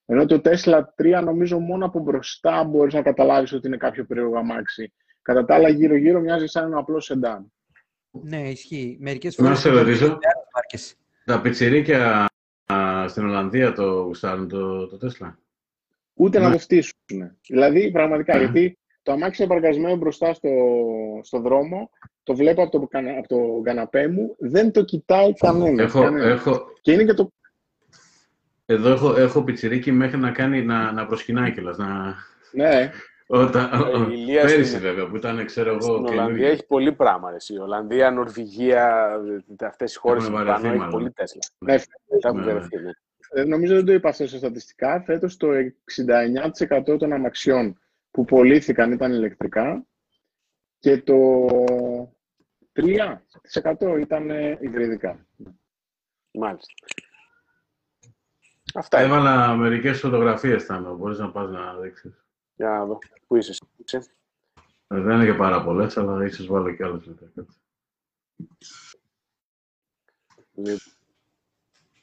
[0.05, 4.38] Ενώ το Tesla 3 νομίζω μόνο από μπροστά μπορείς να καταλάβεις ότι είναι κάποιο περίεργο
[4.38, 4.93] αμάξι.
[5.21, 7.53] Κατά τα άλλα γύρω-γύρω μοιάζει σαν ένα απλό σεντάν.
[8.11, 8.97] Ναι, ισχύει.
[8.99, 9.51] Μερικές φορές...
[9.51, 10.17] Να σε ρωτήσω,
[11.26, 12.28] τα πιτσιρίκια
[13.07, 15.34] στην Ολλανδία το γουστάρουν το, το Tesla;
[16.13, 16.53] Ούτε να ναι.
[16.53, 17.38] το φτύσουν.
[17.47, 20.49] Δηλαδή, πραγματικά, γιατί το αμάξι είναι παρκαρισμένο μπροστά στο,
[21.22, 21.89] στο δρόμο,
[22.24, 25.86] το βλέπω από το, κανα- από το καναπέ μου, δεν το κοιτάει κανένας.
[25.86, 26.26] Έχω, κανένας.
[26.39, 27.32] έχω, Και είναι και το...
[28.66, 31.78] εδώ έχω, έχω πιτσιρίκι μέχρι να, κάνει, να, να προσκυνάει κιόλας.
[31.78, 32.16] Να,
[32.51, 32.91] Ναι,
[33.28, 36.47] όταν, Ε, η Ηλία πέρυσι στην- βέβαια, που ήταν, ξέρω εγώ, Στην Ολλανδία καινούργιο.
[36.47, 37.30] έχει πολύ πράγμα.
[37.30, 37.58] Ρε, εσύ.
[37.58, 39.10] Ολλανδία, Νορβηγία,
[39.64, 40.93] αυτές οι χώρες Έχουν που βαρεθεί, πάνω έχει μάλλον.
[40.93, 41.41] πολύ Τέσλα.
[41.58, 41.76] ναι,
[42.20, 42.91] Τα έχουν Ναι, βερεθεί, ναι.
[43.36, 45.04] Ε, Νομίζω δεν το είπα αυτό στα στατιστικά.
[45.06, 45.47] Φέτος το
[46.91, 47.78] 69% των αμαξιών
[48.14, 49.86] που πωλήθηκαν ήταν ηλεκτρικά
[50.80, 51.47] και το
[52.74, 55.28] 3% ήταν ε, υβριδικά.
[56.32, 56.74] Μάλιστα.
[58.74, 59.14] Αυτά είναι.
[59.14, 62.26] Έβαλα μερικές φωτογραφίες πάνω, μπορείς να πας να δείξεις.
[62.55, 62.97] Για να δω.
[63.28, 63.53] Πού είσαι
[63.84, 63.97] εσύ.
[64.88, 67.32] Ε, Δεν είναι και πάρα πολλές, αλλά ίσως βάλω κι άλλες μετά.
[67.36, 67.59] κάτσε.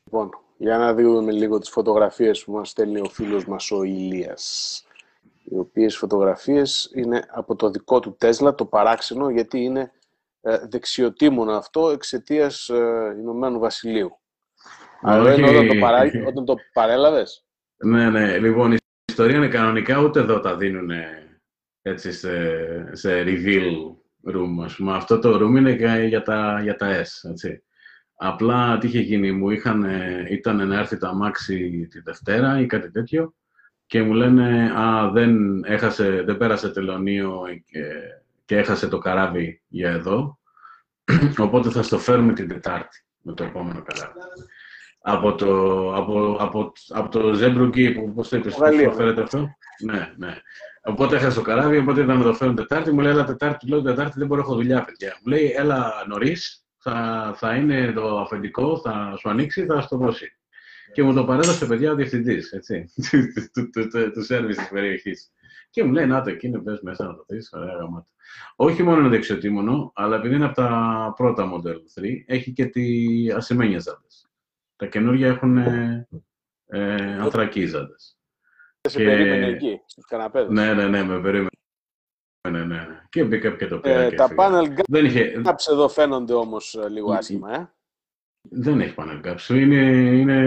[0.04, 4.84] Λοιπόν, για να δούμε λίγο τις φωτογραφίες που μας στέλνει ο φίλος μας ο Ηλίας.
[5.52, 9.92] Οι οποίες φωτογραφίες είναι από το δικό του Τέσλα, το παράξενο, γιατί είναι
[10.40, 14.10] ε, δεξιοτήμωνο αυτό εξαιτίας ε, Ηνωμένου Βασιλείου.
[15.02, 15.40] Αλλά Όχι.
[15.40, 16.10] είναι όταν το, παρά...
[16.26, 17.44] όταν το παρέλαβες.
[17.84, 18.38] Ναι, ναι.
[18.38, 18.76] Λοιπόν, η
[19.10, 20.90] ιστορία είναι κανονικά, ούτε εδώ τα δίνουν
[21.82, 23.72] έτσι σε, σε reveal
[24.34, 24.92] room, ας πούμε.
[24.96, 27.64] Αυτό το room είναι για- για τα, για τα S, έτσι.
[28.14, 32.66] Απλά τι είχε γίνει, μου είχαν, ε, ήταν να έρθει το αμάξι τη Δευτέρα ή
[32.66, 33.34] κάτι τέτοιο
[33.90, 37.82] και μου λένε «Α, δεν, έχασε, δεν πέρασε τελωνίο και,
[38.44, 40.38] και έχασε το καράβι για εδώ,
[41.38, 44.18] οπότε θα στο φέρουμε την Τετάρτη με το επόμενο καράβι».
[45.00, 48.88] Από το, από, από, από το Ζέμπρουγκι, που πώς το είπες, πώς Γαλλία.
[48.88, 49.48] το φέρετε αυτό;
[49.84, 50.36] Ναι, ναι.
[50.82, 52.92] Οπότε έχασε το καράβι, οπότε ήταν να το φέρουν Τετάρτη.
[52.92, 55.18] Μου λέει, έλα Τετάρτη, του λέω Τετάρτη δεν μπορώ, έχω δουλειά, παιδιά.
[55.24, 59.96] Μου λέει, έλα νωρίς, θα, θα είναι το αφεντικό, θα σου ανοίξει, θα σου το
[59.96, 60.39] δώσει.
[60.92, 62.92] Και μου το παρέδωσε, παιδιά, ο διευθυντής, έτσι,
[63.52, 65.32] του- του- του- του σερβις της περιοχής.
[65.70, 68.06] Και μου λέει, να το εκεί, πες μέσα να το δεις, ωραία γαμάτα.
[68.56, 72.86] Όχι μόνο είναι δεξιοτήμονο, αλλά επειδή είναι από τα πρώτα Model 3, έχει και τη
[73.30, 74.28] ασημένια ζάντες.
[74.76, 76.08] Τα καινούργια έχουν ε,
[76.66, 78.18] ε, ανθρακή ζάντες.
[78.88, 80.50] Σε Και- περίμενε εκεί, στους καναπέδες.
[80.50, 81.48] Ναι, ναι, ναι, με περίμενε.
[82.50, 83.00] Ναι, ναι, ναι.
[83.08, 84.48] Και μπήκα και το πήρα Ε, και τα έφυγα.
[84.60, 87.70] panel Δεν, είχε, gaps εδώ φαίνονται όμως ε, λίγο Mm, άσχημα, ε.
[88.42, 89.48] Δεν έχει panel gaps.
[89.54, 89.76] Είναι,
[90.10, 90.40] είναι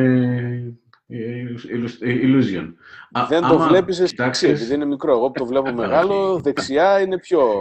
[1.08, 2.74] ε, illus- ε, illusion.
[3.12, 5.12] Α- Δεν το άμα βλέπεις εσύ, κοιτάξεις- επειδή είναι μικρό.
[5.12, 5.76] Εγώ που το βλέπω Όχι.
[5.76, 7.52] μεγάλο, δεξιά είναι πιο...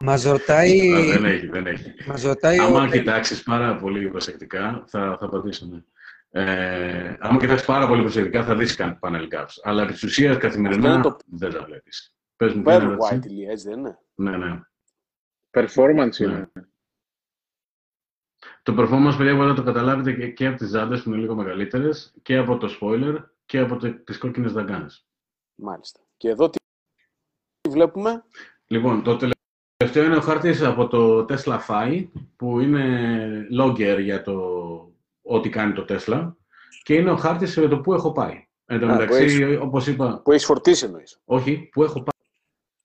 [0.00, 1.94] Μας ρωτάει, Α, δεν έχει, δεν έχει.
[2.06, 5.78] μας ρωτάει ο Άμα κοιτάξεις πάρα πολύ προσεκτικά, θα, θα απαντήσω, ναι.
[6.30, 9.52] Ε, άμα κοιτάξεις πάρα πολύ προσεκτικά, θα δεις καν panel gaps.
[9.62, 12.14] Αλλά επί της ουσίας, καθημερινά, Αυτό είναι το- δεν τα βλέπεις.
[12.36, 14.60] Πες μου, ποια είναι η Pearl ερώτηση; white, λέει, έτσι δεν είναι; Ναι, ναι.
[15.50, 16.50] Performance είναι.
[18.66, 21.34] Το performance, παιδιά, μπορείτε να το καταλάβετε και, και από τις ζάντες που είναι λίγο
[21.34, 25.06] μεγαλύτερες και από το spoiler και από το, τις κόκκινες δαγκάνες.
[25.54, 26.00] Μάλιστα.
[26.16, 26.58] Και εδώ τι
[27.60, 28.24] τι βλέπουμε;
[28.66, 29.16] Λοιπόν, το
[29.78, 32.06] τελευταίο είναι ο χάρτης από το Tesla Fi,
[32.36, 34.34] που είναι logger για το
[35.22, 36.32] ό,τι κάνει το Tesla
[36.82, 38.46] και είναι ο χάρτης για το που έχω πάει.
[38.66, 41.20] Εν τω Α, που μεταξύ, έχεις- όπως είπα, Που έχεις φορτίσει εννοείς.
[41.24, 42.20] όχι, που έχω πάει,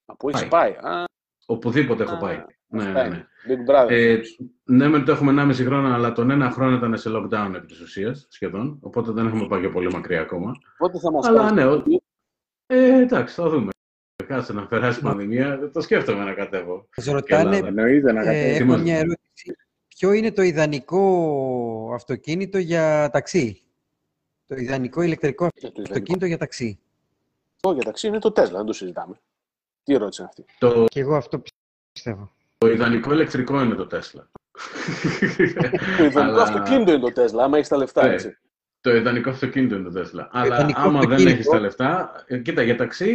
[0.05, 0.71] Α, Που έχεις Πάει.
[0.73, 0.91] πάει.
[0.93, 1.05] Α,
[1.45, 2.45] οπουδήποτε έχω Α, πάει.
[2.71, 3.27] Ναι, αυτά ναι, είναι.
[3.45, 3.55] ναι.
[3.55, 3.89] Big Brother.
[3.89, 4.19] Ε,
[4.63, 7.79] ναι, μεν το έχουμε 1,5 χρόνο, αλλά τον ένα χρόνο ήταν σε lockdown επί της
[7.79, 10.51] ουσίας, σχεδόν, οπότε δεν έχουμε πάει και πολύ μακριά ακόμα.
[10.77, 12.01] Πότε θα μας Αλλά κάνεις ναι, το ο-
[12.65, 13.69] ε, εντάξει, θα δούμε.
[14.27, 16.87] Κάτσε να περάσει η πανδημία, δεν το σκέφτομαι να κατέβω.
[16.97, 17.67] μας ρωτάνε, Ελλάδα.
[17.67, 18.55] Εννοείται να ε, κατέβει.
[18.55, 19.55] έχω μας- μια ερώτηση.
[19.87, 23.61] Ποιο είναι το ιδανικό αυτοκίνητο για ταξί;
[24.47, 26.79] Το ιδανικό ηλεκτρικό Ε, το ιδανικό αυτοκίνητο για ταξί.
[27.73, 29.19] για ταξί είναι το Tesla, δεν το συζητάμε.
[29.83, 31.43] Τι ερώτηση είναι αυτή; Το, Και εγώ αυτό
[31.91, 32.31] πιστεύω.
[32.61, 34.21] Το ιδανικό ηλεκτρικό είναι το Tesla.
[35.97, 38.13] Το ιδανικό Αλλά- αυτοκίνητο είναι το Tesla, άμα έχεις τα λεφτά, Ναι.
[38.13, 38.37] έτσι.
[38.81, 40.27] Το ιδανικό αυτοκίνητο είναι το Tesla.
[40.31, 43.09] Αλλά ιδανικό άμα δεν αυτοκίνητο- έχεις τα λεφτά, ε, κοίτα, για ταξί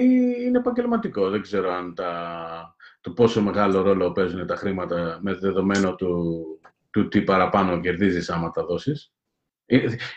[0.47, 1.31] είναι επαγγελματικό.
[1.31, 6.45] Δεν ξέρω αν τα, το πόσο μεγάλο ρόλο παίζουν τα χρήματα με δεδομένο του,
[6.91, 9.13] του τι παραπάνω κερδίζεις άμα τα δώσεις.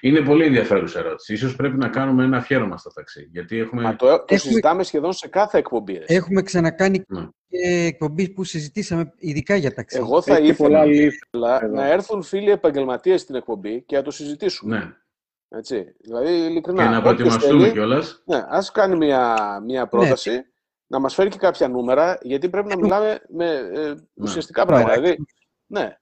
[0.02, 1.34] Είναι πολύ ενδιαφέρουσα ερώτηση.
[1.34, 3.30] Ίσως πρέπει να κάνουμε ένα αφιέρωμα στα ταξί.
[3.32, 3.82] Γιατί έχουμε.
[3.82, 5.93] Μα το, το Έχουμε- συζητάμε σχεδόν σε κάθε εκπομπή.
[5.93, 6.04] ρε.
[6.08, 7.28] Έχουμε ξανακάνει Ναι.
[7.47, 9.97] και εκπομπή που συζητήσαμε ειδικά για ταξί.
[9.97, 11.62] Εγώ θα Έχει και πολλά ήθελα leaf.
[11.64, 11.74] εδώ.
[11.76, 14.78] να έρθουν φίλοι επαγγελματίες στην εκπομπή και να το συζητήσουμε.
[14.78, 14.93] Ναι.
[15.58, 15.86] Έτσι.
[16.00, 16.84] Δηλαδή, ειλικρινά.
[16.84, 18.22] Και να όποιος προετοιμαστούμε θέλει, κιόλας.
[18.26, 19.36] Ναι, ας κάνει μια,
[19.66, 20.41] μια πρόταση,
[20.88, 24.91] να μας φέρει και κάποια νούμερα, γιατί πρέπει να μιλάμε με ε, ουσιαστικά πράγματα.
[24.91, 25.02] Ωραία.
[25.02, 25.26] Δηλαδή,
[25.66, 25.97] ναι, α-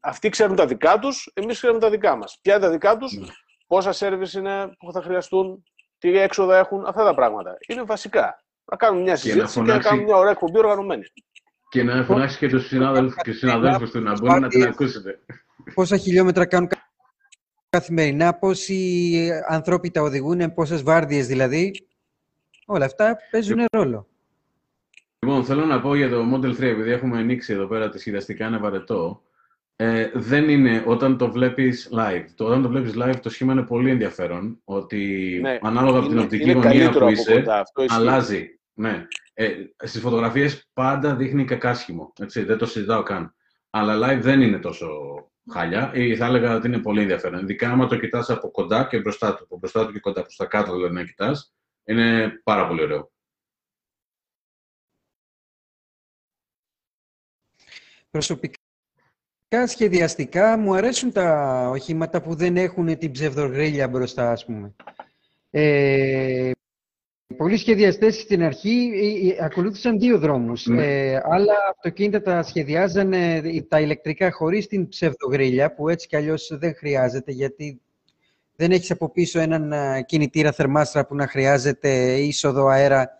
[0.00, 2.38] αυτοί ξέρουν τα δικά τους, εμείς ξέρουμε τα δικά μας.
[2.42, 3.26] Ποια είναι τα δικά τους, Ναι.
[3.66, 5.62] πόσα σέρβις είναι που θα χρειαστούν,
[5.98, 7.56] τι έξοδα έχουν, αυτά τα πράγματα.
[7.68, 8.42] Είναι βασικά.
[8.64, 11.02] Να κάνουμε μια να συζήτηση και να, φωνάξει- κάνουμε μια ωραία εκπομπή οργανωμένη.
[11.68, 15.18] Και να φωνάξει και τους συνάδελφους και τους συναδέλφους του να μπορούν να την ακούσετε.
[15.74, 16.90] Πόσα χιλιόμετρα κάνουν κα-
[17.70, 21.86] καθημερινά, πόσοι ανθρώποι τα οδηγούν, πόσες βάρδιες δηλαδή.
[22.66, 24.06] Όλα αυτά παίζουν ρόλο.
[25.18, 28.46] Λοιπόν, θέλω να πω για το Model 3, επειδή έχουμε ανοίξει εδώ πέρα τη σχεδιαστικά
[28.46, 29.22] είναι βαρετό.
[29.80, 32.24] Ε, δεν είναι όταν το βλέπεις live.
[32.34, 36.16] Το, όταν το βλέπεις live το σχήμα είναι πολύ ενδιαφέρον, ότι Ναι, ανάλογα από την
[36.16, 37.96] είναι- οπτική είναι γωνία καλύτερο που από είσαι, κοντά, αυτό ισχύει.
[37.98, 38.60] αλλάζει.
[38.74, 39.06] Ναι.
[39.34, 39.54] Ε,
[39.84, 43.34] στις φωτογραφίες πάντα δείχνει κακάσχημο, έτσι, δεν το συζητάω καν.
[43.70, 44.88] Αλλά live δεν είναι τόσο
[45.50, 47.40] χάλια ή θα έλεγα ότι είναι πολύ ενδιαφέρον.
[47.42, 49.42] Ειδικά άμα το κοιτάς από κοντά και μπροστά του.
[49.44, 51.54] Από μπροστά του και κοντά προς τα κάτω δηλαδή να κοιτάς,
[51.84, 53.10] είναι πάρα πολύ ωραίο.
[58.10, 58.57] Προσωπικά
[59.66, 64.74] σχεδιαστικά μου αρέσουν τα οχήματα που δεν έχουν την ψευδογρίλια μπροστά, ας πούμε.
[65.50, 66.50] Ε,
[67.36, 70.66] πολλοί σχεδιαστές στην αρχή ε, ε, ακολούθησαν δύο δρόμους.
[70.66, 71.10] Ναι.
[71.10, 76.50] Ε, άλλα αυτοκίνητα τα σχεδιάζανε ε, τα ηλεκτρικά χωρίς την ψευδογρίλια, που έτσι κι αλλιώς
[76.52, 77.80] δεν χρειάζεται, γιατί
[78.56, 83.17] δεν έχεις από πίσω έναν α, κινητήρα θερμάστρα που να χρειάζεται είσοδο αέρα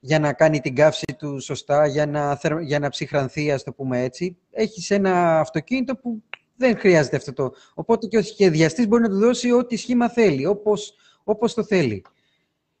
[0.00, 3.72] για να κάνει την καύση του σωστά, για να, θερ- για να ψυχρανθεί, ας το
[3.72, 4.36] πούμε έτσι.
[4.50, 6.22] Έχεις ένα αυτοκίνητο που
[6.56, 7.52] δεν χρειάζεται αυτό το.
[7.74, 10.94] Οπότε και ο σχεδιαστής μπορεί να του δώσει ό,τι σχήμα θέλει, όπως,
[11.24, 12.04] όπως το θέλει.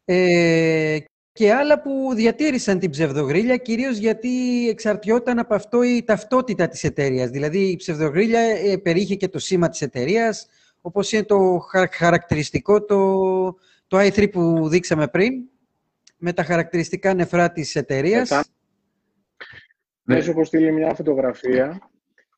[0.04, 0.98] Ε,
[1.32, 4.28] και άλλα που διατήρησαν την ψευδογρίλια, κυρίως γιατί
[4.68, 7.30] εξαρτιόταν από αυτό η ταυτότητα της εταιρείας.
[7.30, 10.46] Δηλαδή η ψευδογρίλια ε, περιείχε και το σήμα της εταιρείας,
[10.80, 12.96] όπως είναι το χαρα- χαρακτηριστικό το,
[13.86, 15.34] το i3 που δείξαμε πριν,
[16.18, 18.30] με τα χαρακτηριστικά νεφρά της εταιρείας.
[18.30, 18.44] Μετά-
[20.04, 20.14] Ναι.
[20.14, 21.90] Μέσα έχω στείλει μια φωτογραφία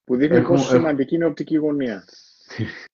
[0.05, 2.05] που δείχνει Έχω- πόσο έχω- σημαντική είναι η οπτική γωνία.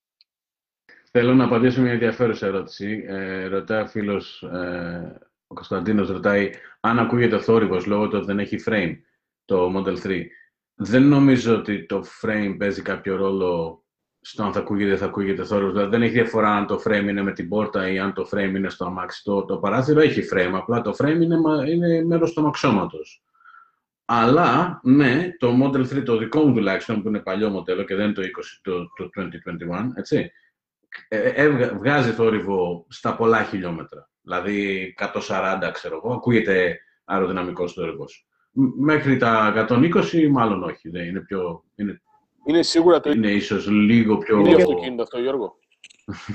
[1.12, 3.05] Θέλω να απαντήσω μια ενδιαφέρουσα ερώτηση.
[3.07, 8.39] Ε, ρωτάει ο φίλος, ε, ο Κωνσταντίνος ρωτάει, αν ακούγεται θόρυβος λόγω του ότι δεν
[8.39, 8.97] έχει frame
[9.45, 10.26] το Model 3.
[10.74, 13.84] Δεν νομίζω ότι το frame παίζει κάποιο ρόλο
[14.29, 15.72] στο αν θα ακούγεται ή θα ακούγεται θόρυβος.
[15.72, 18.53] Δηλαδή δεν έχει διαφορά αν το frame είναι με την πόρτα ή αν το frame
[18.57, 19.24] είναι στο αμάξι.
[19.24, 23.22] Το, το παράθυρο έχει frame, απλά το frame είναι, μα- είναι μέρος του αμαξώματος.
[24.05, 28.05] Αλλά, ναι, το Model 3, το δικό μου τουλάχιστον, που είναι παλιό μοντέλο και δεν
[28.05, 28.27] είναι το, 20,
[28.62, 30.31] το, το 2021, έτσι,
[31.09, 34.11] ε, ε, βγα- βγάζει θόρυβο στα πολλά χιλιόμετρα.
[34.22, 38.27] Δηλαδή 140, ξέρω εγώ, ακούγεται αεροδυναμικός θόρυβος.
[38.51, 40.89] Μ- Μέχρι τα 120 μάλλον όχι.
[40.89, 42.01] Δεν είναι, πιο, είναι,
[42.47, 44.38] Είναι σίγουρα το είναι ίσως λίγο πιο...
[44.38, 45.59] είναι για το κίνητο αυτό, Γιώργο.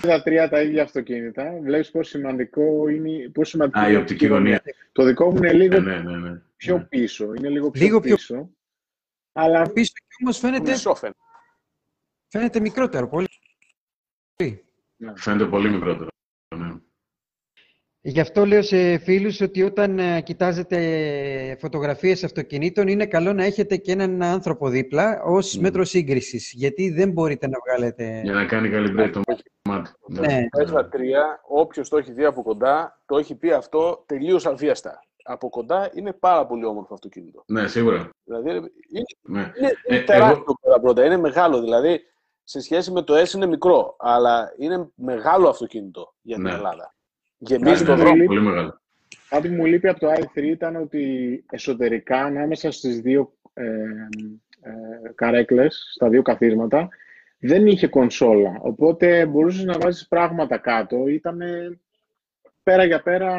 [0.01, 1.59] Τα τρία τα ίδια αυτοκίνητα.
[1.61, 3.29] Βλέπεις πόσο σημαντικό είναι.
[3.29, 4.63] Πόσο σημαντική Α, η είναι οπτική γωνία.
[4.91, 6.41] Το δικό μου είναι λίγο Ναι, ναι, ναι, ναι.
[6.55, 6.83] πιο Ναι.
[6.83, 7.33] πίσω.
[7.33, 8.49] Είναι λίγο πιο Λίγο πιο- πίσω.
[9.31, 11.17] Αλλά Πίσω κι όμως φαίνεται, Μισό φαίνεται.
[12.27, 13.27] φαίνεται μικρότερο πολύ.
[15.15, 16.09] Φαίνεται πολύ μικρότερο.
[18.03, 18.11] Ναι.
[18.11, 20.77] Γι' αυτό λέω σε φίλους ότι όταν ε, κοιτάζετε
[21.59, 25.61] φωτογραφίες αυτοκινήτων είναι καλό να έχετε και έναν άνθρωπο δίπλα ως Μμ.
[25.61, 28.21] μέτρο σύγκρισης, γιατί δεν μπορείτε να βγάλετε...
[28.23, 29.21] Για να κάνει calibrate το
[29.69, 29.91] μάτι.
[30.07, 30.43] Ναι.
[30.59, 30.85] Tesla 3,
[31.47, 34.99] όποιος το έχει δει από κοντά, το έχει πει αυτό τελείως αβίαστα.
[35.23, 37.43] Από κοντά είναι πάρα πολύ όμορφο αυτοκίνητο.
[37.47, 38.09] Ναι, σίγουρα.
[38.23, 38.65] Δηλαδή είναι,
[39.21, 39.39] Ναι.
[39.57, 41.61] είναι, Ε, είναι τεράστιο πρώτα πρώτα, είναι μεγάλο.
[41.61, 41.99] Δηλαδή
[42.43, 46.51] σε σχέση με το S είναι μικρό, αλλά είναι μεγάλο αυτοκίνητο για την Ναι.
[46.53, 46.95] Ελλάδα.
[47.43, 48.25] Γεμίζει Ναι, τον ναι, δρόμο.
[48.25, 48.81] Πολύ μεγάλο.
[49.29, 55.11] κάτι που μου λείπει από το i3 ήταν ότι εσωτερικά ανάμεσα στις δύο ε, ε,
[55.15, 56.89] καρέκλες, στα δύο καθίσματα,
[57.39, 58.59] δεν είχε κονσόλα.
[58.61, 61.07] Οπότε μπορούσες να βάζεις πράγματα κάτω.
[61.07, 61.39] Ήταν
[62.63, 63.33] πέρα για πέρα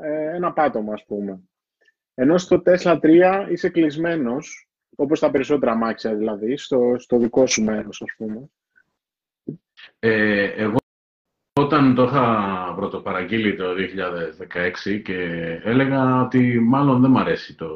[0.00, 1.40] ε, ένα πάτωμα, ας πούμε.
[2.14, 7.62] Ενώ στο Tesla 3 είσαι κλεισμένος, όπως τα περισσότερα αμάξια δηλαδή, στο, στο δικό σου
[7.62, 8.50] μέρος, ας πούμε.
[9.98, 10.76] Ε, εγώ
[11.60, 13.64] όταν το είχα πρωτοπαραγγείλει το
[14.84, 15.18] 2016 και
[15.62, 17.68] έλεγα ότι μάλλον δεν μ' αρέσει το,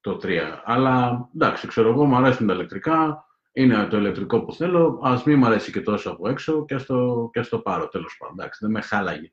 [0.00, 0.28] το 3.
[0.64, 5.38] Αλλά εντάξει, ξέρω εγώ, μου αρέσουν τα ηλεκτρικά, είναι το ηλεκτρικό που θέλω, ας μην
[5.38, 8.38] μ' αρέσει και τόσο από έξω και ας το, και ας το πάρω, τέλος πάντων.
[8.38, 9.32] Εντάξει, δεν με χάλαγε.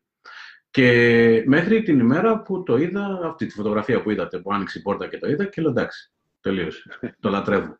[0.69, 4.81] Και μέχρι την ημέρα που το είδα, αυτή τη φωτογραφία που είδατε, που άνοιξε η
[4.81, 6.11] πόρτα και το είδα και λέω εντάξει,
[6.41, 7.77] τελείωσε, το λατρεύω.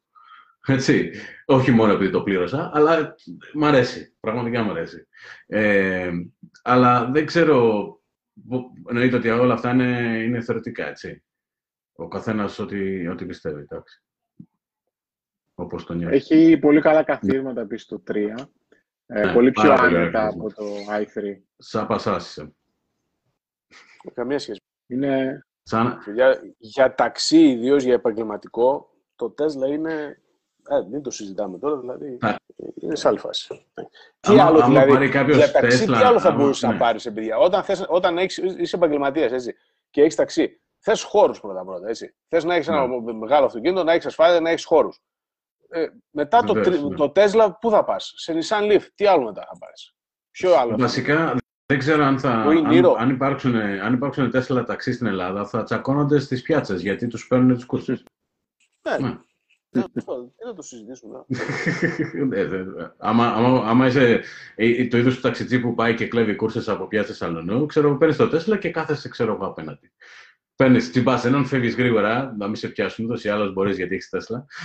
[0.68, 1.12] Έτσι.
[1.46, 3.16] Όχι μόνο επειδή το πλήρωσα, αλλά
[3.54, 4.16] μ' αρέσει.
[4.20, 5.08] Πραγματικά μ' αρέσει.
[5.48, 6.12] Ε,
[6.64, 7.84] αλλά δεν ξέρω.
[8.48, 11.24] πο- Εννοείται ότι όλα αυτά είναι, είναι θεωρητικά, έτσι.
[11.96, 14.04] Ο καθένας ό,τι, ό,τι πιστεύει, εντάξει.
[15.56, 16.30] Όπως το νιώθεις.
[16.32, 18.50] Έχει πολύ καλά καθίσματα επίσης το 3.
[19.08, 21.42] Ε, Ναι, πολύ πιο πάρα πολύ άνετα ωραία από το i3.
[21.58, 22.54] Σαν πασάσισε.
[24.14, 24.60] Καμία σχέση.
[24.88, 26.00] Είναι, Σαν...
[26.14, 30.20] Για, για ταξί, ιδίως για επαγγελματικό, το Tesla είναι.
[30.70, 32.18] Ε, μην το συζητάμε τώρα, δηλαδή.
[32.22, 32.36] Ναι.
[32.82, 33.66] Είναι σε άλλη φάση.
[34.20, 36.64] Τι Άμα- άλλο, άμα δηλαδή, πάρει κάποιος για ταξί, Tesla, τι άλλο θα άμα- μπορούσες
[36.64, 36.70] ναι.
[36.74, 37.38] να πάρεις, παιδιά.
[37.38, 39.56] Όταν, θες, όταν έχεις, είσαι επαγγελματίας, έτσι,
[39.90, 42.16] και έχεις ταξί, θες χώρους πρώτα-πρώτα, έτσι.
[42.28, 43.14] Θες να έχεις ένα Ναι.
[43.14, 45.02] μεγάλο αυτοκίνητο, να έχεις ασφάλεια, να έχεις χώρους.
[45.70, 46.96] Ε, μετά το, Βεβαίως, τρι- ναι.
[46.96, 49.94] το Tesla, πού θα πας, σε Nissan Leaf, τι άλλο μετά θα πάρεις;
[50.32, 50.78] Ποιο άλλο.
[50.78, 51.36] Βασικά
[51.66, 52.96] δεν ξέρω αν, θα, Ο αν, Ινίρο.
[53.00, 57.56] αν, υπάρξουν, αν υπάρξουν Τέσλα ταξί στην Ελλάδα, θα τσακώνονται στις πιάτσες, γιατί τους παίρνουν
[57.56, 58.04] τις κούρσες.
[58.90, 59.18] Ναι, Ναι.
[59.94, 61.26] Δεν θα- δεν θα το συζητήσουμε.
[62.32, 62.64] Ε, δε-
[62.98, 64.22] άμα, άμα, άμα είσαι
[64.56, 68.18] ε, το είδος του ταξιτζή που πάει και κλέβει κούρσες από πιάτσε Σαλονού, ξέρω παίρνεις
[68.18, 69.92] το Τέσλα και κάθεσαι, ξέρω εγώ απέναντι.
[70.56, 74.10] Παίρνεις, τσιμπά έναν, φεύγεις γρήγορα, να μην σε πιάσουν, ούτως ή άλλως μπορείς γιατί έχεις
[74.10, 74.46] Τέσλα.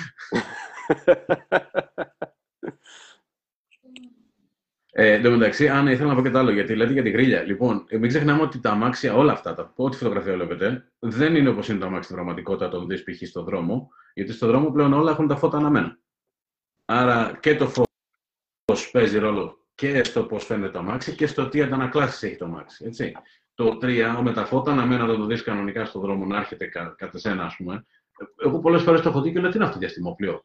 [5.03, 7.11] Ε, εν τω μεταξύ, αν ήθελα να πω και το άλλο, γιατί λέτε για τη
[7.11, 7.43] γρίλια.
[7.43, 11.49] Λοιπόν, ε, μην ξεχνάμε ότι τα αμάξια, όλα αυτά, τα, ό,τι φωτογραφία βλέπετε, δεν είναι
[11.49, 13.29] όπως είναι το αμάξι στην πραγματικότητα, το δεις π.χ.
[13.29, 15.99] στον δρόμο, γιατί στον δρόμο πλέον όλα έχουν τα φώτα αναμένα.
[16.85, 17.67] Άρα και το
[18.65, 22.45] φως παίζει ρόλο και στο πώς φαίνεται το αμάξι και στο τι αντανακλάσεις έχει το
[22.45, 22.85] αμάξι.
[22.85, 23.13] Έτσι.
[23.55, 26.95] Το 3, με τα φώτα αναμένα, όταν το δεις κανονικά στον δρόμο να έρχεται κα,
[26.99, 27.87] κατά σένα, ας πούμε.
[28.45, 30.45] Εγώ πολλές φορές το έχω δει και λέω τι είναι αυτό διαστημόπλαιο;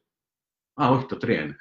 [0.81, 1.55] Α, όχι, το 3 είναι.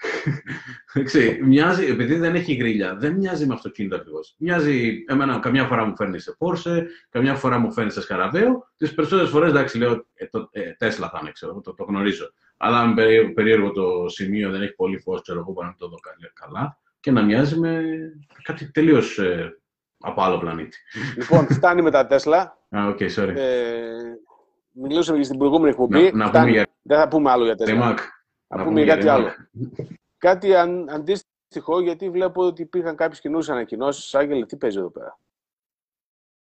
[0.95, 4.35] Εντάξει, μοιάζει, επειδή δεν έχει γρίλια, δεν μοιάζει με αυτοκίνητο ακριβώς.
[4.39, 8.70] Μοιάζει, εμένα, καμιά φορά μου φέρνει σε Porsche, καμιά φορά μου φέρνει σε Σκαραβαίο.
[8.77, 12.32] Τις περισσότερες φορές, εντάξει, λέω ε, το, ε, Τέσλα θα είναι, ξέρω, το, το γνωρίζω.
[12.57, 15.89] Αλλά αν περί- περίεργο το σημείο δεν έχει πολύ φως, ξέρω εγώ, μπορεί να το
[15.89, 17.82] δω καλ- καλά και να μοιάζει με
[18.43, 19.59] κάτι τελείως ε,
[19.99, 20.77] από άλλο πλανήτη.
[21.16, 22.59] λοιπόν, φτάνει με τα Τέσλα.
[22.77, 23.35] Α, OK, sorry.
[23.36, 23.82] Ε,
[24.73, 25.99] μιλούσαμε και στην προηγούμενη εκπομπή.
[25.99, 26.51] να, να πούμε Φτάνει.
[26.51, 27.95] για Δεν θα πούμε άλλο για Τέσλα.
[28.49, 28.59] Rimac.
[28.59, 29.09] Θα πούμε κάτι Rimac.
[29.09, 29.29] άλλο.
[30.19, 34.15] Κάτι αν, αντίστοιχο, γιατί βλέπω ότι υπήρχαν κάποιες καινούριε ανακοινώσεις.
[34.15, 35.19] Άγγελε, τι παίζει εδώ πέρα;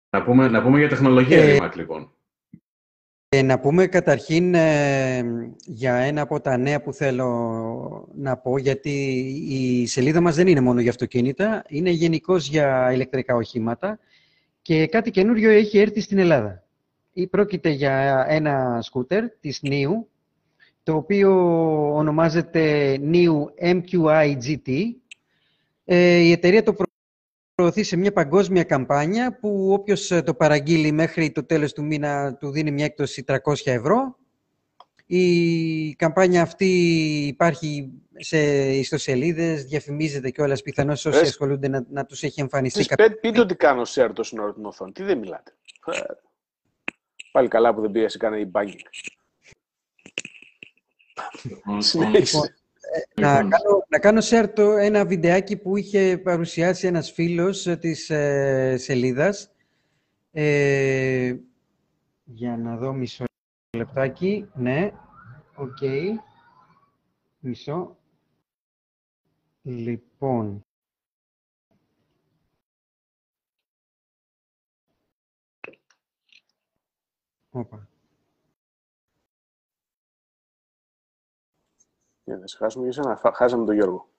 [0.09, 2.11] Να πούμε, να πούμε για τεχνολογία Ε, Rimac, λοιπόν.
[3.29, 5.23] Ε, να πούμε καταρχήν ε,
[5.65, 7.27] για ένα από τα νέα που θέλω
[8.15, 8.89] να πω, γιατί
[9.49, 13.99] η σελίδα μας δεν είναι μόνο για αυτοκίνητα, είναι γενικώς για ηλεκτρικά οχήματα
[14.61, 16.63] και κάτι καινούριο έχει έρθει στην Ελλάδα.
[17.13, 20.05] Ή πρόκειται για ένα σκούτερ της NIU,
[20.83, 21.31] το οποίο
[21.95, 24.69] ονομάζεται NIU MQI GT.
[25.85, 26.89] Ε, η εταιρεία το προ-
[27.55, 32.35] προωθεί σε μια παγκόσμια καμπάνια που όποιος ε, το παραγγείλει μέχρι το τέλος του μήνα
[32.35, 34.15] του δίνει μια έκπτωση 300 ευρώ.
[35.05, 36.67] Η καμπάνια αυτή
[37.27, 38.37] υπάρχει σε
[38.77, 41.29] ιστοσελίδες, διαφημίζεται κιόλας πιθανώς όσοι Πες.
[41.29, 43.07] ασχολούνται να, να τους έχει εμφανιστεί Εσείς κάποιο.
[43.07, 44.91] πέ- πείτε ότι κάνω share το σύνορο την οθόνη.
[44.91, 45.53] Τι δεν μιλάτε.
[45.85, 45.99] Ε,
[47.31, 48.79] Πάλι καλά που δεν πήγα σε κανένα e-banking.
[51.43, 52.55] Λοιπόν, Συνέχισε.
[53.15, 57.77] Να Λοιπόν, κάνω, να κάνω share το, ένα βιντεάκι που είχε παρουσιάσει ένας φίλος ε,
[57.77, 59.51] της ε, σελίδας.
[60.31, 61.35] Ε,
[62.23, 63.23] για να δω μισό
[63.77, 64.49] λεπτάκι.
[64.53, 64.91] Ναι,
[65.55, 65.77] οκ.
[67.39, 67.97] Μισό.
[69.61, 70.65] Λοιπόν.
[77.49, 77.90] Όπα.
[82.31, 83.17] Για να σε χάσουμε για σένα.
[83.17, 84.09] Φα- Χάσαμε τον Γιώργο.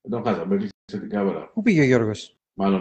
[0.00, 1.48] Δεν τον χάσαμε, έκλεισε την κάμερα.
[1.48, 2.38] Πού πήγε ο Γιώργος.
[2.54, 2.80] Μάλλον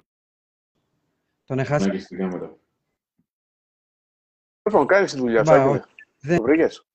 [1.46, 1.86] Τον να έχασα.
[1.86, 2.58] έκλεισε την κάμερα.
[4.64, 5.52] Λοιπόν, κάνει τη δουλειά σου.
[5.52, 5.78] Μα, Άγγελε.
[5.80, 5.94] όχι.
[6.20, 6.88] Δεν- Το βρήκες?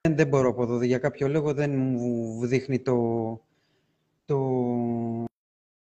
[0.00, 0.82] Δεν, δεν μπορώ από εδώ.
[0.82, 2.96] Για κάποιο λόγο δεν μου δείχνει το,
[4.24, 4.36] το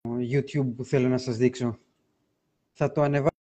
[0.08, 1.80] YouTube που θέλω να σας δείξω.
[2.72, 3.36] Θα το ανεβάσω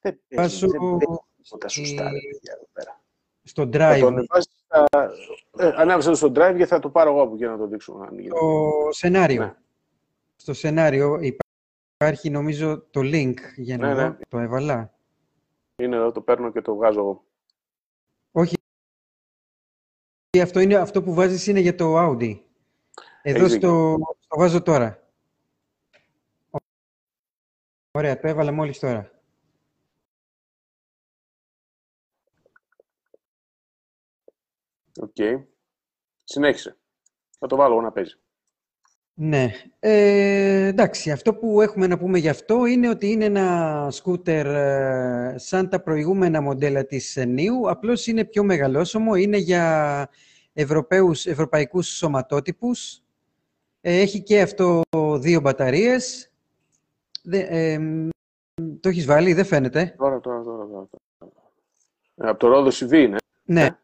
[0.00, 1.06] Δεν παίζει, δεν παίζει
[1.42, 1.94] τίποτα στη-
[3.48, 3.98] σωστά, ρε παιδιά, εδώ πέρα.
[3.98, 4.06] στο Θα το Drive.
[4.06, 4.84] ανεβάσεις, θα...
[5.58, 8.06] ε, ανέβασε το στο drive και θα το πάρω εγώ από εκεί να το δείξουμε.
[8.06, 8.38] αν γίνεται.
[8.40, 9.42] Το σενάριο.
[9.42, 9.54] Ναι.
[10.36, 14.00] Στο σενάριο υπάρχει νομίζω το link για να Ναι, δω.
[14.08, 14.16] ναι.
[14.28, 14.92] Το έβαλα.
[15.82, 17.24] Είναι εδώ, το παίρνω και το βγάζω εγώ.
[18.32, 18.54] Όχι.
[20.42, 22.40] Αυτό, είναι, αυτό που βάζεις είναι για το Audi.
[23.22, 25.02] Εδώ Έχεις στο, στο βάζω τώρα.
[27.90, 29.10] Ωραία, το έβαλα μόλις τώρα.
[34.98, 35.16] Οκ.
[36.24, 36.76] Συνέχισε.
[37.38, 38.14] Θα το βάλω εγώ να παίζει.
[39.14, 39.50] Ναι.
[39.78, 45.34] Ε, εντάξει, αυτό που έχουμε να πούμε γι' αυτό είναι ότι είναι ένα σκούτερ ε,
[45.38, 50.08] σαν τα προηγούμενα μοντέλα της ε, NIU, απλώς είναι πιο μεγαλόσωμο, είναι για
[50.60, 53.02] Ευρωπαίους, ευρωπαϊκούς σωματότυπους.
[53.80, 54.82] Ε, έχει και αυτό
[55.18, 56.30] δύο μπαταρίες.
[57.22, 58.08] Δε, ε, μ,
[58.80, 59.94] το έχεις βάλει, δεν φαίνεται.
[59.98, 60.66] Τώρα, τώρα, τώρα.
[60.66, 60.88] τώρα,
[61.18, 61.32] τώρα.
[62.14, 63.16] Ε, από το Ρόδο CV είναι.
[63.44, 63.78] Ναι.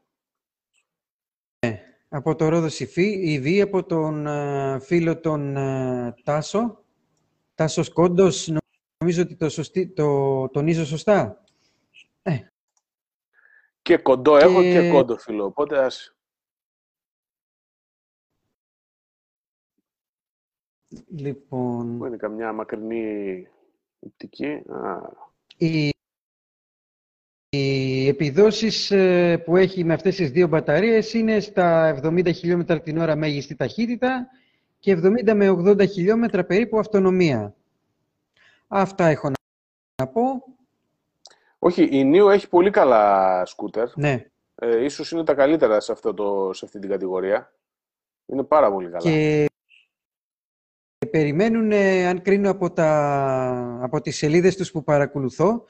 [2.14, 2.16] Ε.
[2.16, 2.18] Ναι.
[2.18, 6.84] Από το Ρόδο η Β, από τον ε, φίλο τον ε, Τάσο.
[7.54, 8.58] Τάσος Κόντος, νο-
[8.98, 11.44] νομίζω ότι το, σωστή, το τονίζω σωστά.
[13.82, 15.44] Και κοντό έχω Και- και κόντο φίλο.
[15.44, 16.16] Οπότε ας...
[21.08, 23.48] Λοιπόν, Πού είναι καμιά μακρινή
[23.98, 24.46] οπτική.
[24.46, 25.00] Α,
[27.54, 32.80] οι, οι επιδόσεις ε, που έχει με αυτές τις δύο μπαταρίες είναι στα 70 χιλιόμετρα
[32.80, 34.26] την ώρα μέγιστη ταχύτητα
[34.78, 37.54] και 70 με 80 χιλιόμετρα περίπου αυτονομία.
[38.68, 39.30] Αυτά έχω
[40.02, 40.22] να πω.
[41.58, 43.88] Όχι, η Nio έχει πολύ καλά σκούτερ.
[43.94, 44.24] Ναι.
[44.54, 47.52] Ε, ίσως είναι τα καλύτερα σε, αυτό το, σε αυτή την κατηγορία.
[48.26, 49.00] Είναι πάρα πολύ καλά.
[49.00, 49.48] Και
[51.10, 55.64] περιμένουν, ε, αν κρίνω από, τα, από τις σελίδες τους που παρακολουθώ,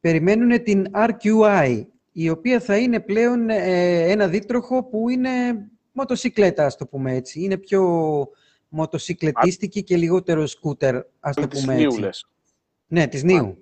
[0.00, 5.30] περιμένουν την RQI, η οποία θα είναι πλέον ε, ένα δίτροχο που είναι
[5.92, 7.40] μοτοσυκλέτα, ας το πούμε έτσι.
[7.42, 7.82] Είναι πιο
[8.68, 12.00] μοτοσυκλετίστικη και λιγότερο σκούτερ, ας το Της πούμε Nio, έτσι.
[12.00, 12.28] λες.
[12.86, 13.58] Ναι, της Νίου.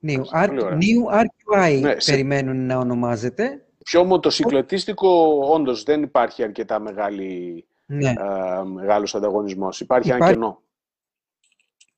[0.00, 0.24] Νίου.
[0.32, 0.76] Μάλιστα, πολύ ωραία.
[0.76, 3.64] Νίου RQI Ναι, σε- περιμένουν να ονομάζεται.
[3.84, 8.08] Πιο μοτοσυκλετίστικο, όντως, δεν υπάρχει αρκετά μεγάλη, Ναι.
[8.10, 8.14] ε,
[8.64, 9.80] μεγάλος ανταγωνισμός.
[9.80, 10.62] Υπάρχει, ένα Υπάρχει- κενό.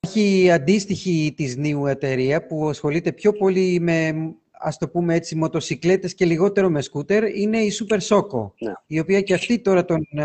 [0.06, 4.14] Υπάρχει αντίστοιχη της Νίου εταιρεία που ασχολείται πιο πολύ με,
[4.50, 7.36] ας το πούμε έτσι, μοτοσυκλέτες και λιγότερο με σκούτερ.
[7.36, 8.72] Είναι η Super Soco, Ναι.
[8.86, 10.24] η οποία και αυτή τώρα τον, ε,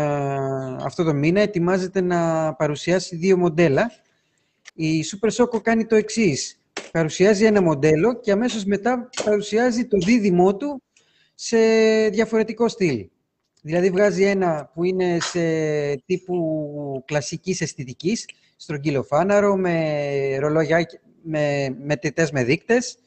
[0.84, 3.90] αυτό τον μήνα ετοιμάζεται να παρουσιάσει δύο μοντέλα.
[4.74, 6.60] Η Super Soco κάνει το εξής.
[6.92, 10.82] Παρουσιάζει ένα μοντέλο και αμέσως μετά παρουσιάζει το δίδυμό του
[11.34, 11.58] σε
[12.08, 13.08] διαφορετικό στυλ.
[13.62, 15.40] Δηλαδή βγάζει ένα που είναι σε
[16.06, 20.86] τύπου κλασικής αισθητικής, στρογγυλοφάναρο, με ρολόγια,
[21.22, 22.98] με μετρητές με δείκτες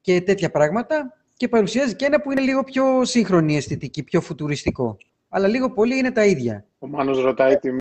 [0.00, 4.96] και τέτοια πράγματα και παρουσιάζει και ένα που είναι λίγο πιο σύγχρονη αισθητική, πιο φουτουριστικό.
[5.28, 6.66] Αλλά λίγο πολύ είναι τα ίδια.
[6.78, 7.78] Ο Μάνος ρωτάει τιμή.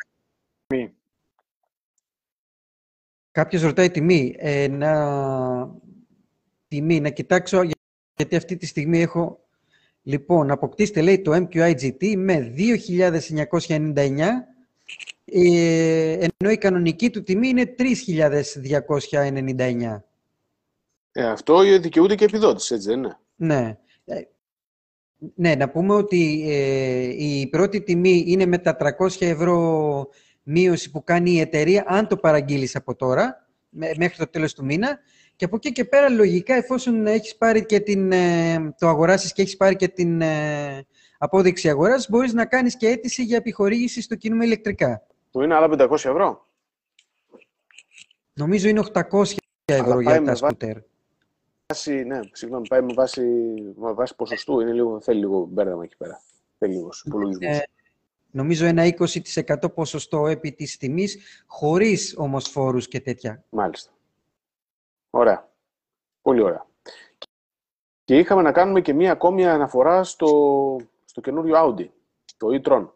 [3.31, 4.35] Κάποιος ρωτάει τιμή.
[4.37, 4.91] Ε, να...
[6.67, 7.75] Τιμή, να κοιτάξω, για-
[8.15, 9.43] γιατί αυτή τη στιγμή έχω...
[10.03, 14.23] Λοιπόν, αποκτήστε, λέει, το MQI GT με 2.999, ε,
[16.19, 20.01] ενώ η κανονική του τιμή είναι 3.299.
[21.11, 23.77] Ε, αυτό δικαιούται και επιδότηση, έτσι δεν είναι; Ναι.
[24.05, 24.21] Ε,
[25.35, 30.07] Ναι, να πούμε ότι ε, η πρώτη τιμή είναι με τα 300 ευρώ
[30.43, 34.65] μείωση που κάνει η εταιρεία, αν το παραγγείλεις από τώρα, με- μέχρι το τέλος του
[34.65, 34.99] μήνα.
[35.35, 39.41] Και από εκεί και πέρα, λογικά, εφόσον έχεις πάρει και την, ε, το αγοράσεις και
[39.41, 40.85] έχεις πάρει και την ε,
[41.17, 45.03] απόδειξη αγοράς, μπορείς να κάνεις και αίτηση για επιχορήγηση στο κινούμε ηλεκτρικά.
[45.31, 46.47] Που είναι άλλα 500 ευρώ.
[48.33, 49.23] Νομίζω είναι 800
[49.65, 50.77] ευρώ πάει για με τα βάση- σκούτερ.
[51.67, 53.21] Βάση, ναι, συγγνώμη, πάει με βάση,
[53.75, 54.59] με βάση ποσοστού.
[54.59, 56.21] Είναι λίγο, θέλει λίγο μπέρδεμα εκεί πέρα.
[56.57, 57.57] Θέλει λίγο υπολογισμούς.
[57.57, 57.67] Ε,
[58.31, 63.43] νομίζω ένα 20% ποσοστό επί της τιμής, χωρίς όμως φόρους και τέτοια.
[63.49, 63.91] Μάλιστα.
[65.09, 65.49] Ωραία.
[66.21, 66.65] Πολύ ωραία.
[68.03, 71.87] Και είχαμε να κάνουμε και μία ακόμη αναφορά στο, στο καινούριο Audi,
[72.37, 72.87] το e-tron.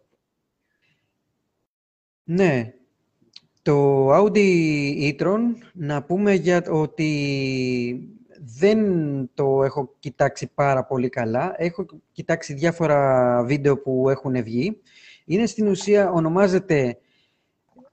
[2.23, 2.73] Ναι.
[3.61, 4.39] Το Audi
[4.99, 5.39] e-tron,
[5.73, 8.17] να πούμε για ότι
[8.59, 8.79] δεν
[9.33, 11.53] το έχω κοιτάξει πάρα πολύ καλά.
[11.57, 14.81] Έχω κοιτάξει διάφορα βίντεο που έχουν βγει.
[15.25, 16.97] Είναι στην ουσία, ονομάζεται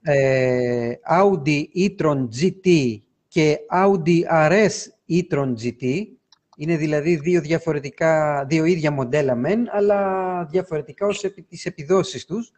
[0.03, 2.97] ε, Audi e-tron GT
[3.29, 4.71] και Audi RS
[5.09, 6.05] e-tron GT.
[6.57, 12.53] Είναι δηλαδή δύο διαφορετικά, δύο ίδια μοντέλα μεν, αλλά διαφορετικά ως επί τις επιδόσεις τους.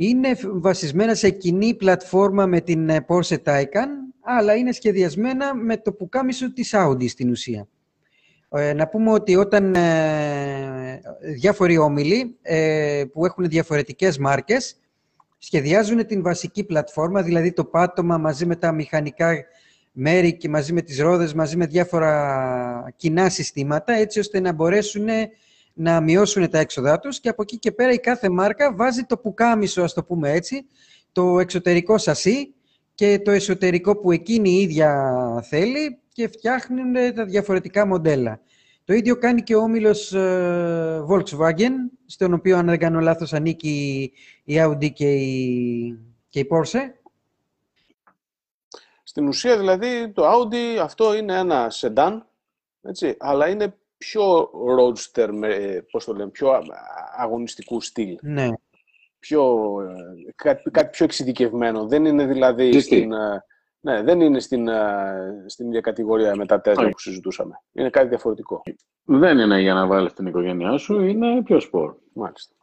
[0.00, 3.88] Είναι φ- βασισμένα σε κοινή πλατφόρμα με την ε, Porsche Taycan,
[4.20, 7.68] αλλά είναι σχεδιασμένα με το πουκάμισο της Audi στην ουσία.
[8.50, 11.00] Ε, να πούμε ότι όταν ε,
[11.34, 14.80] διάφοροι όμιλοι ε, που έχουν διαφορετικές μάρκες
[15.38, 19.44] σχεδιάζουν την βασική πλατφόρμα, δηλαδή το πάτωμα μαζί με τα μηχανικά
[19.92, 25.06] μέρη και μαζί με τις ρόδες, μαζί με διάφορα κοινά συστήματα, έτσι ώστε να μπορέσουν
[25.80, 29.18] να μειώσουν τα έξοδά τους και από εκεί και πέρα η κάθε μάρκα βάζει το
[29.18, 30.66] πουκάμισο, ας το πούμε έτσι,
[31.12, 32.54] το εξωτερικό σασί
[32.94, 38.40] και το εσωτερικό που εκείνη η ίδια θέλει και φτιάχνουν τα διαφορετικά μοντέλα.
[38.84, 41.72] Το ίδιο κάνει και ο όμιλος ε, Volkswagen,
[42.06, 44.12] στον οποίο αν δεν κάνω λάθος ανήκει
[44.44, 45.98] η Audi και η,
[46.28, 46.80] και η Porsche.
[49.02, 52.26] Στην ουσία δηλαδή το Audi αυτό είναι ένα σεντάν,
[52.82, 56.62] έτσι, αλλά είναι πιο roadster, με, πώς το λέμε, πιο α-
[57.16, 58.18] αγωνιστικού στυλ.
[58.22, 58.48] Ναι,
[59.20, 61.86] Πιο, ε, κάτι, κάτι πιο εξειδικευμένο.
[61.86, 62.80] Δεν είναι δηλαδή GT.
[62.80, 63.44] στην, ε,
[63.80, 66.88] ναι, δεν είναι στην, ε, στην ίδια κατηγορία με τα Tesla Όχι.
[66.88, 67.62] που συζητούσαμε.
[67.72, 68.62] Είναι κάτι διαφορετικό.
[69.04, 71.94] Δεν είναι για να βάλεις την οικογένειά σου, είναι πιο σπορ.
[72.12, 72.54] Μάλιστα.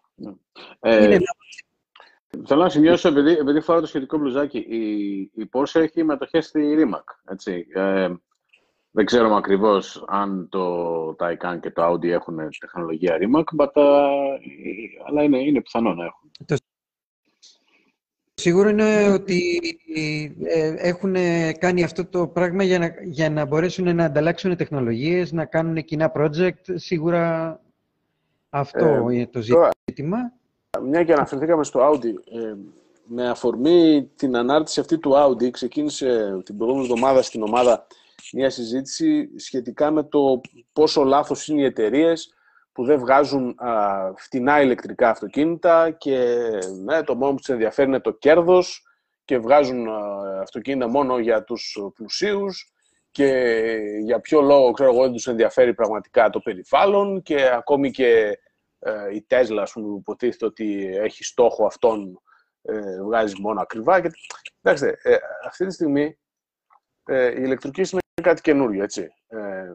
[0.80, 1.20] Ε, Είναι
[2.46, 6.76] Θέλω να σημειώσω, επειδή, επειδή φοράω το σχετικό μπλουζάκι, η, η Porsche έχει μετοχές στη
[6.80, 7.04] Rimac.
[7.32, 7.68] Έτσι.
[7.74, 8.10] Ε,
[8.96, 13.84] δεν ξέρουμε ακριβώς αν το Taycan και το Audi έχουν τεχνολογία Rimac, but, uh,
[15.08, 16.32] αλλά είναι, είναι πιθανό να έχουν.
[18.34, 19.60] Σίγουρο είναι ότι
[20.46, 21.16] ε, έχουν
[21.60, 26.12] κάνει αυτό το πράγμα για να, για να μπορέσουν να ανταλλάξουν τεχνολογίες, να κάνουν κοινά
[26.16, 26.62] project.
[26.76, 27.60] Σίγουρα
[28.50, 30.18] αυτό Ε, είναι το τώρα- ζήτημα.
[30.84, 32.56] μια και αναφερθήκαμε στο Audi, ε,
[33.08, 37.88] με αφορμή την ανάρτηση αυτή του Audi, ξεκίνησε την προηγούμενη εβδομάδα στην ομάδα
[38.34, 40.42] μια συζήτηση σχετικά με το
[40.74, 42.34] πόσο λάθος είναι οι εταιρείες
[42.72, 46.38] που δεν βγάζουν α, φτηνά ηλεκτρικά αυτοκίνητα και
[46.84, 48.84] ναι, το μόνο που τους ενδιαφέρει είναι το κέρδος
[49.26, 49.88] και βγάζουν
[50.42, 52.74] αυτοκίνητα μόνο για τους πλουσίους
[53.12, 53.52] και
[54.04, 58.40] για ποιο λόγο, ξέρω εγώ, δεν τους ενδιαφέρει πραγματικά το περιβάλλον και ακόμη και
[58.80, 62.22] ε, η Tesla, ας πούμε, που υποτίθεται ότι έχει στόχο αυτόν,
[62.62, 64.02] ε, βγάζει μόνο ακριβά.
[64.02, 64.10] Και,
[64.62, 65.16] εντάξει, ε,
[65.46, 66.18] αυτή τη στιγμή
[67.06, 69.08] ε, η ηλεκτρική είναι κάτι καινούριο, έτσι.
[69.28, 69.74] Ε,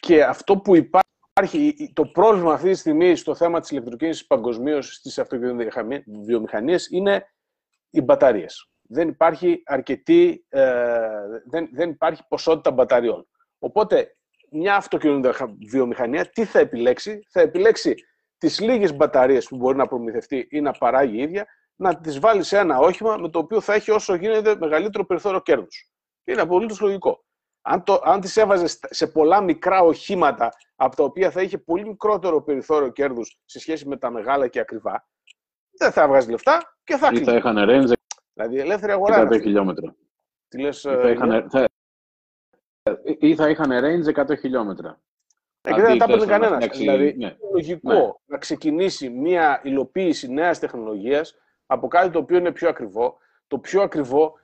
[0.00, 5.18] και αυτό που υπάρχει, το πρόβλημα αυτή τη στιγμή στο θέμα της ηλεκτρικής παγκοσμίω στις
[5.18, 7.26] αυτοκινητοβιομηχανίες είναι
[7.90, 8.70] οι μπαταρίες.
[8.82, 11.08] Δεν υπάρχει αρκετή, ε,
[11.46, 13.28] δεν, δεν υπάρχει ποσότητα μπαταριών.
[13.58, 14.16] Οπότε,
[14.50, 17.94] μια αυτοκινητοβιομηχανία τι θα επιλέξει, θα επιλέξει
[18.38, 21.46] τις λίγες μπαταρίες που μπορεί να προμηθευτεί ή να παράγει η ίδια,
[21.76, 25.40] να τις βάλει σε ένα όχημα με το οποίο θα έχει όσο γίνεται μεγαλύτερο περιθώριο
[25.40, 25.91] κέρδους.
[26.24, 27.24] Είναι απολύτως λογικό.
[27.62, 31.86] Αν, το, αν τις έβαζες σε πολλά μικρά οχήματα, από τα οποία θα είχε πολύ
[31.86, 35.08] μικρότερο περιθώριο κέρδους σε σχέση με τα μεγάλα και ακριβά,
[35.78, 37.92] δεν θα έβγαζες λεφτά και θα Ή θα είχαν range
[38.32, 39.28] Δηλαδή ελεύθερη αγορά.
[39.28, 39.94] 100 χιλιόμετρα.
[40.48, 41.68] Τι λες, Ή θα ε, είχαν, θα,
[43.18, 45.00] ή θα είχαν range 100 χιλιόμετρα.
[45.60, 46.56] Ε, και δεν θα τα Αντί, παίρνει ξέρεις, να κανένας.
[46.56, 47.10] φτιάξει- Δηλαδή, ναι.
[47.12, 48.00] είναι λογικό Ναι.
[48.24, 51.34] να ξεκινήσει μια υλοποίηση νέας τεχνολογίας
[51.66, 53.18] από κάτι το οποίο είναι πιο ακριβό.
[53.46, 54.38] Το πιο ακριβό,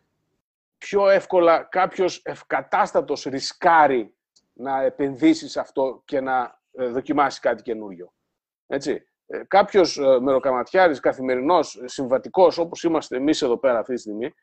[0.79, 4.17] πιο εύκολα κάποιος ευκατάστατος ρισκάρει
[4.53, 8.13] να επενδύσει σε αυτό και να ε, δοκιμάσει κάτι καινούριο.
[8.67, 9.03] Έτσι.
[9.27, 14.35] Ε, Κάποιος μεροκαματιάρης, καθημερινός, συμβατικός, όπως είμαστε εμείς εδώ πέρα αυτή τη στιγμή,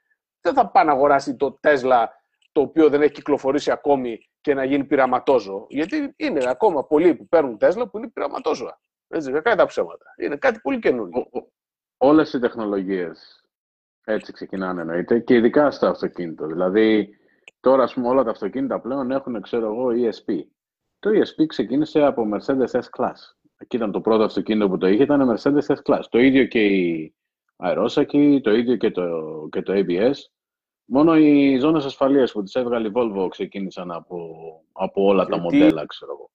[0.42, 2.06] δεν θα πάει να αγοράσει το Tesla
[2.52, 5.66] το οποίο δεν έχει κυκλοφορήσει ακόμη και να γίνει πειραματόζωο.
[5.70, 8.80] Γιατί είναι ακόμα πολλοί που παίρνουν Τέσλα που είναι πειραματόζωα.
[9.08, 10.06] Έτσι, κακά τα ψέματα.
[10.18, 11.28] Είναι κάτι πολύ καινούργιο.
[11.32, 11.52] Ο- ο-
[11.98, 13.45] Όλες οι τεχνολογίες
[14.06, 16.46] έτσι ξεκινάνε εννοείται και ειδικά στο αυτοκίνητο.
[16.46, 17.10] Δηλαδή
[17.60, 20.34] τώρα ας πούμε όλα τα αυτοκίνητα πλέον έχουν ξέρω εγώ ESP.
[21.00, 23.14] Το ESP ξεκίνησε από Mercedes S-Class.
[23.58, 26.02] Εκεί ήταν το πρώτο αυτοκίνητο που το είχε, ήταν Mercedes S-Class.
[26.10, 27.14] Το ίδιο και η
[27.64, 29.04] Aerosaki, το ίδιο και το,
[29.52, 30.14] και το ABS.
[30.86, 34.30] Μόνο οι ζώνες ασφαλείας που τις έβγαλε η Volvo ξεκίνησαν από,
[34.72, 36.30] από όλα τα Γιατί- μοντέλα, ξέρω εγώ.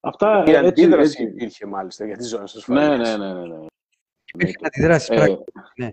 [0.00, 3.18] Αυτά Η έτσι, αντίδραση έτσι- υπήρχε μάλιστα για τις ζώνες Ναι, ασφαλείας.
[3.18, 3.64] ναι, ναι, ναι, ναι.
[4.34, 5.52] Υπήρχαν αντιδράσεις Ε, πράγματι.
[5.76, 5.90] ναι.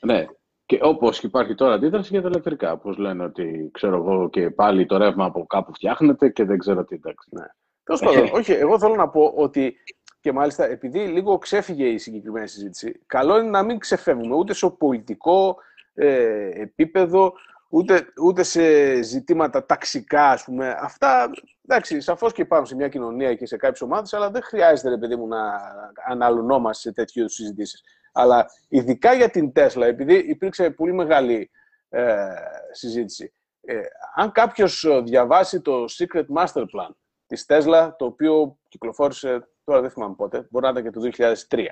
[0.00, 0.26] ναι.
[0.70, 2.76] Και όπως υπάρχει τώρα αντίδραση για τα ηλεκτρικά.
[2.76, 6.84] Που λένε ότι ξέρω εγώ και πάλι το ρεύμα από κάπου φτιάχνεται και δεν ξέρω
[6.84, 6.94] τι.
[6.94, 7.28] Εντάξει.
[7.32, 7.44] Ναι.
[7.84, 9.76] Τέλος πάντων, όχι, εγώ θέλω να πω ότι
[10.20, 14.70] και μάλιστα επειδή λίγο ξέφυγε η συγκεκριμένη συζήτηση, καλό είναι να μην ξεφεύγουμε ούτε σε
[14.70, 15.56] πολιτικό
[15.94, 17.32] ε, επίπεδο,
[17.68, 20.76] ούτε, ούτε σε ζητήματα ταξικά, ας πούμε.
[20.80, 21.30] Αυτά,
[21.68, 24.98] εντάξει, σαφώς και υπάρχουν σε μια κοινωνία και σε κάποιες ομάδες, αλλά δεν χρειάζεται, ρε
[24.98, 25.60] παιδί μου, να
[26.08, 27.82] αναλωνόμαστε σε τέτοιου είδους συζητήσεις.
[28.12, 31.50] Αλλά ειδικά για την Τέσλα, επειδή υπήρξε πολύ μεγάλη
[31.88, 32.26] ε,
[32.70, 33.80] συζήτηση, ε,
[34.14, 36.90] αν κάποιος ε, διαβάσει το Secret Master Plan
[37.26, 41.64] της Tesla, το οποίο κυκλοφόρησε, τώρα δεν θυμάμαι πότε, μπορεί να ήταν και το 2003.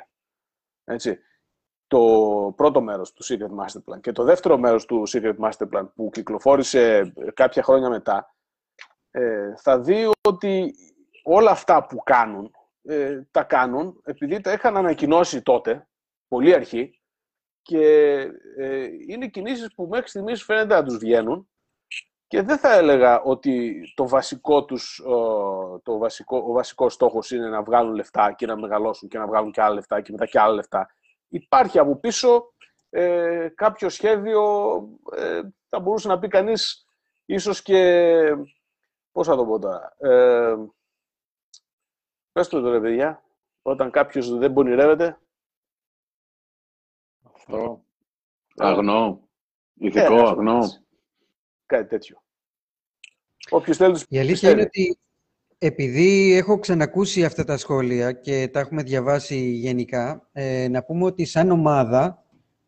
[0.85, 1.19] Έτσι.
[1.87, 2.01] Το
[2.57, 6.11] πρώτο μέρος του Secret Master Plan και το δεύτερο μέρος του Secret Master Plan που
[6.13, 8.35] κυκλοφόρησε κάποια χρόνια μετά,
[9.11, 10.75] ε, θα δει ότι
[11.23, 12.51] όλα αυτά που κάνουν,
[12.83, 15.89] ε, τα κάνουν επειδή τα είχαν ανακοινώσει τότε,
[16.29, 17.01] πολύ αρχή,
[17.63, 17.83] και
[18.57, 21.49] ε, είναι κινήσεις που μέχρι στιγμής φαίνεται να τους βγαίνουν
[22.27, 25.11] και δεν θα έλεγα ότι το βασικό τους, ε,
[25.83, 29.53] το βασικό, ο βασικός στόχος είναι να βγάλουν λεφτά και να μεγαλώσουν και να βγάλουν
[29.53, 30.89] και άλλα λεφτά και μετά και άλλα λεφτά.
[31.29, 32.53] Υπάρχει από πίσω
[32.91, 34.43] ε, κάποιο σχέδιο,
[35.17, 36.87] ε, θα μπορούσε να πει κανείς,
[37.25, 38.37] ίσως και,
[39.13, 40.57] πώς θα το πω τώρα, ε,
[42.33, 43.23] πες το τώρα παιδιά,
[43.63, 45.19] όταν κάποιος δεν πονηρεύεται,
[47.49, 47.85] Αυτό.
[48.57, 49.29] Αγνό.
[49.75, 50.57] Ηθικό, Ε, ας πούμε αγνό.
[50.65, 50.79] έτσι.
[51.67, 52.23] Κάτι τέτοιο.
[53.51, 54.59] Όποιος θέλει τους Η αλήθεια πιστεύει.
[54.59, 54.99] είναι ότι
[55.59, 61.25] επειδή έχω ξανακούσει αυτά τα σχόλια και τα έχουμε διαβάσει γενικά, ε, να πούμε ότι
[61.25, 62.23] σαν ομάδα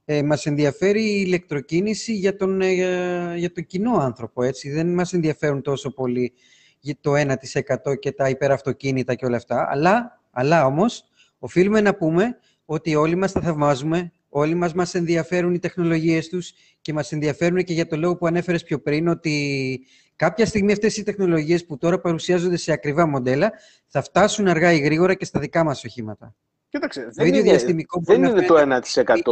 [0.04, 4.42] ε, μας ενδιαφέρει η ηλεκτροκίνηση για τον, ε, για τον κοινό άνθρωπο.
[4.42, 4.70] Έτσι.
[4.70, 6.32] Δεν μας ενδιαφέρουν τόσο πολύ
[6.80, 9.66] για το 1% και τα υπεραυτοκίνητα και όλα αυτά.
[9.70, 11.04] Αλλά, αλλά όμως,
[11.38, 16.52] οφείλουμε να πούμε ότι όλοι μας τα θαυμάζουμε, όλοι μας μας ενδιαφέρουν οι τεχνολογίες τους
[16.80, 19.80] και μας ενδιαφέρουν και για το λόγο που ανέφερες πιο πριν, ότι
[20.16, 23.52] κάποια στιγμή αυτές οι τεχνολογίες που τώρα παρουσιάζονται σε ακριβά μοντέλα
[23.86, 26.34] θα φτάσουν αργά ή γρήγορα και στα δικά μας οχήματα.
[26.68, 29.22] Κοίταξε, Το δεν ίδιο είναι, διαστημικό μπορεί δεν να είναι το φαίνεται 1%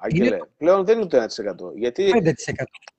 [0.00, 0.38] Αγγελέ.
[0.56, 1.74] Πλέον δεν είναι το 1%.
[1.74, 2.32] Γιατί, 5%.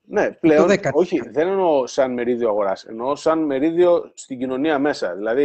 [0.02, 0.76] ναι, πλέον, 10%.
[0.92, 2.84] όχι, δεν εννοώ σαν μερίδιο αγοράς.
[2.84, 5.14] Εννοώ σαν μερίδιο στην κοινωνία μέσα.
[5.14, 5.44] Δηλαδή,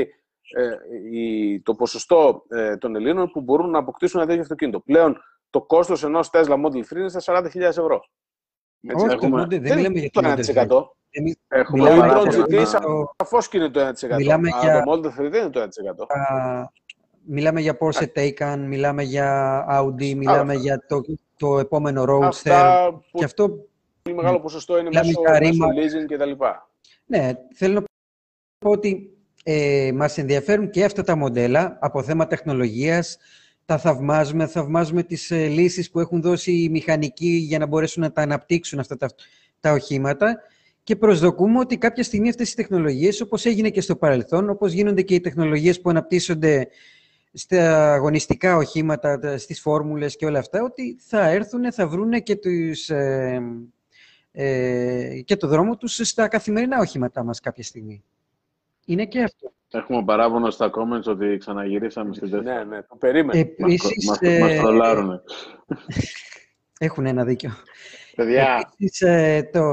[0.55, 0.75] ε,
[1.11, 4.79] η, το ποσοστό ε, των Ελλήνων που μπορούν να αποκτήσουν ένα τέτοιο αυτοκίνητο.
[4.79, 5.17] Πλέον
[5.49, 8.03] το κόστος ενός Tesla Model 3 είναι στα 40.000 ευρώ.
[8.81, 9.45] Έτσι, Όχι, έχουμε...
[9.49, 10.09] δεν, δεν μιλάμε για
[10.67, 10.95] το 1%.
[11.09, 12.63] Εμείς έχουμε μιλάμε το GT,
[13.17, 14.15] σαφώς και είναι το 1%.
[14.15, 14.83] Μιλάμε για...
[14.83, 15.67] Το Model 3 δεν είναι το 1%.
[17.23, 21.01] μιλάμε για Porsche Taycan, μιλάμε για Audi, μιλάμε για το,
[21.37, 22.27] το επόμενο Roadster.
[22.27, 23.49] Αυτά που και αυτό
[24.01, 26.31] πολύ μεγάλο ποσοστό είναι μέσω, μέσω leasing κτλ.
[27.05, 27.83] Ναι, θέλω να
[28.57, 33.17] πω ότι ε, μας ενδιαφέρουν και αυτά τα μοντέλα από θέμα τεχνολογίας.
[33.67, 38.11] Τα θαυμάζουμε, θαυμάζουμε τις ε, λύσεις που έχουν δώσει οι μηχανικοί για να μπορέσουν να
[38.11, 39.07] τα αναπτύξουν αυτά τα,
[39.59, 40.37] τα οχήματα
[40.83, 45.01] και προσδοκούμε ότι κάποια στιγμή αυτές οι τεχνολογίες, όπως έγινε και στο παρελθόν, όπως γίνονται
[45.01, 46.67] και οι τεχνολογίες που αναπτύσσονται
[47.33, 52.89] στα αγωνιστικά οχήματα, στις φόρμουλες και όλα αυτά, ότι θα έρθουν, θα βρούνε και, τους,
[52.89, 53.41] ε,
[54.31, 58.03] ε, και το δρόμο τους στα καθημερινά οχήματά μας κάποια στιγμή.
[58.85, 59.51] Είναι και αυτό.
[59.71, 62.63] Έχουμε παράπονο στα comments ότι ξαναγυρίσαμε στην Τέσσερα.
[62.63, 63.39] Ναι, ναι, το περίμενε.
[63.39, 64.61] Επίσης, μας, ε...
[64.61, 65.21] μας
[66.79, 67.51] Έχουν ένα δίκιο.
[68.15, 68.69] Παιδιά.
[68.73, 69.63] Επίσης, ε, το,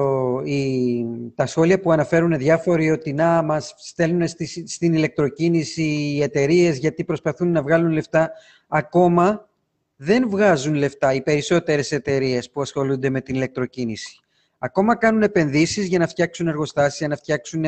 [0.45, 1.05] η,
[1.35, 7.05] τα σχόλια που αναφέρουν διάφοροι ότι να μας στέλνουν στη, στην ηλεκτροκίνηση οι εταιρείες γιατί
[7.05, 8.33] προσπαθούν να βγάλουν λεφτά,
[8.69, 9.49] ακόμα
[9.97, 14.19] δεν βγάζουν λεφτά οι περισσότερες εταιρείες που ασχολούνται με την ηλεκτροκίνηση.
[14.59, 17.65] Ακόμα κάνουν επενδύσεις για να φτιάξουν εργοστάσια, να φτιάξουν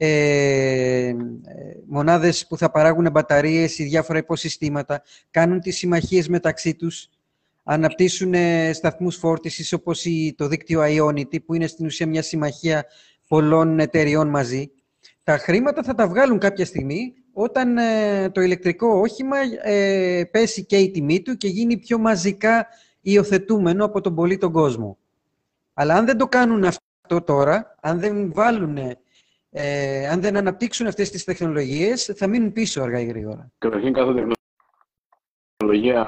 [0.00, 1.14] ε,
[1.86, 7.08] μονάδες που θα παράγουν μπαταρίες ή διάφορα υποσυστήματα, κάνουν τις συμμαχίες μεταξύ τους,
[7.62, 12.84] αναπτύσσουν ε, σταθμούς φόρτισης όπως η, το δίκτυο Ionity, που είναι στην ουσία μια συμμαχία
[13.28, 14.70] πολλών εταιριών μαζί.
[15.22, 20.76] Τα χρήματα θα τα βγάλουν κάποια στιγμή όταν ε, το ηλεκτρικό όχημα ε, πέσει και
[20.76, 22.66] η τιμή του και γίνει πιο μαζικά
[23.00, 24.98] υιοθετούμενο από τον πολύ τον κόσμο.
[25.74, 28.78] Αλλά αν δεν το κάνουν αυτό τώρα, αν δεν βάλουν
[29.50, 33.52] ε, αν δεν αναπτύξουν αυτές τις τεχνολογίες, θα μείνουν πίσω αργά ή γρήγορα.
[33.58, 34.26] Καταρχήν κάθε
[35.56, 36.06] τεχνολογία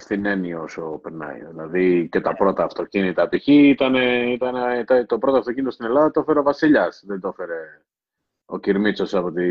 [0.00, 1.44] φθηνένει όσο περνάει.
[1.50, 3.28] Δηλαδή και τα πρώτα αυτοκίνητα.
[3.28, 3.46] Π.χ.
[3.46, 7.82] Ήταν, ήταν, ήταν, το πρώτο αυτοκίνητο στην Ελλάδα το έφερε ο Βασιλιάς, δεν το έφερε
[8.44, 9.44] ο Κυρμίτσος από, τη,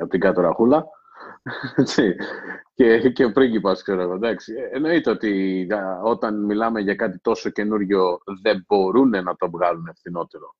[0.00, 0.86] από την κάτω ραχούλα.
[2.74, 4.14] και, και ο πρίγκιπας, ξέρω εγώ.
[4.14, 4.54] Εντάξει.
[4.72, 5.66] Εννοείται ότι
[6.02, 10.54] όταν μιλάμε για κάτι τόσο καινούριο δεν μπορούν να το βγάλουν φθηνότερο.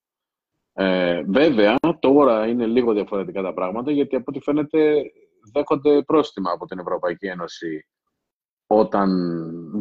[0.81, 5.01] Ε, βέβαια, τώρα είναι λίγο διαφορετικά τα πράγματα, γιατί από ό,τι φαίνεται
[5.53, 7.87] δέχονται πρόστιμα από την Ευρωπαϊκή Ένωση
[8.67, 9.09] όταν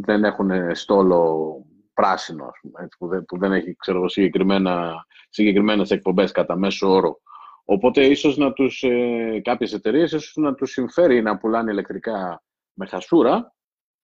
[0.05, 1.51] δεν έχουν στόλο
[1.95, 2.51] πράσινο,
[2.83, 7.21] έτσι, που, δεν, που δεν έχει ξέρω, συγκεκριμένα, συγκεκριμένες εκπομπές κατά μέσο όρο.
[7.65, 12.43] Οπότε ίσως να τους, ε, κάποιες εταιρείες ίσως να τους συμφέρει να πουλάνε ηλεκτρικά
[12.73, 13.55] με χασούρα,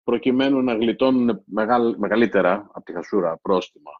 [0.03, 1.43] προκειμένου να γλιτώνουν
[1.97, 3.91] μεγαλύτερα από τη χασούρα πρόστιμα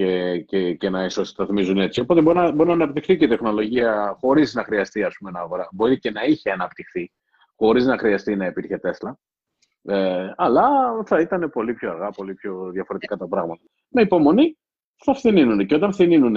[0.00, 2.00] και, και, και να ισοσταθμίζουν έτσι.
[2.00, 5.40] Οπότε μπορεί να, μπορεί να αναπτυχθεί και η τεχνολογία χωρίς να χρειαστεί ας πούμε, να
[5.40, 5.68] αγορά.
[5.72, 7.12] Μπορεί και να είχε αναπτυχθεί
[7.56, 9.18] χωρίς να χρειαστεί να υπήρχε Τέσλα.
[9.82, 10.68] Ε, αλλά
[11.04, 13.62] θα ήταν πολύ πιο αργά, πολύ πιο διαφορετικά τα πράγματα.
[13.88, 14.58] Με υπομονή
[15.04, 15.66] θα φθηνίνουν.
[15.66, 16.36] Και όταν φθηνίνουν,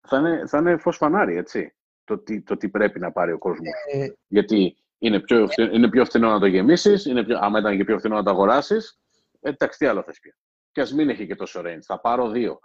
[0.00, 1.74] θα είναι, θα είναι φως φανάρι, έτσι.
[2.04, 3.68] Το τι, το τι πρέπει να πάρει ο κόσμος.
[3.92, 7.06] Ε, Γιατί είναι πιο, φθηνό, είναι πιο φθηνό να το γεμίσεις,
[7.40, 8.98] άμα ήταν και πιο φθηνό να το αγοράσεις.
[9.40, 10.34] Ε, εντάξει, τι άλλο θες πει.
[10.72, 11.82] Και ας μην έχει και τόσο range.
[11.82, 12.60] Θα πάρω δύο.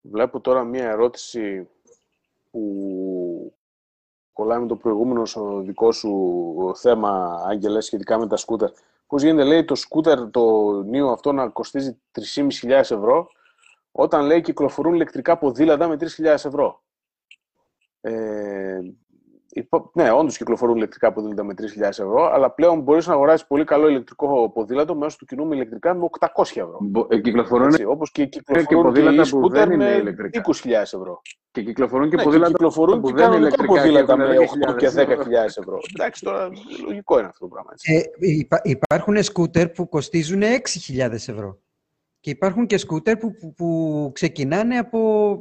[0.00, 1.68] Βλέπω τώρα μία ερώτηση
[2.50, 3.54] που
[4.32, 8.70] κολλάει με το προηγούμενο στο δικό σου θέμα, Άγγελε, σχετικά με τα σκούτερ.
[9.06, 11.98] Πώς γίνεται, λέει, το σκούτερ, το νέο αυτό να κοστίζει
[12.34, 13.28] 3.500 ευρώ,
[13.92, 16.82] όταν, λέει, κυκλοφορούν ηλεκτρικά ποδήλατα με 3.000 ευρώ.
[18.00, 18.80] Ε,
[19.92, 23.88] ναι, όντως κυκλοφορούν ηλεκτρικά ποδήλατα με 3.000 ευρώ, αλλά πλέον μπορείς να αγοράσεις πολύ καλό
[23.88, 26.78] ηλεκτρικό ποδήλατο μέσω του κοινού με ηλεκτρικά με 800 ευρώ.
[27.08, 30.42] Ε, κυκλοφορούν Όπως και κυκλοφορούν και, ποδήλατα και που δεν είναι ηλεκτρικά.
[30.44, 31.22] 20.000 ευρώ.
[31.50, 34.36] Και κυκλοφορούν και ναι, ποδήλατα και κυκλοφορούν που δεν είναι ηλεκτρικά ποδήλατα με
[34.70, 34.96] 8 και 10.000
[35.58, 35.78] ευρώ.
[35.94, 36.48] Εντάξει, τώρα
[36.86, 37.70] λογικό είναι αυτό το πράγμα.
[37.72, 38.10] Έτσι.
[38.62, 41.58] Ε, υπάρχουν σκούτερ που κοστίζουν 6.000 ευρώ.
[42.24, 44.98] Και υπάρχουν και σκούτερ που, που, που ξεκινάνε από,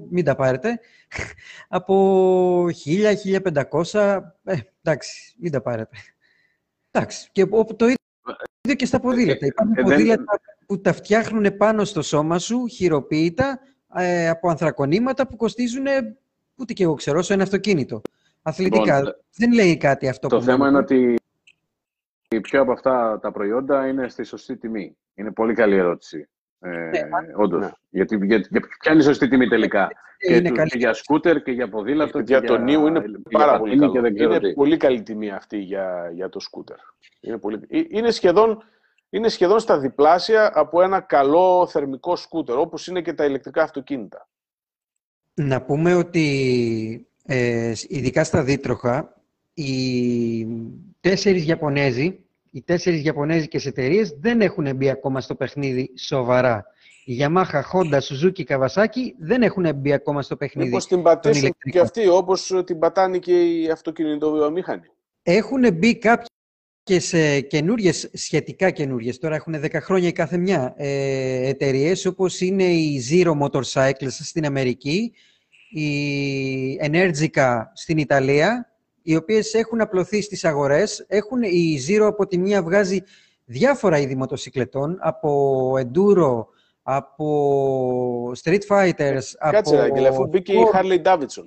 [0.10, 0.80] μην τα πάρετε,
[1.78, 2.66] από
[3.92, 5.98] 1000-1500, ε, εντάξει, μην τα πάρετε.
[6.92, 9.46] Εντάξει, και το ίδιο και στα ποδήλατα.
[9.46, 13.60] Υπάρχουν ε, ποδήλατα που τα φτιάχνουν πάνω στο σώμα σου, χειροποίητα,
[13.96, 15.86] ε, από ανθρακονήματα που κοστίζουν,
[16.56, 18.02] ούτε και εγώ ξέρω, σε ένα αυτοκίνητο.
[18.42, 18.98] Αθλητικά.
[18.98, 20.28] Λοιπόν, δεν λέει κάτι αυτό.
[20.28, 21.16] Το θέμα είναι ότι
[22.42, 24.98] πιο από αυτά τα προϊόντα είναι στη σωστή τιμή.
[25.16, 26.28] Είναι πολύ καλή ερώτηση.
[26.66, 27.00] Ε, ναι,
[27.36, 27.62] όντως.
[27.62, 27.72] Ναι.
[27.90, 29.92] Γιατί, γιατί, για, ποια είναι η σωστή τιμή τελικά.
[30.18, 32.20] και, του, και, για σκούτερ και για ποδήλατο.
[32.20, 34.06] Για, για το νίου είναι πάρα πολύ καλό.
[34.06, 36.78] είναι πολύ καλή τιμή αυτή για, για το σκούτερ.
[37.22, 38.64] Είναι, πολύ, ε, είναι, σχεδόν,
[39.10, 44.28] είναι σχεδόν στα διπλάσια από ένα καλό θερμικό σκούτερ, όπως είναι και τα ηλεκτρικά αυτοκίνητα.
[45.34, 49.22] Να πούμε ότι ε, ειδικά στα δίτροχα,
[49.54, 50.48] οι
[51.02, 52.20] τέσσερις Ιαπωνέζοι,
[52.54, 56.66] οι τέσσερις Ιαπωνέζικες εταιρείες δεν έχουν μπει ακόμα στο παιχνίδι σοβαρά.
[57.06, 60.70] Η Yamaha, Honda, Suzuki, Kawasaki δεν έχουν μπει ακόμα στο παιχνίδι.
[60.70, 64.88] Μήπως την πατήσουν και αυτοί όπως την πατάνε και οι αυτοκινητοβιομήχανοι.
[65.24, 71.48] Έχουν μπει κάποιες ε, καινούριες, σχετικά καινούριες, τώρα έχουν 10 χρόνια η κάθε μια, ε,
[71.48, 75.14] εταιρείες όπως είναι η Zero Motorcycles στην Αμερική,
[75.70, 78.73] η Energica στην Ιταλία,
[79.04, 81.06] οι οποίες έχουν απλωθεί στις αγορές.
[81.08, 83.00] Έχουν, η Zero από τη μία βγάζει
[83.46, 86.46] διάφορα είδη μοτοσυκλετών, από enduro,
[86.84, 89.78] από street fighters, Κάτσε, από...
[89.78, 91.46] Άγγελε, αφού μπήκε η Harley Davidson.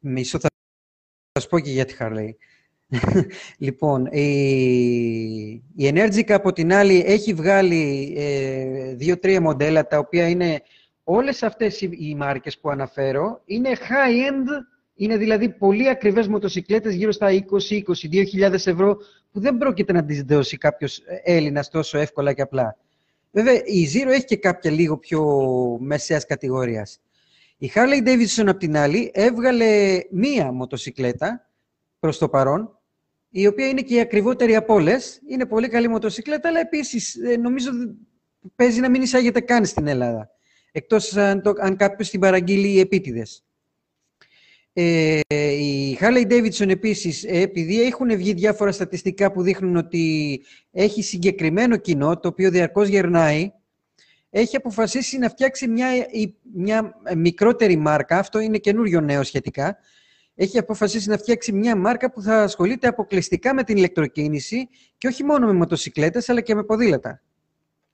[0.00, 0.48] Μισό θα
[1.32, 2.30] σας πω και για τη Harley.
[3.58, 4.22] λοιπόν, η,
[5.74, 10.62] η Energica από την άλλη έχει βγάλει ε, δύο-τρία μοντέλα τα οποία είναι
[11.04, 14.46] όλες αυτές οι, οι μάρκες που αναφέρω είναι high-end,
[15.02, 18.96] είναι δηλαδή πολύ ακριβές μοτοσυκλέτες γύρω στα 20-22 ευρώ
[19.32, 22.76] που δεν πρόκειται να τις δώσει κάποιος Έλληνας τόσο εύκολα και απλά.
[23.30, 25.22] Βέβαια, η Zero έχει και κάποια λίγο πιο
[25.80, 27.00] μεσαίας κατηγορίας.
[27.58, 31.50] Η Harley Davidson, απ' την άλλη, έβγαλε μία μοτοσυκλέτα
[31.98, 32.78] προς το παρόν,
[33.30, 35.20] η οποία είναι και η ακριβότερη από όλες.
[35.28, 37.70] Είναι πολύ καλή μοτοσυκλέτα, αλλά επίσης ε, νομίζω
[38.56, 40.30] παίζει να μην εισάγεται καν στην Ελλάδα.
[40.72, 43.44] Εκτός αν, το, αν κάποιος την παραγγείλει επίτηδες.
[44.72, 45.20] Ε,
[45.54, 50.40] η Harley Davidson επίσης, ε, επειδή έχουν βγει διάφορα στατιστικά που δείχνουν ότι
[50.70, 53.52] έχει συγκεκριμένο κοινό, το οποίο διαρκώς γερνάει,
[54.30, 55.90] έχει αποφασίσει να φτιάξει μια,
[56.54, 59.76] μια μικρότερη μάρκα, αυτό είναι καινούριο νέο σχετικά,
[60.34, 64.68] έχει αποφασίσει να φτιάξει μια μάρκα που θα ασχολείται αποκλειστικά με την ηλεκτροκίνηση
[64.98, 67.22] και όχι μόνο με μοτοσυκλέτες, αλλά και με ποδήλατα.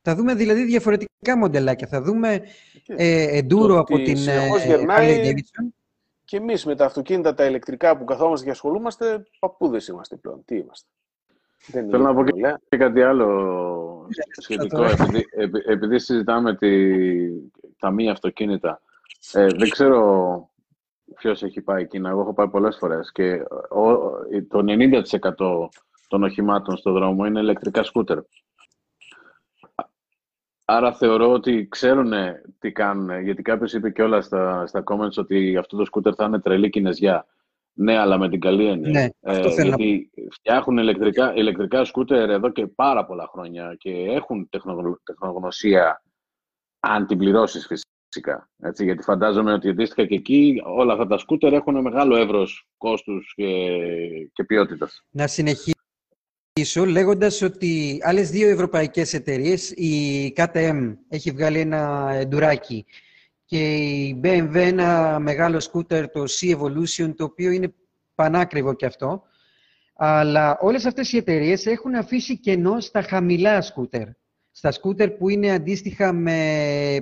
[0.02, 1.86] Θα δούμε δηλαδή διαφορετικά μοντελάκια.
[1.86, 2.42] Θα δούμε
[2.86, 4.48] ε, enduro από την ε,
[4.88, 5.77] Harley Davidson.
[6.28, 10.44] Και εμείς με τα αυτοκίνητα τα ηλεκτρικά που καθόμαστε και ασχολούμαστε, παππούδες είμαστε πλέον.
[10.44, 10.88] Τι είμαστε.
[11.66, 12.24] Δεν Θέλω να πω
[12.68, 14.08] και, κάτι άλλο
[14.40, 14.84] σχετικό.
[14.84, 15.24] επειδή,
[15.66, 16.70] επειδή συζητάμε τη,
[17.78, 18.80] τα μη αυτοκίνητα,
[19.32, 20.50] ε, δεν ξέρω
[21.14, 21.96] ποιος έχει πάει εκεί.
[21.96, 23.42] Εγώ έχω πάει πολλές φορές και
[24.48, 25.68] το 90%
[26.08, 28.18] των οχημάτων στον δρόμο είναι ηλεκτρικά σκούτερ.
[30.70, 32.12] Άρα θεωρώ ότι ξέρουν
[32.58, 36.24] τι κάνουν, γιατί κάποιος είπε και όλα στα, στα comments ότι αυτό το σκούτερ θα
[36.24, 37.26] είναι τρελή κινέζια.
[37.72, 38.90] Ναι, αλλά με την καλή έννοια.
[38.90, 44.48] Ναι, ε, γιατί φτιάχνουν ηλεκτρικά, ηλεκτρικά σκούτερ εδώ και πάρα πολλά χρόνια και έχουν
[45.04, 46.02] τεχνογνωσία
[46.80, 48.50] αν την πληρώσεις φυσικά.
[48.62, 53.32] Έτσι, γιατί φαντάζομαι ότι αντίστοιχα και εκεί όλα αυτά τα σκούτερ έχουν μεγάλο εύρος κόστους
[53.36, 53.68] και,
[54.32, 55.04] και ποιότητας.
[55.10, 55.26] Να
[56.64, 62.86] συνεχίσουμε λέγοντας ότι άλλες δύο ευρωπαϊκές εταιρείες, η KTM έχει βγάλει ένα εντουράκι
[63.44, 67.74] και η BMW ένα μεγάλο σκούτερ, το C-Evolution, το οποίο είναι
[68.14, 69.22] πανάκριβο και αυτό.
[69.94, 74.08] Αλλά όλες αυτές οι εταιρείες έχουν αφήσει κενό στα χαμηλά σκούτερ.
[74.50, 76.96] Στα σκούτερ που είναι αντίστοιχα με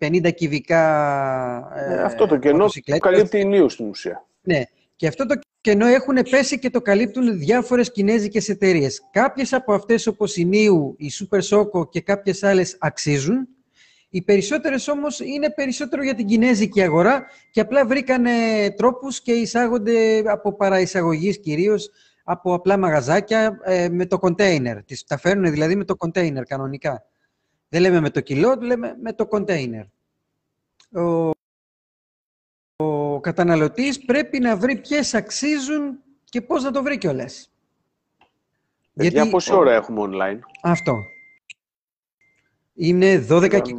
[0.00, 0.82] 50 κυβικά
[1.74, 2.66] ε, Αυτό το κενό
[2.98, 4.26] καλύπτει η στην ουσία.
[4.42, 4.62] Ναι.
[4.96, 9.08] Και αυτό το και ενώ έχουν πέσει και το καλύπτουν διάφορες κινέζικες εταιρείες.
[9.10, 13.48] Κάποιες από αυτές όπως η Νίου, η Super Soco και κάποιες άλλες αξίζουν.
[14.08, 18.30] Οι περισσότερες όμως είναι περισσότερο για την κινέζικη αγορά και απλά βρήκανε
[18.76, 21.90] τρόπους και εισάγονται από παραεισαγωγής κυρίως
[22.24, 24.76] από απλά μαγαζάκια ε, με το κοντέινερ.
[25.06, 27.04] Τα φέρνουν δηλαδή με το κοντέινερ κανονικά.
[27.68, 29.84] Δεν λέμε με το κιλό, λέμε με το κοντέινερ
[30.94, 31.30] ο
[33.24, 37.52] καταναλωτής πρέπει να βρει ποιες αξίζουν και πώς να το βρει κιόλας.
[38.92, 39.14] Γιατί...
[39.14, 40.96] Για πόση ώρα έχουμε online; Αυτό.
[42.74, 43.74] Είναι 12 και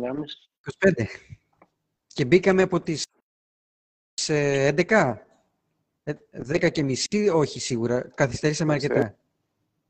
[0.79, 1.05] 25.
[2.07, 3.05] Και μπήκαμε από τις
[4.27, 5.13] 11.
[6.47, 8.11] 10 και μισή, όχι σίγουρα.
[8.15, 9.15] Καθυστερήσαμε αρκετά.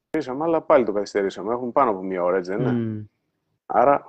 [0.09, 1.53] Καθυστερήσαμε, αλλά πάλι το καθυστερήσαμε.
[1.53, 3.09] Έχουμε πάνω από μία ώρα, έτσι δεν είναι; Mm.
[3.65, 4.05] Άρα,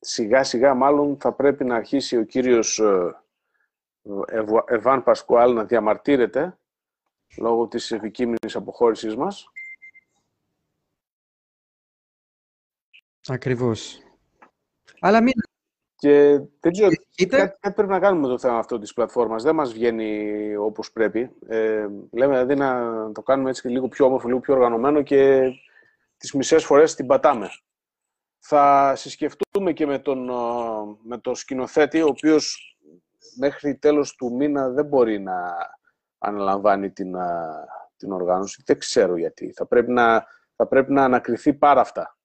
[0.00, 3.20] σιγά σιγά μάλλον θα πρέπει να αρχίσει ο κύριος ε,
[4.66, 6.58] Εβάν Πασκουάλ να διαμαρτύρεται
[7.38, 9.50] λόγω της επικείμενης αποχώρησής μας.
[13.26, 13.98] Ακριβώς.
[15.00, 15.32] Αλλά μην...
[15.98, 19.42] Και δεν ξέρω, κάτι, κάτι, πρέπει να κάνουμε το θέμα αυτό της πλατφόρμας.
[19.42, 21.30] Δεν μας βγαίνει όπως πρέπει.
[21.46, 25.50] Ε, λέμε δηλαδή να το κάνουμε έτσι λίγο πιο όμορφο, λίγο πιο οργανωμένο και
[26.16, 27.50] τις μισές φορές την πατάμε.
[28.38, 30.30] Θα συσκεφτούμε και με τον,
[31.02, 32.75] με τον σκηνοθέτη, ο οποίος
[33.36, 35.56] μέχρι τέλος του μήνα δεν μπορεί να
[36.18, 37.14] αναλαμβάνει την,
[37.96, 38.62] την οργάνωση.
[38.66, 39.52] Δεν ξέρω γιατί.
[39.52, 40.26] Θα πρέπει να,
[40.56, 42.16] θα πρέπει να ανακριθεί πάρα αυτά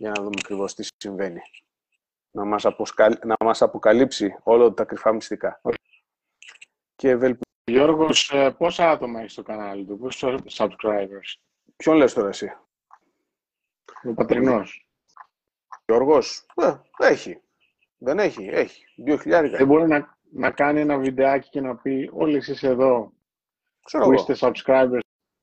[0.00, 1.40] για να δούμε ακριβώς τι συμβαίνει.
[2.30, 3.18] να μας, αποσκαλ...
[3.24, 5.60] να μας αποκαλύψει όλα τα κρυφά μυστικά.
[6.94, 7.40] Και ευελπι...
[7.64, 11.40] Γιώργος, ε, πόσα άτομα έχεις στο κανάλι του, πόσους subscribers;
[11.76, 12.52] Ποιον λες τώρα εσύ,
[14.08, 14.88] Ο πατρινός.
[15.86, 17.42] Γιώργος, ε, έχει.
[18.02, 18.84] Δεν έχει, έχει.
[18.96, 19.56] Δύο χιλιάρικα.
[19.56, 23.12] Δεν μπορεί να, να κάνει ένα βιντεάκι και να πει όλοι εσείς εδώ
[23.84, 24.24] Ξέρω που εγώ.
[24.30, 24.98] είστε subscribers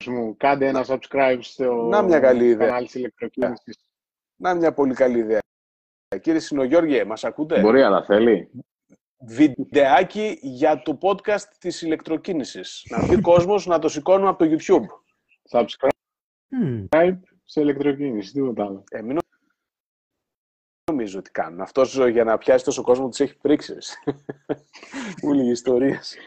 [0.05, 2.67] μου, κάντε ένα subscribe στο Να μια καλή ιδέα.
[2.67, 3.75] κανάλι της ηλεκτροκίνησης.
[4.35, 5.39] Να μια πολύ καλή ιδέα.
[6.21, 8.49] Κύριε Συνογιώργιε, μας ακούτε; Μπορεί, αλλά θέλει.
[9.19, 12.85] Βιντεάκι για το podcast της ηλεκτροκίνησης.
[12.89, 14.85] Να μπει κόσμος να το σηκώνουμε από το YouTube.
[15.51, 15.89] Subscribe
[16.47, 16.85] Μμμ.
[17.43, 18.83] σε ηλεκτροκίνηση, τίποτα άλλο.
[18.91, 19.17] Ε, μην
[21.07, 21.61] νομίζω ότι κάνουν.
[21.61, 23.95] Αυτός για να πιάσει τόσο κόσμο τους έχει πρίξεις.
[25.23, 26.17] Μου λέει ιστορίες.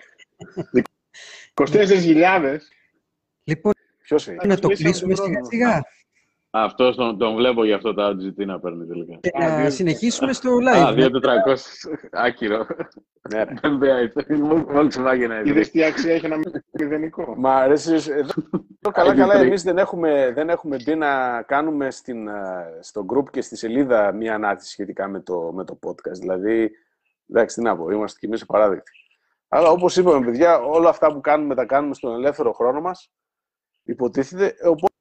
[1.54, 2.56] 24.000.
[3.44, 5.46] Λοιπόν, Ποιος είναι; να το κλείσαμε κλείσουμε τον σιγά χρόνο.
[5.46, 5.82] σιγά
[6.52, 9.18] Αυτός τον, τον βλέπω για αυτό το RGT να παίρνει τελικά.
[9.20, 10.54] και Α, να δύο- συνεχίσουμε στο Α,
[10.90, 10.94] live.
[10.96, 11.06] ναι.
[11.06, 11.56] 2.400.
[12.12, 12.66] Άκυρο.
[13.32, 13.54] Ναι, ρε.
[13.60, 14.12] Δεν πειράζει.
[14.74, 15.50] Volkswagen έτσι.
[15.50, 16.36] Είδες τι αξία έχει ένα
[16.72, 17.34] μηδενικό.
[17.38, 17.94] Μα αρέσει.
[17.94, 19.34] Εδώ καλά, Άγιο καλά.
[19.34, 19.46] τρίκ.
[19.46, 24.12] Εμείς δεν έχουμε, δεν έχουμε μπει να κάνουμε στην, ε, στο group και στη σελίδα
[24.12, 26.18] μία ανάρτηση σχετικά με το, με το podcast.
[26.20, 26.70] Δηλαδή,
[27.30, 28.82] εντάξει, τι να πω, είμαστε κι εμείς παράδειγμα.
[29.48, 33.10] Αλλά όπως είπαμε, παιδιά, όλα αυτά που κάνουμε τα κάνουμε στον ελεύθερο χρόνο μας,
[33.82, 34.54] υποτίθεται.
[34.68, 34.92] Οπότε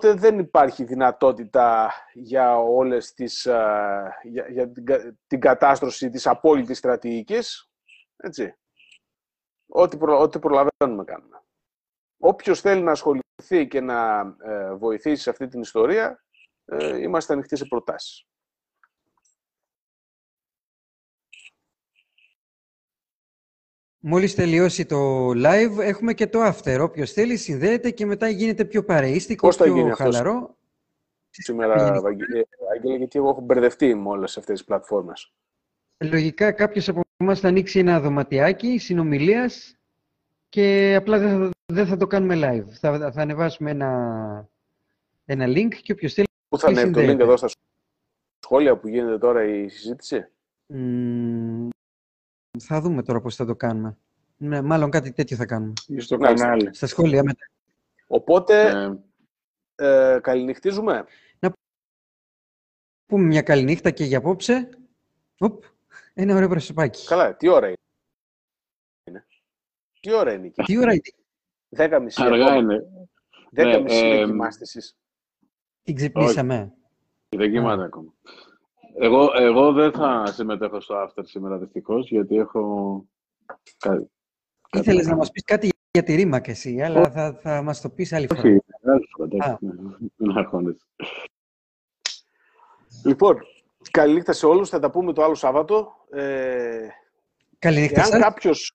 [0.00, 6.78] δεν υπάρχει δυνατότητα για όλες τις, ε, για, για την, κα- την κατάστρωση της απόλυτης
[6.78, 7.70] στρατηγικής.
[8.16, 8.56] Έτσι.
[9.68, 11.42] Ό,τι, προ, ό,τι προλαβαίνουμε κάνουμε.
[12.18, 16.24] Όποιος θέλει να ασχοληθεί και να ε, βοηθήσει σε αυτή την ιστορία,
[16.64, 18.26] ε, είμαστε ανοιχτοί σε προτάσεις.
[24.08, 26.78] Μόλις τελειώσει το live, έχουμε και το after.
[26.80, 30.56] Όποιος θέλει συνδέεται και μετά γίνεται πιο παρεΐστικο, Πώς θα πιο γίνει αυτός; χαλαρό.
[31.30, 32.00] Σήμερα, Γενικά.
[32.00, 32.42] Βαγγέ- ε,
[32.76, 35.32] Άγγελε, γιατί εγώ έχω μπερδευτεί με όλες αυτές τις πλατφόρμες.
[35.98, 39.76] Λογικά κάποιος από εμάς θα ανοίξει ένα δωματιάκι συνομιλίας
[40.48, 42.68] και απλά δεν θα, δεν θα το κάνουμε live.
[42.80, 44.48] Θα, θα ανεβάσουμε ένα,
[45.24, 47.22] ένα link και όποιος θέλει Πού θα ανέβει το link συνδέεται.
[47.22, 47.48] εδώ στα
[48.44, 50.28] σχόλια που γίνεται τώρα η συζήτηση;
[50.66, 51.68] Μ,
[52.60, 53.96] θα δούμε τώρα πώς θα το κάνουμε.
[54.36, 55.72] Ναι, μάλλον κάτι τέτοιο θα κάνουμε.
[55.86, 56.46] Ή στο Μάλιστα.
[56.46, 56.74] κανάλι.
[56.74, 57.50] Στα σχόλια μετά.
[58.06, 58.68] Οπότε,
[59.74, 61.04] Ε, ε, καληνυχτίζουμε.
[63.06, 64.68] Πούμε μια καλή νύχτα και για απόψε.
[65.38, 65.64] Οπ,
[66.14, 67.06] ένα ωραίο προσωπάκι.
[67.06, 69.26] Καλά, τι ώρα είναι;
[70.00, 71.02] Τι ώρα είναι εκεί; Τι ώρα είναι;
[71.68, 72.22] Δέκα μισή.
[72.22, 72.56] αργά ακόμα.
[72.56, 72.86] είναι.
[73.50, 74.96] Δέκα Ναι, μισή ε, είναι κοιμάστε εσείς.
[75.82, 76.72] Την ξυπνήσαμε.
[77.28, 78.14] Δεν κοιμάται ακόμα.
[78.98, 83.04] Εγώ, εγώ δεν θα συμμετέχω στο after σήμερα δυστυχώς, γιατί έχω.
[83.78, 84.10] κάτι-
[84.70, 85.16] κάτι Ήθελες να κάνω.
[85.16, 88.26] μας πεις κάτι για τη ρήμα και εσύ, αλλά θα, θα μας το πεις άλλη
[88.26, 88.40] φορά.
[88.40, 88.48] Όχι,
[88.84, 89.58] άλλη φορά, εντάξει, Α.
[89.60, 90.86] ναι, Μην αγχώνεσαι.
[93.04, 93.36] Λοιπόν,
[93.90, 94.68] καλή νύχτα σε όλους.
[94.68, 95.92] Θα τα πούμε το άλλο Σάββατο.
[96.10, 96.88] Ε,
[97.58, 98.20] Καλή νύχτα εάν σας.
[98.20, 98.74] κάποιος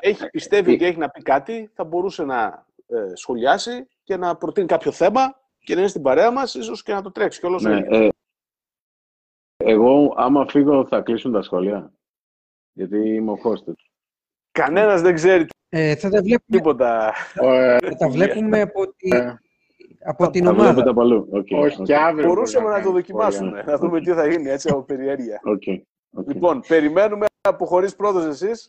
[0.00, 4.66] έχει, πιστεύει ότι έχει να πει κάτι, θα μπορούσε να ε, σχολιάσει και να προτείνει
[4.66, 7.68] κάποιο θέμα και να είναι στην παρέα μας, ίσως και να το τρέξει κιόλας ο
[7.68, 7.98] Ναι, ίδιος.
[7.98, 8.08] ε,
[9.70, 11.92] εγώ, άμα φύγω, θα κλείσουν τα σχόλια.
[12.72, 13.72] Γιατί είμαι ο hosted.
[14.52, 17.12] Κανένας δεν ξέρει Ε, θα τα βλέπουμε, τίποτα.
[17.34, 19.34] Ε, θα τα βλέπουμε από, τη, ε,
[20.04, 20.64] από την Θα ομάδα.
[20.68, 21.28] βλέπετε από αλλού.
[21.30, 22.26] Οκ, όχι οκ, και αύριο.
[22.26, 23.64] Μπορούσαμε μπορεί να το κάνει δοκιμάσουμε, σχόλια.
[23.72, 25.40] να δούμε τι θα γίνει έτσι από περιέργεια.
[25.54, 25.62] οκ,
[26.10, 26.28] οκ.
[26.28, 28.68] Λοιπόν, περιμένουμε από χωρίς πρόδος εσείς